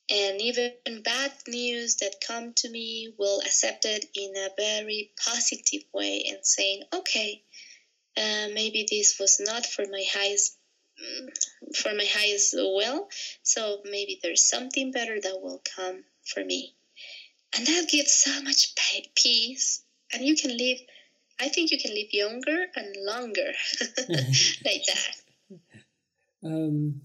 And 0.08 0.40
even 0.40 0.72
bad 1.02 1.32
news 1.48 1.96
that 1.96 2.20
come 2.20 2.52
to 2.54 2.70
me 2.70 3.12
will 3.18 3.40
accept 3.40 3.84
it 3.84 4.06
in 4.14 4.36
a 4.36 4.50
very 4.56 5.12
positive 5.24 5.82
way 5.92 6.26
and 6.28 6.38
saying, 6.46 6.84
okay, 6.94 7.42
uh, 8.16 8.48
maybe 8.52 8.86
this 8.90 9.18
was 9.18 9.40
not 9.44 9.66
for 9.66 9.84
my 9.90 10.04
highest 10.12 10.56
mm, 11.00 11.76
for 11.76 11.94
my 11.94 12.06
highest 12.08 12.54
will. 12.56 13.08
So 13.42 13.82
maybe 13.84 14.18
there's 14.22 14.48
something 14.48 14.92
better 14.92 15.20
that 15.20 15.40
will 15.40 15.62
come 15.76 16.04
for 16.24 16.44
me. 16.44 16.74
And 17.56 17.66
that 17.66 17.88
gives 17.88 18.12
so 18.12 18.42
much 18.42 18.74
peace. 19.14 19.82
And 20.12 20.24
you 20.24 20.36
can 20.36 20.56
live 20.56 20.78
i 21.40 21.48
think 21.48 21.70
you 21.70 21.78
can 21.78 21.94
live 21.94 22.12
younger 22.12 22.66
and 22.74 22.96
longer 23.04 23.52
like 24.64 24.82
that. 24.86 25.16
Um, 26.42 27.02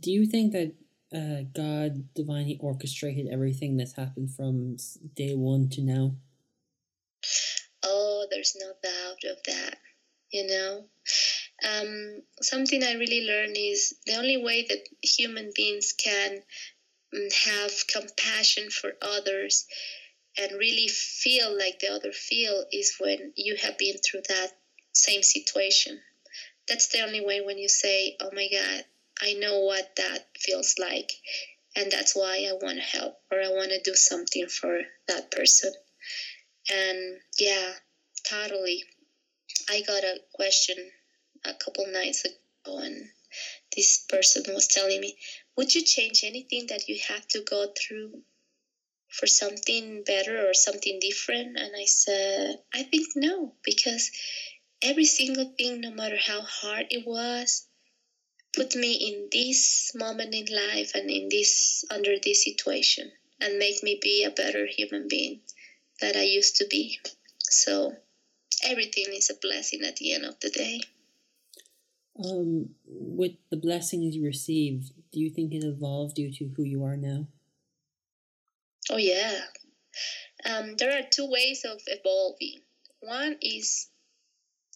do 0.00 0.10
you 0.10 0.26
think 0.26 0.52
that 0.52 0.74
uh, 1.14 1.42
god 1.54 2.14
divinely 2.14 2.58
orchestrated 2.60 3.28
everything 3.30 3.76
that's 3.76 3.96
happened 3.96 4.30
from 4.34 4.76
day 5.14 5.34
one 5.34 5.68
to 5.70 5.82
now? 5.82 6.14
Oh 7.82 8.26
there's 8.30 8.56
no 8.58 8.72
doubt 8.82 9.24
of 9.30 9.42
that 9.46 9.78
you 10.32 10.46
know? 10.46 10.84
Um, 11.68 12.22
something 12.40 12.82
i 12.82 12.94
really 12.94 13.26
learned 13.26 13.56
is 13.56 13.94
the 14.06 14.16
only 14.16 14.36
way 14.36 14.66
that 14.68 14.88
human 15.02 15.52
beings 15.54 15.92
can 15.92 16.42
mm, 17.14 17.32
have 17.46 17.72
compassion 17.86 18.70
for 18.70 18.92
others 19.00 19.66
and 20.38 20.58
really 20.58 20.88
feel 20.88 21.56
like 21.56 21.78
the 21.78 21.92
other 21.92 22.12
feel 22.12 22.64
is 22.72 22.96
when 22.98 23.32
you 23.36 23.56
have 23.56 23.78
been 23.78 23.96
through 23.98 24.22
that 24.28 24.52
same 24.92 25.22
situation. 25.22 26.00
That's 26.68 26.88
the 26.88 27.02
only 27.02 27.20
way 27.20 27.40
when 27.40 27.58
you 27.58 27.68
say 27.68 28.16
oh 28.20 28.30
my 28.32 28.48
god 28.48 28.84
i 29.20 29.34
know 29.34 29.60
what 29.60 29.94
that 29.96 30.26
feels 30.38 30.76
like 30.78 31.12
and 31.76 31.90
that's 31.90 32.14
why 32.14 32.46
i 32.48 32.52
want 32.64 32.78
to 32.78 32.98
help 32.98 33.20
or 33.30 33.40
i 33.40 33.48
want 33.48 33.70
to 33.70 33.80
do 33.82 33.94
something 33.94 34.46
for 34.48 34.82
that 35.08 35.30
person. 35.30 35.72
And 36.70 37.20
yeah 37.38 37.72
totally 38.24 38.84
I 39.72 39.80
got 39.80 40.04
a 40.04 40.20
question 40.34 40.76
a 41.46 41.54
couple 41.54 41.86
nights 41.86 42.26
ago, 42.26 42.76
and 42.76 43.08
this 43.74 44.04
person 44.06 44.42
was 44.48 44.66
telling 44.66 45.00
me, 45.00 45.16
Would 45.56 45.74
you 45.74 45.80
change 45.80 46.24
anything 46.24 46.66
that 46.66 46.88
you 46.88 46.98
have 47.08 47.26
to 47.28 47.40
go 47.40 47.66
through 47.68 48.22
for 49.08 49.26
something 49.26 50.02
better 50.02 50.46
or 50.46 50.52
something 50.52 50.98
different? 51.00 51.56
And 51.56 51.74
I 51.74 51.86
said, 51.86 52.56
I 52.74 52.82
think 52.82 53.06
no, 53.16 53.54
because 53.64 54.10
every 54.82 55.06
single 55.06 55.50
thing, 55.56 55.80
no 55.80 55.90
matter 55.90 56.18
how 56.18 56.42
hard 56.42 56.88
it 56.90 57.06
was, 57.06 57.66
put 58.52 58.74
me 58.74 58.92
in 58.92 59.30
this 59.32 59.92
moment 59.94 60.34
in 60.34 60.54
life 60.54 60.90
and 60.94 61.08
in 61.10 61.30
this 61.30 61.82
under 61.90 62.18
this 62.22 62.44
situation 62.44 63.10
and 63.40 63.58
make 63.58 63.82
me 63.82 63.98
be 64.02 64.22
a 64.22 64.30
better 64.30 64.66
human 64.66 65.08
being 65.08 65.40
that 66.02 66.14
I 66.14 66.24
used 66.24 66.56
to 66.56 66.66
be. 66.66 66.98
So 67.38 67.96
everything 68.64 69.06
is 69.12 69.30
a 69.30 69.34
blessing 69.40 69.80
at 69.86 69.96
the 69.96 70.12
end 70.14 70.24
of 70.24 70.38
the 70.40 70.50
day. 70.50 70.80
Um, 72.22 72.70
with 72.86 73.32
the 73.50 73.56
blessings 73.56 74.14
you 74.14 74.24
received, 74.24 74.92
do 75.12 75.20
you 75.20 75.30
think 75.30 75.52
it 75.52 75.64
evolved 75.64 76.16
due 76.16 76.32
to 76.32 76.50
who 76.56 76.62
you 76.62 76.84
are 76.84 76.96
now? 76.96 77.26
Oh 78.90 78.98
yeah. 78.98 79.40
Um, 80.44 80.76
there 80.76 80.98
are 80.98 81.02
two 81.10 81.30
ways 81.30 81.64
of 81.64 81.80
evolving. 81.86 82.60
One 83.00 83.36
is 83.40 83.88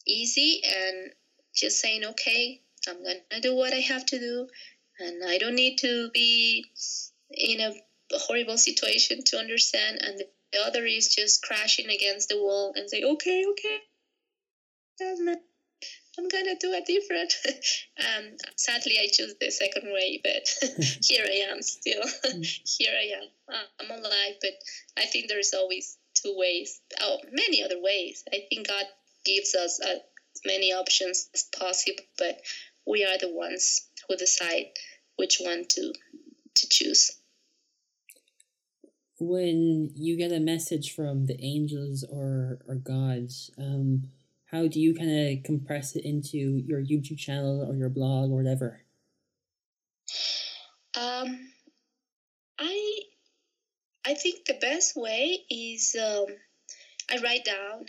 easy 0.07 0.63
and 0.65 1.13
just 1.55 1.81
saying, 1.81 2.05
okay, 2.05 2.63
I'm 2.89 3.03
gonna 3.03 3.41
do 3.43 3.55
what 3.55 3.73
I 3.73 3.81
have 3.81 4.07
to 4.07 4.19
do, 4.19 4.49
and 4.99 5.23
I 5.27 5.39
don't 5.39 5.57
need 5.57 5.77
to 5.79 6.11
be 6.15 6.65
in 7.31 7.61
a 7.61 7.73
horrible 8.19 8.59
situation 8.59 9.25
to 9.27 9.39
understand. 9.39 9.99
And 10.01 10.19
the 10.19 10.29
other 10.67 10.85
is 10.85 11.15
just 11.15 11.43
crashing 11.43 11.89
against 11.89 12.29
the 12.29 12.37
wall 12.37 12.73
and 12.75 12.89
say, 12.89 13.03
okay, 13.03 13.45
okay, 13.51 13.79
I'm 16.19 16.29
gonna 16.29 16.57
do 16.59 16.73
it 16.73 16.87
different. 16.87 17.35
um, 17.99 18.37
sadly, 18.57 18.99
I 18.99 19.09
choose 19.13 19.35
the 19.39 19.51
second 19.51 19.93
way, 19.93 20.21
but 20.23 20.49
here 21.05 21.27
I 21.29 21.51
am 21.51 21.61
still. 21.63 22.03
here 22.65 22.95
I 22.99 23.23
am. 23.23 23.29
Uh, 23.53 23.67
I'm 23.81 23.91
alive, 23.91 24.37
but 24.41 24.53
I 24.97 25.07
think 25.07 25.29
there's 25.29 25.53
always 25.53 25.99
two 26.15 26.35
ways. 26.37 26.81
Oh, 27.01 27.19
many 27.31 27.63
other 27.63 27.81
ways. 27.81 28.25
I 28.33 28.47
think 28.49 28.69
God 28.69 28.87
gives 29.25 29.55
us 29.55 29.81
as 29.81 30.01
many 30.47 30.73
options 30.73 31.29
as 31.35 31.45
possible, 31.59 32.03
but 32.17 32.41
we 32.87 33.05
are 33.05 33.19
the 33.19 33.33
ones 33.33 33.87
who 34.09 34.17
decide 34.17 34.67
which 35.17 35.39
one 35.41 35.67
to 35.69 35.93
to 36.55 36.69
choose 36.71 37.13
when 39.19 39.91
you 39.95 40.17
get 40.17 40.33
a 40.33 40.41
message 40.41 40.95
from 40.95 41.27
the 41.27 41.41
angels 41.43 42.05
or 42.05 42.59
or 42.69 42.77
gods, 42.77 43.51
um, 43.59 44.05
how 44.47 44.69
do 44.69 44.81
you 44.81 44.95
kind 44.95 45.11
of 45.11 45.45
compress 45.45 45.97
it 45.97 46.05
into 46.05 46.39
your 46.39 46.81
YouTube 46.81 47.19
channel 47.19 47.65
or 47.69 47.75
your 47.75 47.89
blog 47.89 48.31
or 48.31 48.37
whatever? 48.37 48.83
Um, 50.97 51.51
I 52.59 52.99
I 54.05 54.15
think 54.15 54.45
the 54.45 54.59
best 54.61 54.97
way 54.97 55.39
is 55.51 55.97
um, 56.01 56.27
I 57.11 57.19
write 57.23 57.45
down 57.45 57.87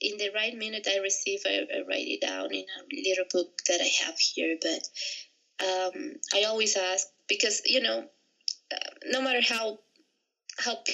in 0.00 0.16
the 0.18 0.30
right 0.34 0.54
minute 0.54 0.86
I 0.88 0.98
receive. 0.98 1.40
I, 1.46 1.60
I 1.74 1.80
write 1.88 2.06
it 2.08 2.20
down 2.20 2.52
in 2.52 2.64
a 2.64 3.08
little 3.08 3.24
book 3.32 3.58
that 3.68 3.80
I 3.80 4.04
have 4.04 4.18
here. 4.18 4.56
But 4.60 4.88
um, 5.64 6.14
I 6.34 6.44
always 6.44 6.76
ask 6.76 7.06
because 7.28 7.62
you 7.64 7.80
know, 7.80 8.04
uh, 8.72 8.90
no 9.06 9.22
matter 9.22 9.40
how 9.42 9.78
help 10.58 10.86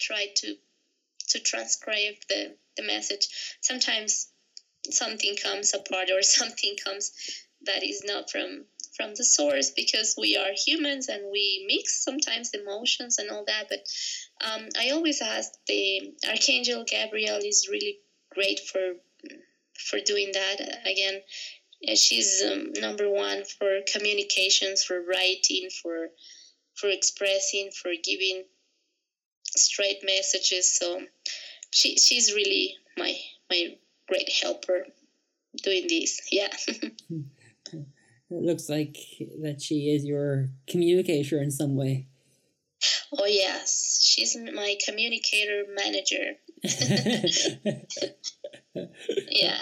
try 0.00 0.26
to 0.36 0.56
to 1.28 1.38
transcribe 1.40 2.14
the, 2.28 2.56
the 2.76 2.82
message. 2.82 3.28
Sometimes 3.60 4.28
something 4.90 5.36
comes 5.36 5.74
apart 5.74 6.10
or 6.10 6.22
something 6.22 6.76
comes 6.82 7.12
that 7.62 7.82
is 7.82 8.02
not 8.04 8.30
from 8.30 8.64
from 8.96 9.14
the 9.14 9.24
source 9.24 9.70
because 9.70 10.16
we 10.18 10.36
are 10.36 10.50
humans 10.66 11.08
and 11.08 11.30
we 11.30 11.64
mix 11.68 12.02
sometimes 12.02 12.50
emotions 12.52 13.18
and 13.18 13.30
all 13.30 13.44
that. 13.46 13.68
But 13.68 13.78
um, 14.44 14.68
I 14.76 14.90
always 14.90 15.22
ask 15.22 15.52
the 15.68 16.14
Archangel 16.28 16.84
Gabriel 16.84 17.38
is 17.38 17.68
really 17.70 18.00
great 18.34 18.60
for 18.60 18.94
for 19.78 20.00
doing 20.00 20.32
that. 20.32 20.80
Again, 20.84 21.22
she's 21.94 22.42
um, 22.42 22.72
number 22.78 23.08
one 23.08 23.44
for 23.44 23.80
communications, 23.92 24.82
for 24.82 25.00
writing, 25.00 25.68
for 25.82 26.08
for 26.74 26.88
expressing, 26.88 27.70
for 27.70 27.92
giving 28.02 28.44
straight 29.62 29.98
messages. 30.04 30.76
So 30.76 31.02
she 31.70 31.96
she's 31.96 32.32
really 32.34 32.74
my 32.96 33.14
my 33.50 33.76
great 34.08 34.30
helper 34.30 34.86
doing 35.62 35.86
this. 35.88 36.20
Yeah. 36.30 36.48
it 37.70 37.86
looks 38.30 38.68
like 38.68 38.96
that 39.42 39.60
she 39.60 39.90
is 39.90 40.04
your 40.04 40.48
communicator 40.66 41.40
in 41.40 41.50
some 41.50 41.76
way. 41.76 42.08
Oh 43.12 43.26
yes, 43.26 44.00
she's 44.02 44.36
my 44.36 44.76
communicator 44.84 45.64
manager. 45.74 46.36
yeah. 49.30 49.60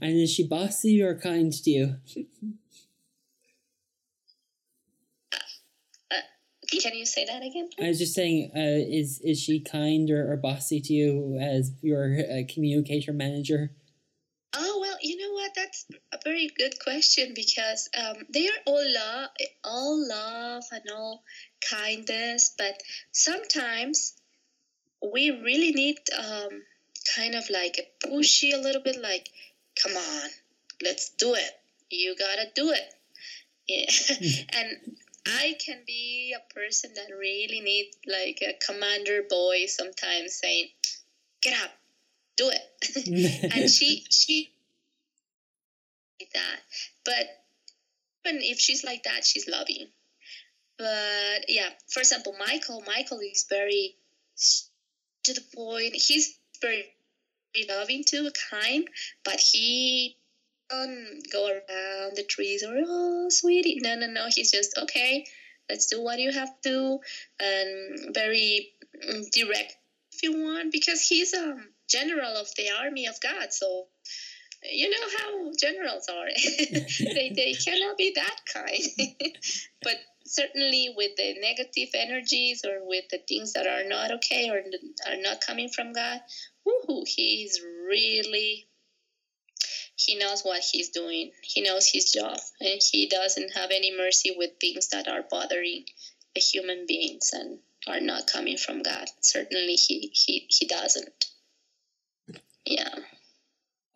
and 0.00 0.20
is 0.20 0.32
she 0.32 0.46
bossy 0.46 1.02
or 1.02 1.18
kind 1.18 1.52
to 1.52 1.70
you? 1.70 1.96
Can 6.80 6.94
you 6.94 7.06
say 7.06 7.24
that 7.24 7.42
again? 7.42 7.68
I 7.80 7.88
was 7.88 7.98
just 7.98 8.14
saying, 8.14 8.52
uh, 8.54 8.60
is 8.60 9.20
is 9.20 9.40
she 9.40 9.60
kind 9.60 10.10
or, 10.10 10.32
or 10.32 10.36
bossy 10.36 10.80
to 10.80 10.92
you 10.92 11.38
as 11.40 11.72
your 11.82 12.18
uh, 12.20 12.42
communicator 12.52 13.12
manager? 13.12 13.72
Oh 14.54 14.78
well, 14.80 14.96
you 15.02 15.16
know 15.18 15.32
what? 15.32 15.52
That's 15.54 15.86
a 16.12 16.18
very 16.24 16.48
good 16.56 16.80
question 16.80 17.32
because 17.34 17.88
um, 17.98 18.16
they 18.32 18.46
are 18.46 18.62
all 18.66 18.84
love, 18.94 19.30
all 19.64 20.08
love 20.08 20.64
and 20.72 20.82
all 20.94 21.22
kindness, 21.70 22.54
but 22.56 22.82
sometimes 23.12 24.14
we 25.12 25.30
really 25.30 25.72
need 25.72 25.98
um, 26.16 26.62
kind 27.14 27.34
of 27.34 27.48
like 27.50 27.78
a 27.78 28.06
pushy 28.06 28.54
a 28.54 28.58
little 28.58 28.82
bit, 28.82 29.00
like, 29.00 29.28
come 29.82 29.92
on, 29.92 30.30
let's 30.82 31.10
do 31.10 31.34
it. 31.34 31.50
You 31.90 32.16
gotta 32.16 32.46
do 32.54 32.70
it. 32.70 32.94
Yeah. 33.68 34.46
and 34.58 34.96
I 35.26 35.56
can 35.64 35.82
be 35.86 36.34
a 36.36 36.54
person 36.54 36.92
that 36.94 37.14
really 37.16 37.60
needs 37.60 37.96
like 38.06 38.42
a 38.42 38.54
commander 38.64 39.22
boy 39.28 39.66
sometimes 39.66 40.34
saying, 40.34 40.68
"Get 41.42 41.60
up, 41.62 41.70
do 42.36 42.50
it," 42.50 43.52
and 43.54 43.70
she 43.70 44.04
she 44.10 44.50
that. 46.32 46.60
But 47.04 47.26
even 48.24 48.42
if 48.42 48.58
she's 48.58 48.84
like 48.84 49.04
that, 49.04 49.24
she's 49.24 49.48
loving. 49.48 49.88
But 50.78 51.48
yeah, 51.48 51.70
for 51.88 52.00
example, 52.00 52.34
Michael. 52.38 52.82
Michael 52.86 53.20
is 53.20 53.46
very 53.48 53.96
to 55.24 55.34
the 55.34 55.44
point. 55.54 55.94
He's 55.94 56.38
very 56.60 56.84
loving 57.68 58.04
too, 58.04 58.30
kind, 58.50 58.88
but 59.24 59.40
he 59.40 60.16
don't 60.68 61.20
go 61.32 61.48
around 61.48 62.16
the 62.16 62.24
trees 62.28 62.62
or 62.62 62.74
oh 62.76 63.26
sweetie. 63.30 63.80
No, 63.82 63.94
no, 63.96 64.06
no. 64.06 64.26
He's 64.28 64.50
just 64.50 64.76
okay. 64.78 65.26
Let's 65.68 65.86
do 65.86 66.02
what 66.02 66.20
you 66.20 66.32
have 66.32 66.60
to, 66.62 66.98
and 67.40 68.14
very 68.14 68.72
mm, 69.04 69.30
direct 69.32 69.76
if 70.12 70.22
you 70.22 70.32
want, 70.32 70.72
because 70.72 71.02
he's 71.02 71.34
a 71.34 71.50
um, 71.50 71.68
general 71.90 72.36
of 72.36 72.48
the 72.56 72.70
army 72.70 73.06
of 73.06 73.20
God. 73.20 73.52
So 73.52 73.86
you 74.62 74.90
know 74.90 75.18
how 75.18 75.52
generals 75.58 76.08
are. 76.08 76.26
they 77.00 77.32
they 77.34 77.52
cannot 77.64 77.96
be 77.96 78.12
that 78.14 78.36
kind. 78.52 79.32
but 79.82 79.96
certainly 80.24 80.92
with 80.96 81.12
the 81.16 81.34
negative 81.40 81.90
energies 81.94 82.64
or 82.64 82.86
with 82.86 83.04
the 83.10 83.18
things 83.28 83.52
that 83.52 83.66
are 83.66 83.88
not 83.88 84.10
okay 84.12 84.50
or 84.50 84.58
are 84.58 85.20
not 85.20 85.40
coming 85.40 85.68
from 85.68 85.92
God, 85.92 86.20
woohoo, 86.66 87.06
he's 87.06 87.60
really 87.88 88.66
he 89.96 90.18
knows 90.18 90.42
what 90.42 90.62
he's 90.62 90.90
doing. 90.90 91.32
He 91.42 91.62
knows 91.62 91.88
his 91.88 92.12
job, 92.12 92.38
and 92.60 92.80
he 92.80 93.08
doesn't 93.08 93.54
have 93.54 93.70
any 93.70 93.96
mercy 93.96 94.34
with 94.36 94.50
things 94.60 94.88
that 94.88 95.08
are 95.08 95.24
bothering 95.28 95.86
the 96.34 96.40
human 96.40 96.84
beings 96.86 97.30
and 97.32 97.58
are 97.88 98.00
not 98.00 98.26
coming 98.26 98.58
from 98.58 98.82
God. 98.82 99.08
Certainly, 99.20 99.74
he 99.74 100.10
he 100.12 100.46
he 100.50 100.66
doesn't. 100.66 101.26
Yeah. 102.66 102.94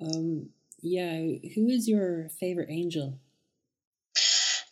Um. 0.01 0.49
Yeah. 0.81 1.17
Who 1.55 1.69
is 1.69 1.87
your 1.87 2.31
favorite 2.41 2.71
angel? 2.71 3.21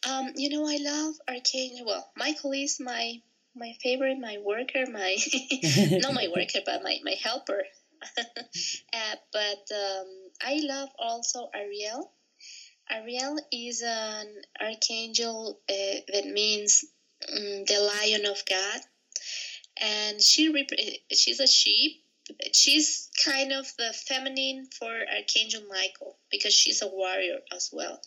Um. 0.09 0.33
You 0.35 0.49
know, 0.49 0.67
I 0.67 0.79
love 0.81 1.15
Archangel. 1.29 1.85
Well, 1.87 2.11
Michael 2.17 2.53
is 2.53 2.81
my 2.81 3.21
my 3.55 3.75
favorite, 3.83 4.19
my 4.19 4.39
worker, 4.43 4.85
my 4.91 5.19
not 6.01 6.15
my 6.15 6.29
worker, 6.35 6.61
but 6.67 6.83
my 6.83 6.99
my 7.05 7.17
helper. 7.23 7.65
uh, 8.19 9.17
but 9.33 9.75
um, 9.75 10.07
I 10.41 10.61
love 10.63 10.91
also 10.99 11.51
Ariel. 11.55 12.13
Ariel 12.91 13.39
is 13.53 13.83
an 13.83 14.27
archangel 14.61 15.61
uh, 15.69 16.01
that 16.13 16.27
means 16.27 16.85
um, 17.29 17.65
the 17.67 17.81
lion 17.81 18.27
of 18.27 18.43
God, 18.49 18.81
and 19.81 20.23
she 20.23 20.49
rep- 20.49 20.79
she's 21.13 21.41
a 21.41 21.47
sheep. 21.47 22.05
She's 22.53 23.09
kind 23.25 23.53
of 23.53 23.67
the 23.79 23.93
feminine 24.07 24.69
for 24.79 24.93
Archangel 25.17 25.63
Michael 25.69 26.19
because 26.31 26.53
she's 26.53 26.83
a 26.83 26.87
warrior 26.87 27.39
as 27.55 27.71
well. 27.73 28.01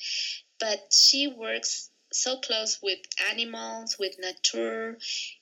But 0.60 0.94
she 0.94 1.28
works 1.28 1.90
so 2.14 2.38
close 2.40 2.80
with 2.84 3.00
animals, 3.32 3.98
with 3.98 4.20
nature, 4.20 5.00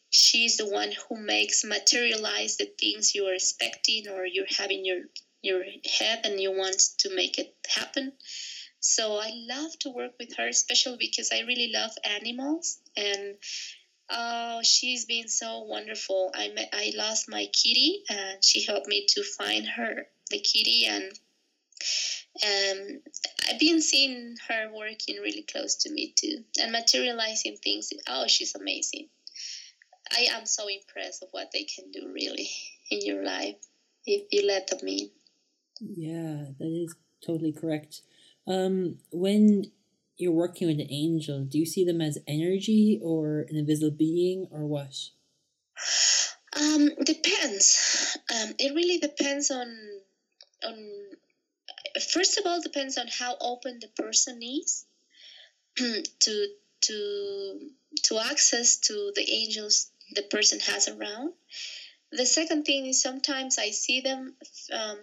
she's 0.10 0.58
the 0.58 0.68
one 0.68 0.92
who 0.92 1.18
makes 1.18 1.64
materialize 1.64 2.58
the 2.58 2.66
things 2.80 3.14
you 3.14 3.26
are 3.26 3.34
expecting 3.34 4.08
or 4.08 4.26
you're 4.26 4.46
having 4.58 4.86
your 4.86 5.02
your 5.42 5.64
head 6.00 6.22
and 6.24 6.40
you 6.40 6.52
want 6.52 6.82
to 6.98 7.16
make 7.16 7.38
it 7.38 7.54
happen 7.68 8.12
so 8.80 9.16
i 9.18 9.32
love 9.48 9.78
to 9.80 9.90
work 9.90 10.12
with 10.20 10.36
her 10.38 10.48
especially 10.48 10.98
because 11.00 11.32
i 11.34 11.42
really 11.42 11.72
love 11.74 11.92
animals 12.04 12.80
and 12.96 13.36
oh 14.10 14.62
she's 14.64 15.06
been 15.06 15.28
so 15.28 15.62
wonderful 15.62 16.32
i 16.36 16.50
met, 16.50 16.70
i 16.74 16.92
lost 16.96 17.30
my 17.30 17.46
kitty 17.54 18.04
and 18.10 18.44
she 18.44 18.66
helped 18.66 18.88
me 18.88 19.06
to 19.08 19.24
find 19.38 19.68
her 19.68 20.08
the 20.30 20.40
kitty 20.40 20.86
and 20.86 21.12
um, 22.44 23.02
I've 23.50 23.60
been 23.60 23.82
seeing 23.82 24.36
her 24.48 24.70
working 24.74 25.18
really 25.18 25.44
close 25.44 25.76
to 25.84 25.92
me 25.92 26.14
too 26.16 26.44
and 26.62 26.72
materializing 26.72 27.58
things. 27.58 27.90
Oh, 28.08 28.28
she's 28.28 28.56
amazing. 28.56 29.10
I 30.12 30.28
am 30.32 30.46
so 30.46 30.68
impressed 30.68 31.24
of 31.24 31.30
what 31.32 31.52
they 31.52 31.64
can 31.64 31.92
do 31.92 32.12
really 32.14 32.50
in 32.90 33.06
your 33.06 33.24
life 33.24 33.56
if 34.06 34.24
you 34.32 34.48
let 34.48 34.68
them 34.68 34.88
in. 34.88 35.10
Yeah, 35.80 36.46
that 36.60 36.68
is 36.68 36.96
totally 37.26 37.52
correct. 37.52 38.02
Um, 38.48 38.98
when 39.12 39.72
you're 40.18 40.32
working 40.32 40.68
with 40.68 40.80
an 40.80 40.92
angel, 40.92 41.46
do 41.46 41.58
you 41.58 41.66
see 41.66 41.86
them 41.86 42.02
as 42.02 42.18
energy 42.28 43.00
or 43.02 43.46
an 43.50 43.56
invisible 43.56 43.96
being 43.96 44.48
or 44.52 44.66
what? 44.66 44.96
Um, 46.60 46.90
depends. 47.06 48.18
Um, 48.34 48.54
it 48.60 48.76
really 48.76 48.98
depends 49.00 49.52
on 49.52 49.68
on. 50.66 50.90
First 52.12 52.38
of 52.38 52.46
all, 52.46 52.62
depends 52.62 52.98
on 52.98 53.08
how 53.08 53.38
open 53.40 53.80
the 53.80 53.88
person 54.02 54.42
is 54.44 54.86
to 55.78 56.48
to 56.82 57.70
to 58.04 58.20
access 58.20 58.78
to 58.80 59.12
the 59.16 59.30
angels 59.30 59.92
the 60.16 60.24
person 60.24 60.60
has 60.60 60.88
around. 60.88 61.34
The 62.12 62.26
second 62.26 62.64
thing 62.64 62.88
is 62.88 63.02
sometimes 63.02 63.58
I 63.60 63.70
see 63.70 64.02
them 64.02 64.36
um, 64.74 64.98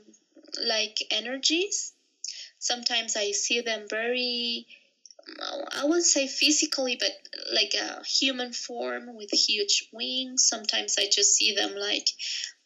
like 0.65 0.99
energies. 1.11 1.93
Sometimes 2.59 3.17
I 3.17 3.33
see 3.33 3.61
them 3.61 3.87
very, 3.89 4.67
I 5.41 5.85
wouldn't 5.85 6.05
say 6.05 6.27
physically, 6.27 6.97
but 6.99 7.13
like 7.53 7.75
a 7.75 8.03
human 8.05 8.53
form 8.53 9.15
with 9.15 9.31
huge 9.31 9.89
wings. 9.93 10.49
Sometimes 10.49 10.97
I 10.99 11.09
just 11.11 11.35
see 11.35 11.55
them 11.55 11.75
like, 11.77 12.09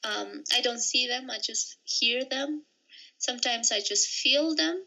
um, 0.05 0.45
I 0.55 0.61
don't 0.61 0.81
see 0.81 1.07
them, 1.07 1.31
I 1.31 1.39
just 1.39 1.77
hear 1.85 2.25
them. 2.25 2.63
Sometimes 3.19 3.73
I 3.73 3.81
just 3.81 4.09
feel 4.09 4.55
them. 4.55 4.83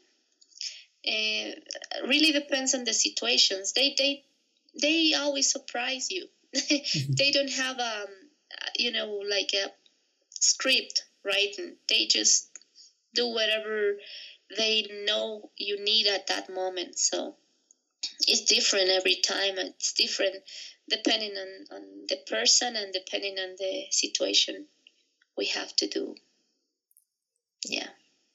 It 1.03 1.67
really 2.07 2.31
depends 2.31 2.73
on 2.73 2.85
the 2.85 2.93
situations. 2.93 3.73
They, 3.73 3.93
they, 3.97 4.23
they 4.79 5.13
always 5.13 5.51
surprise 5.51 6.07
you 6.09 6.27
they 6.53 7.31
don't 7.31 7.51
have 7.51 7.79
um 7.79 8.07
you 8.77 8.91
know 8.91 9.21
like 9.29 9.51
a 9.53 9.71
script 10.39 11.03
right 11.23 11.55
they 11.89 12.05
just 12.05 12.49
do 13.13 13.27
whatever 13.27 13.97
they 14.57 14.87
know 15.05 15.51
you 15.57 15.83
need 15.83 16.07
at 16.07 16.27
that 16.27 16.49
moment. 16.49 16.97
So 16.97 17.35
it's 18.27 18.45
different 18.45 18.89
every 18.89 19.15
time. 19.15 19.57
It's 19.57 19.93
different 19.93 20.35
depending 20.89 21.31
on, 21.31 21.77
on 21.77 21.83
the 22.09 22.17
person 22.27 22.75
and 22.75 22.93
depending 22.93 23.37
on 23.39 23.55
the 23.57 23.85
situation 23.91 24.67
we 25.37 25.47
have 25.47 25.75
to 25.77 25.87
do. 25.87 26.15
Yeah. 27.65 27.87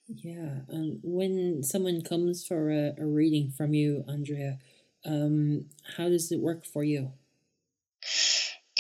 Yeah 0.07 0.61
and 0.69 1.01
when 1.03 1.63
someone 1.63 2.01
comes 2.01 2.47
for 2.47 2.71
a, 2.71 2.95
a 2.99 3.05
reading 3.05 3.51
from 3.51 3.75
you 3.75 4.05
andrea 4.09 4.59
um, 5.05 5.67
how 5.97 6.09
does 6.09 6.33
it 6.33 6.41
work 6.41 6.65
for 6.65 6.85
you? 6.85 7.13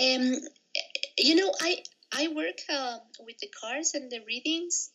Um, 0.00 0.34
you 1.16 1.34
know, 1.34 1.52
I 1.60 1.82
I 2.12 2.28
work 2.28 2.58
uh, 2.70 2.98
with 3.20 3.38
the 3.38 3.48
cards 3.60 3.94
and 3.94 4.10
the 4.10 4.20
readings, 4.26 4.90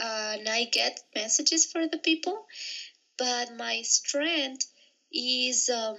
and 0.00 0.48
I 0.48 0.64
get 0.64 1.00
messages 1.14 1.66
for 1.66 1.86
the 1.86 1.98
people. 1.98 2.44
But 3.18 3.56
my 3.56 3.82
strength 3.82 4.66
is 5.12 5.70
um, 5.70 5.96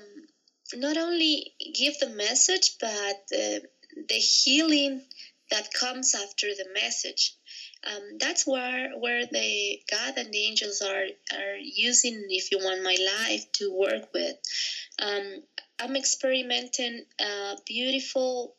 not 0.75 0.97
only 0.97 1.53
give 1.73 1.99
the 1.99 2.09
message, 2.09 2.77
but 2.79 3.21
uh, 3.33 3.59
the 4.09 4.15
healing 4.15 5.01
that 5.49 5.73
comes 5.73 6.13
after 6.13 6.47
the 6.47 6.67
message. 6.73 7.33
Um, 7.85 8.17
that's 8.19 8.45
where 8.45 8.91
where 8.99 9.25
the 9.25 9.79
God 9.89 10.17
and 10.17 10.31
the 10.31 10.45
angels 10.45 10.81
are 10.81 11.05
are 11.33 11.55
using, 11.57 12.25
if 12.29 12.51
you 12.51 12.59
want, 12.59 12.83
my 12.83 12.97
life 13.19 13.51
to 13.53 13.73
work 13.73 14.13
with. 14.13 14.35
Um, 14.99 15.43
I'm 15.79 15.95
experimenting 15.95 17.05
beautiful 17.67 18.55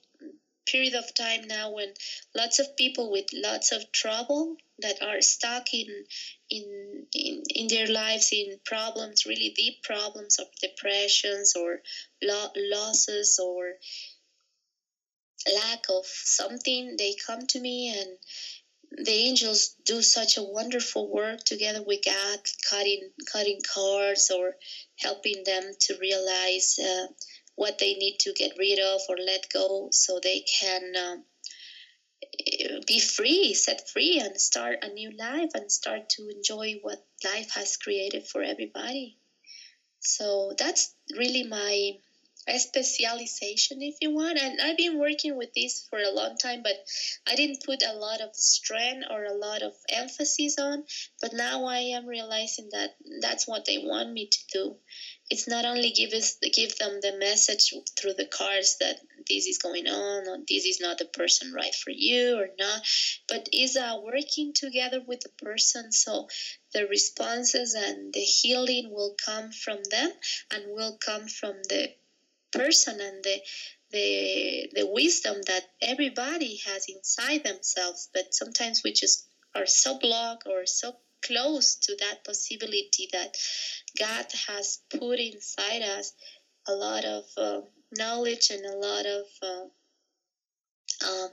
period 0.70 0.94
of 0.94 1.14
time 1.14 1.42
now 1.46 1.70
when 1.70 1.92
lots 2.34 2.58
of 2.58 2.76
people 2.76 3.10
with 3.10 3.26
lots 3.32 3.72
of 3.72 3.90
trouble 3.92 4.56
that 4.80 5.02
are 5.02 5.20
stuck 5.20 5.64
in 5.72 6.04
in 6.50 7.06
in, 7.12 7.42
in 7.54 7.68
their 7.68 7.88
lives 7.88 8.28
in 8.32 8.58
problems 8.64 9.26
really 9.26 9.52
deep 9.56 9.82
problems 9.82 10.38
of 10.38 10.46
depressions 10.60 11.54
or 11.56 11.80
lo- 12.22 12.52
losses 12.56 13.38
or 13.42 13.74
lack 15.52 15.84
of 15.88 16.04
something, 16.06 16.96
they 16.98 17.14
come 17.26 17.46
to 17.46 17.60
me 17.60 17.88
and 17.98 18.18
the 19.06 19.12
angels 19.12 19.74
do 19.84 20.02
such 20.02 20.36
a 20.36 20.42
wonderful 20.42 21.08
work 21.08 21.40
together 21.44 21.82
with 21.82 22.00
God, 22.04 22.38
cutting 22.68 23.10
cutting 23.30 23.60
cards 23.74 24.30
or 24.30 24.56
helping 24.98 25.44
them 25.44 25.72
to 25.80 25.96
realize 26.00 26.78
uh, 26.78 27.06
what 27.58 27.78
they 27.78 27.94
need 27.94 28.16
to 28.20 28.32
get 28.32 28.52
rid 28.56 28.78
of 28.78 29.00
or 29.08 29.16
let 29.18 29.48
go, 29.52 29.88
so 29.90 30.20
they 30.22 30.44
can 30.60 30.94
um, 30.96 31.24
be 32.86 33.00
free, 33.00 33.52
set 33.52 33.90
free, 33.90 34.20
and 34.20 34.40
start 34.40 34.78
a 34.82 34.88
new 34.88 35.10
life 35.18 35.50
and 35.54 35.70
start 35.70 36.08
to 36.10 36.28
enjoy 36.28 36.78
what 36.82 37.04
life 37.24 37.50
has 37.54 37.76
created 37.76 38.28
for 38.28 38.42
everybody. 38.42 39.18
So 39.98 40.54
that's 40.56 40.94
really 41.16 41.42
my 41.42 41.98
specialization 42.56 43.82
if 43.82 43.96
you 44.00 44.10
want. 44.14 44.38
And 44.38 44.58
i've 44.62 44.76
been 44.78 44.98
working 44.98 45.36
with 45.36 45.52
this 45.54 45.86
for 45.90 45.98
a 45.98 46.10
long 46.10 46.36
time 46.38 46.62
but 46.62 46.76
i 47.26 47.34
didn't 47.34 47.62
put 47.62 47.82
a 47.82 47.92
lot 47.92 48.22
of 48.22 48.34
strength 48.34 49.04
or 49.10 49.24
a 49.24 49.34
lot 49.34 49.62
of 49.62 49.74
emphasis 49.90 50.56
on. 50.58 50.84
But 51.20 51.34
now 51.34 51.66
i 51.66 51.78
am 51.96 52.06
realizing 52.06 52.70
that 52.72 52.90
that's 53.20 53.46
what 53.46 53.66
they 53.66 53.78
want 53.78 54.12
me 54.12 54.30
to 54.30 54.38
do 54.52 54.76
it's 55.30 55.48
not 55.48 55.64
only 55.64 55.90
give 55.90 56.12
us 56.12 56.36
give 56.52 56.76
them 56.78 57.00
the 57.02 57.16
message 57.18 57.72
through 57.98 58.14
the 58.14 58.26
cards 58.26 58.76
that 58.80 58.98
this 59.28 59.46
is 59.46 59.58
going 59.58 59.86
on 59.86 60.28
or 60.28 60.38
this 60.48 60.64
is 60.64 60.80
not 60.80 60.98
the 60.98 61.04
person 61.04 61.52
right 61.52 61.74
for 61.74 61.90
you 61.90 62.38
or 62.38 62.48
not 62.58 62.80
but 63.28 63.48
is 63.52 63.76
uh, 63.76 63.96
working 64.02 64.52
together 64.54 65.00
with 65.06 65.20
the 65.20 65.30
person. 65.44 65.92
So 65.92 66.26
the 66.72 66.86
responses 66.86 67.74
and 67.74 68.12
the 68.12 68.20
healing 68.20 68.90
will 68.90 69.14
come 69.24 69.52
from 69.52 69.78
them 69.90 70.10
and 70.52 70.64
will 70.68 70.96
come 71.04 71.28
from 71.28 71.56
the 71.68 71.90
person 72.52 73.00
and 73.00 73.22
the 73.24 73.40
the 73.90 74.68
the 74.74 74.86
wisdom 74.86 75.36
that 75.46 75.64
everybody 75.82 76.60
has 76.66 76.86
inside 76.88 77.44
themselves. 77.44 78.08
But 78.12 78.34
sometimes 78.34 78.82
we 78.84 78.92
just 78.92 79.26
are 79.54 79.66
so 79.66 79.98
blocked 79.98 80.46
or 80.46 80.66
so 80.66 80.92
close 81.22 81.76
to 81.76 81.96
that 82.00 82.24
possibility 82.24 83.08
that 83.12 83.36
god 83.98 84.26
has 84.46 84.80
put 84.90 85.18
inside 85.18 85.82
us 85.82 86.12
a 86.68 86.72
lot 86.72 87.04
of 87.04 87.24
uh, 87.36 87.60
knowledge 87.92 88.50
and 88.50 88.64
a 88.64 88.76
lot 88.76 89.06
of 89.06 89.24
uh, 89.42 89.64
uh, 91.04 91.28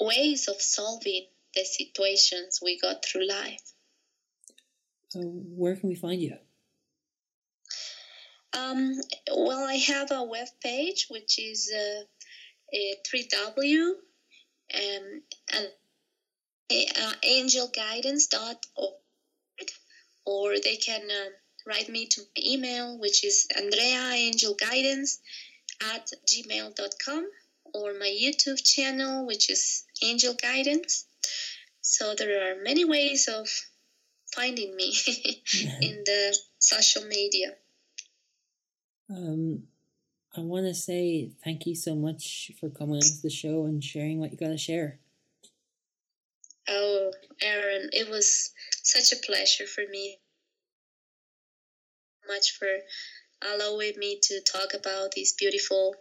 ways 0.00 0.48
of 0.48 0.60
solving 0.60 1.26
the 1.54 1.64
situations 1.64 2.60
we 2.62 2.78
got 2.78 3.04
through 3.04 3.26
life. 3.26 3.62
Uh, 5.14 5.20
where 5.20 5.76
can 5.76 5.88
we 5.88 5.94
find 5.94 6.20
you? 6.20 6.36
Um, 8.52 8.94
well, 9.34 9.64
I 9.64 9.74
have 9.74 10.10
a 10.12 10.24
web 10.24 10.48
page 10.62 11.06
which 11.10 11.38
is 11.38 11.72
uh, 11.74 12.02
a 12.72 12.94
3W 13.06 13.90
um, 14.74 15.22
and 15.54 15.68
uh, 16.70 17.12
angelguidance.org, 17.24 18.58
or 20.24 20.54
they 20.62 20.76
can 20.76 21.02
uh, 21.02 21.30
write 21.66 21.88
me 21.88 22.06
to 22.06 22.20
my 22.20 22.42
email, 22.44 22.98
which 22.98 23.24
is 23.24 23.46
andreaangelguidance 23.56 25.18
at 25.94 26.10
gmail.com, 26.26 27.28
or 27.74 27.94
my 27.94 28.08
YouTube 28.08 28.62
channel, 28.64 29.26
which 29.26 29.50
is 29.50 29.84
Angel 30.02 30.34
Guidance. 30.34 31.06
So 31.80 32.14
there 32.14 32.50
are 32.50 32.62
many 32.62 32.84
ways 32.84 33.28
of 33.28 33.48
finding 34.34 34.74
me 34.74 34.92
in 35.80 36.02
the 36.04 36.36
social 36.58 37.04
media. 37.04 37.54
Um, 39.08 39.62
I 40.36 40.40
want 40.40 40.66
to 40.66 40.74
say 40.74 41.30
thank 41.44 41.66
you 41.66 41.74
so 41.74 41.94
much 41.94 42.50
for 42.60 42.68
coming 42.68 42.96
onto 42.96 43.20
the 43.22 43.30
show 43.30 43.64
and 43.64 43.82
sharing 43.82 44.18
what 44.18 44.32
you 44.32 44.36
got 44.36 44.48
to 44.48 44.58
share. 44.58 44.98
Oh, 46.68 47.12
Aaron, 47.40 47.90
it 47.92 48.08
was 48.08 48.52
such 48.82 49.12
a 49.12 49.22
pleasure 49.24 49.66
for 49.66 49.84
me. 49.90 50.18
Much 52.28 52.58
for 52.58 52.68
allowing 53.54 53.92
me 53.98 54.18
to 54.22 54.40
talk 54.40 54.74
about 54.74 55.12
these 55.12 55.34
beautiful 55.34 55.94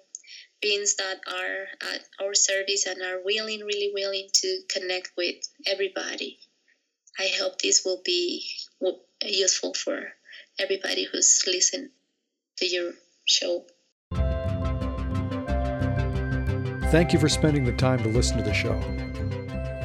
beings 0.61 0.95
that 0.95 1.19
are 1.27 1.67
at 1.93 2.01
our 2.19 2.33
service 2.33 2.87
and 2.87 3.01
are 3.01 3.23
willing, 3.23 3.59
really 3.59 3.91
willing 3.93 4.27
to 4.33 4.61
connect 4.69 5.11
with 5.15 5.35
everybody. 5.67 6.39
I 7.19 7.29
hope 7.39 7.59
this 7.59 7.83
will 7.85 8.01
be 8.03 8.47
useful 9.23 9.73
for 9.73 10.13
everybody 10.59 11.05
who's 11.05 11.43
listening 11.45 11.89
to 12.57 12.65
your 12.65 12.93
show. 13.25 13.65
Thank 16.91 17.13
you 17.13 17.19
for 17.19 17.29
spending 17.29 17.65
the 17.65 17.73
time 17.73 18.01
to 18.03 18.09
listen 18.09 18.37
to 18.37 18.43
the 18.43 18.53
show. 18.53 18.94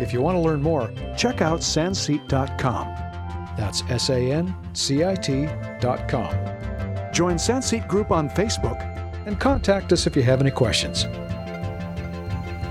If 0.01 0.13
you 0.13 0.23
want 0.23 0.37
to 0.37 0.41
learn 0.41 0.63
more, 0.63 0.93
check 1.17 1.43
out 1.43 1.61
sancit.com. 1.61 2.87
That's 3.57 3.83
S 3.91 4.09
A 4.09 4.33
N 4.33 4.55
C 4.73 5.05
I 5.05 5.15
T.com. 5.15 6.33
Join 7.13 7.37
Sancit 7.37 7.87
Group 7.87 8.11
on 8.11 8.31
Facebook 8.31 8.81
and 9.27 9.39
contact 9.39 9.93
us 9.93 10.07
if 10.07 10.17
you 10.17 10.23
have 10.23 10.41
any 10.41 10.51
questions. 10.51 11.05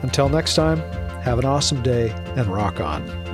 Until 0.02 0.30
next 0.30 0.56
time, 0.56 0.80
have 1.22 1.38
an 1.38 1.46
awesome 1.46 1.84
day 1.84 2.10
and 2.36 2.48
rock 2.48 2.80
on. 2.80 3.29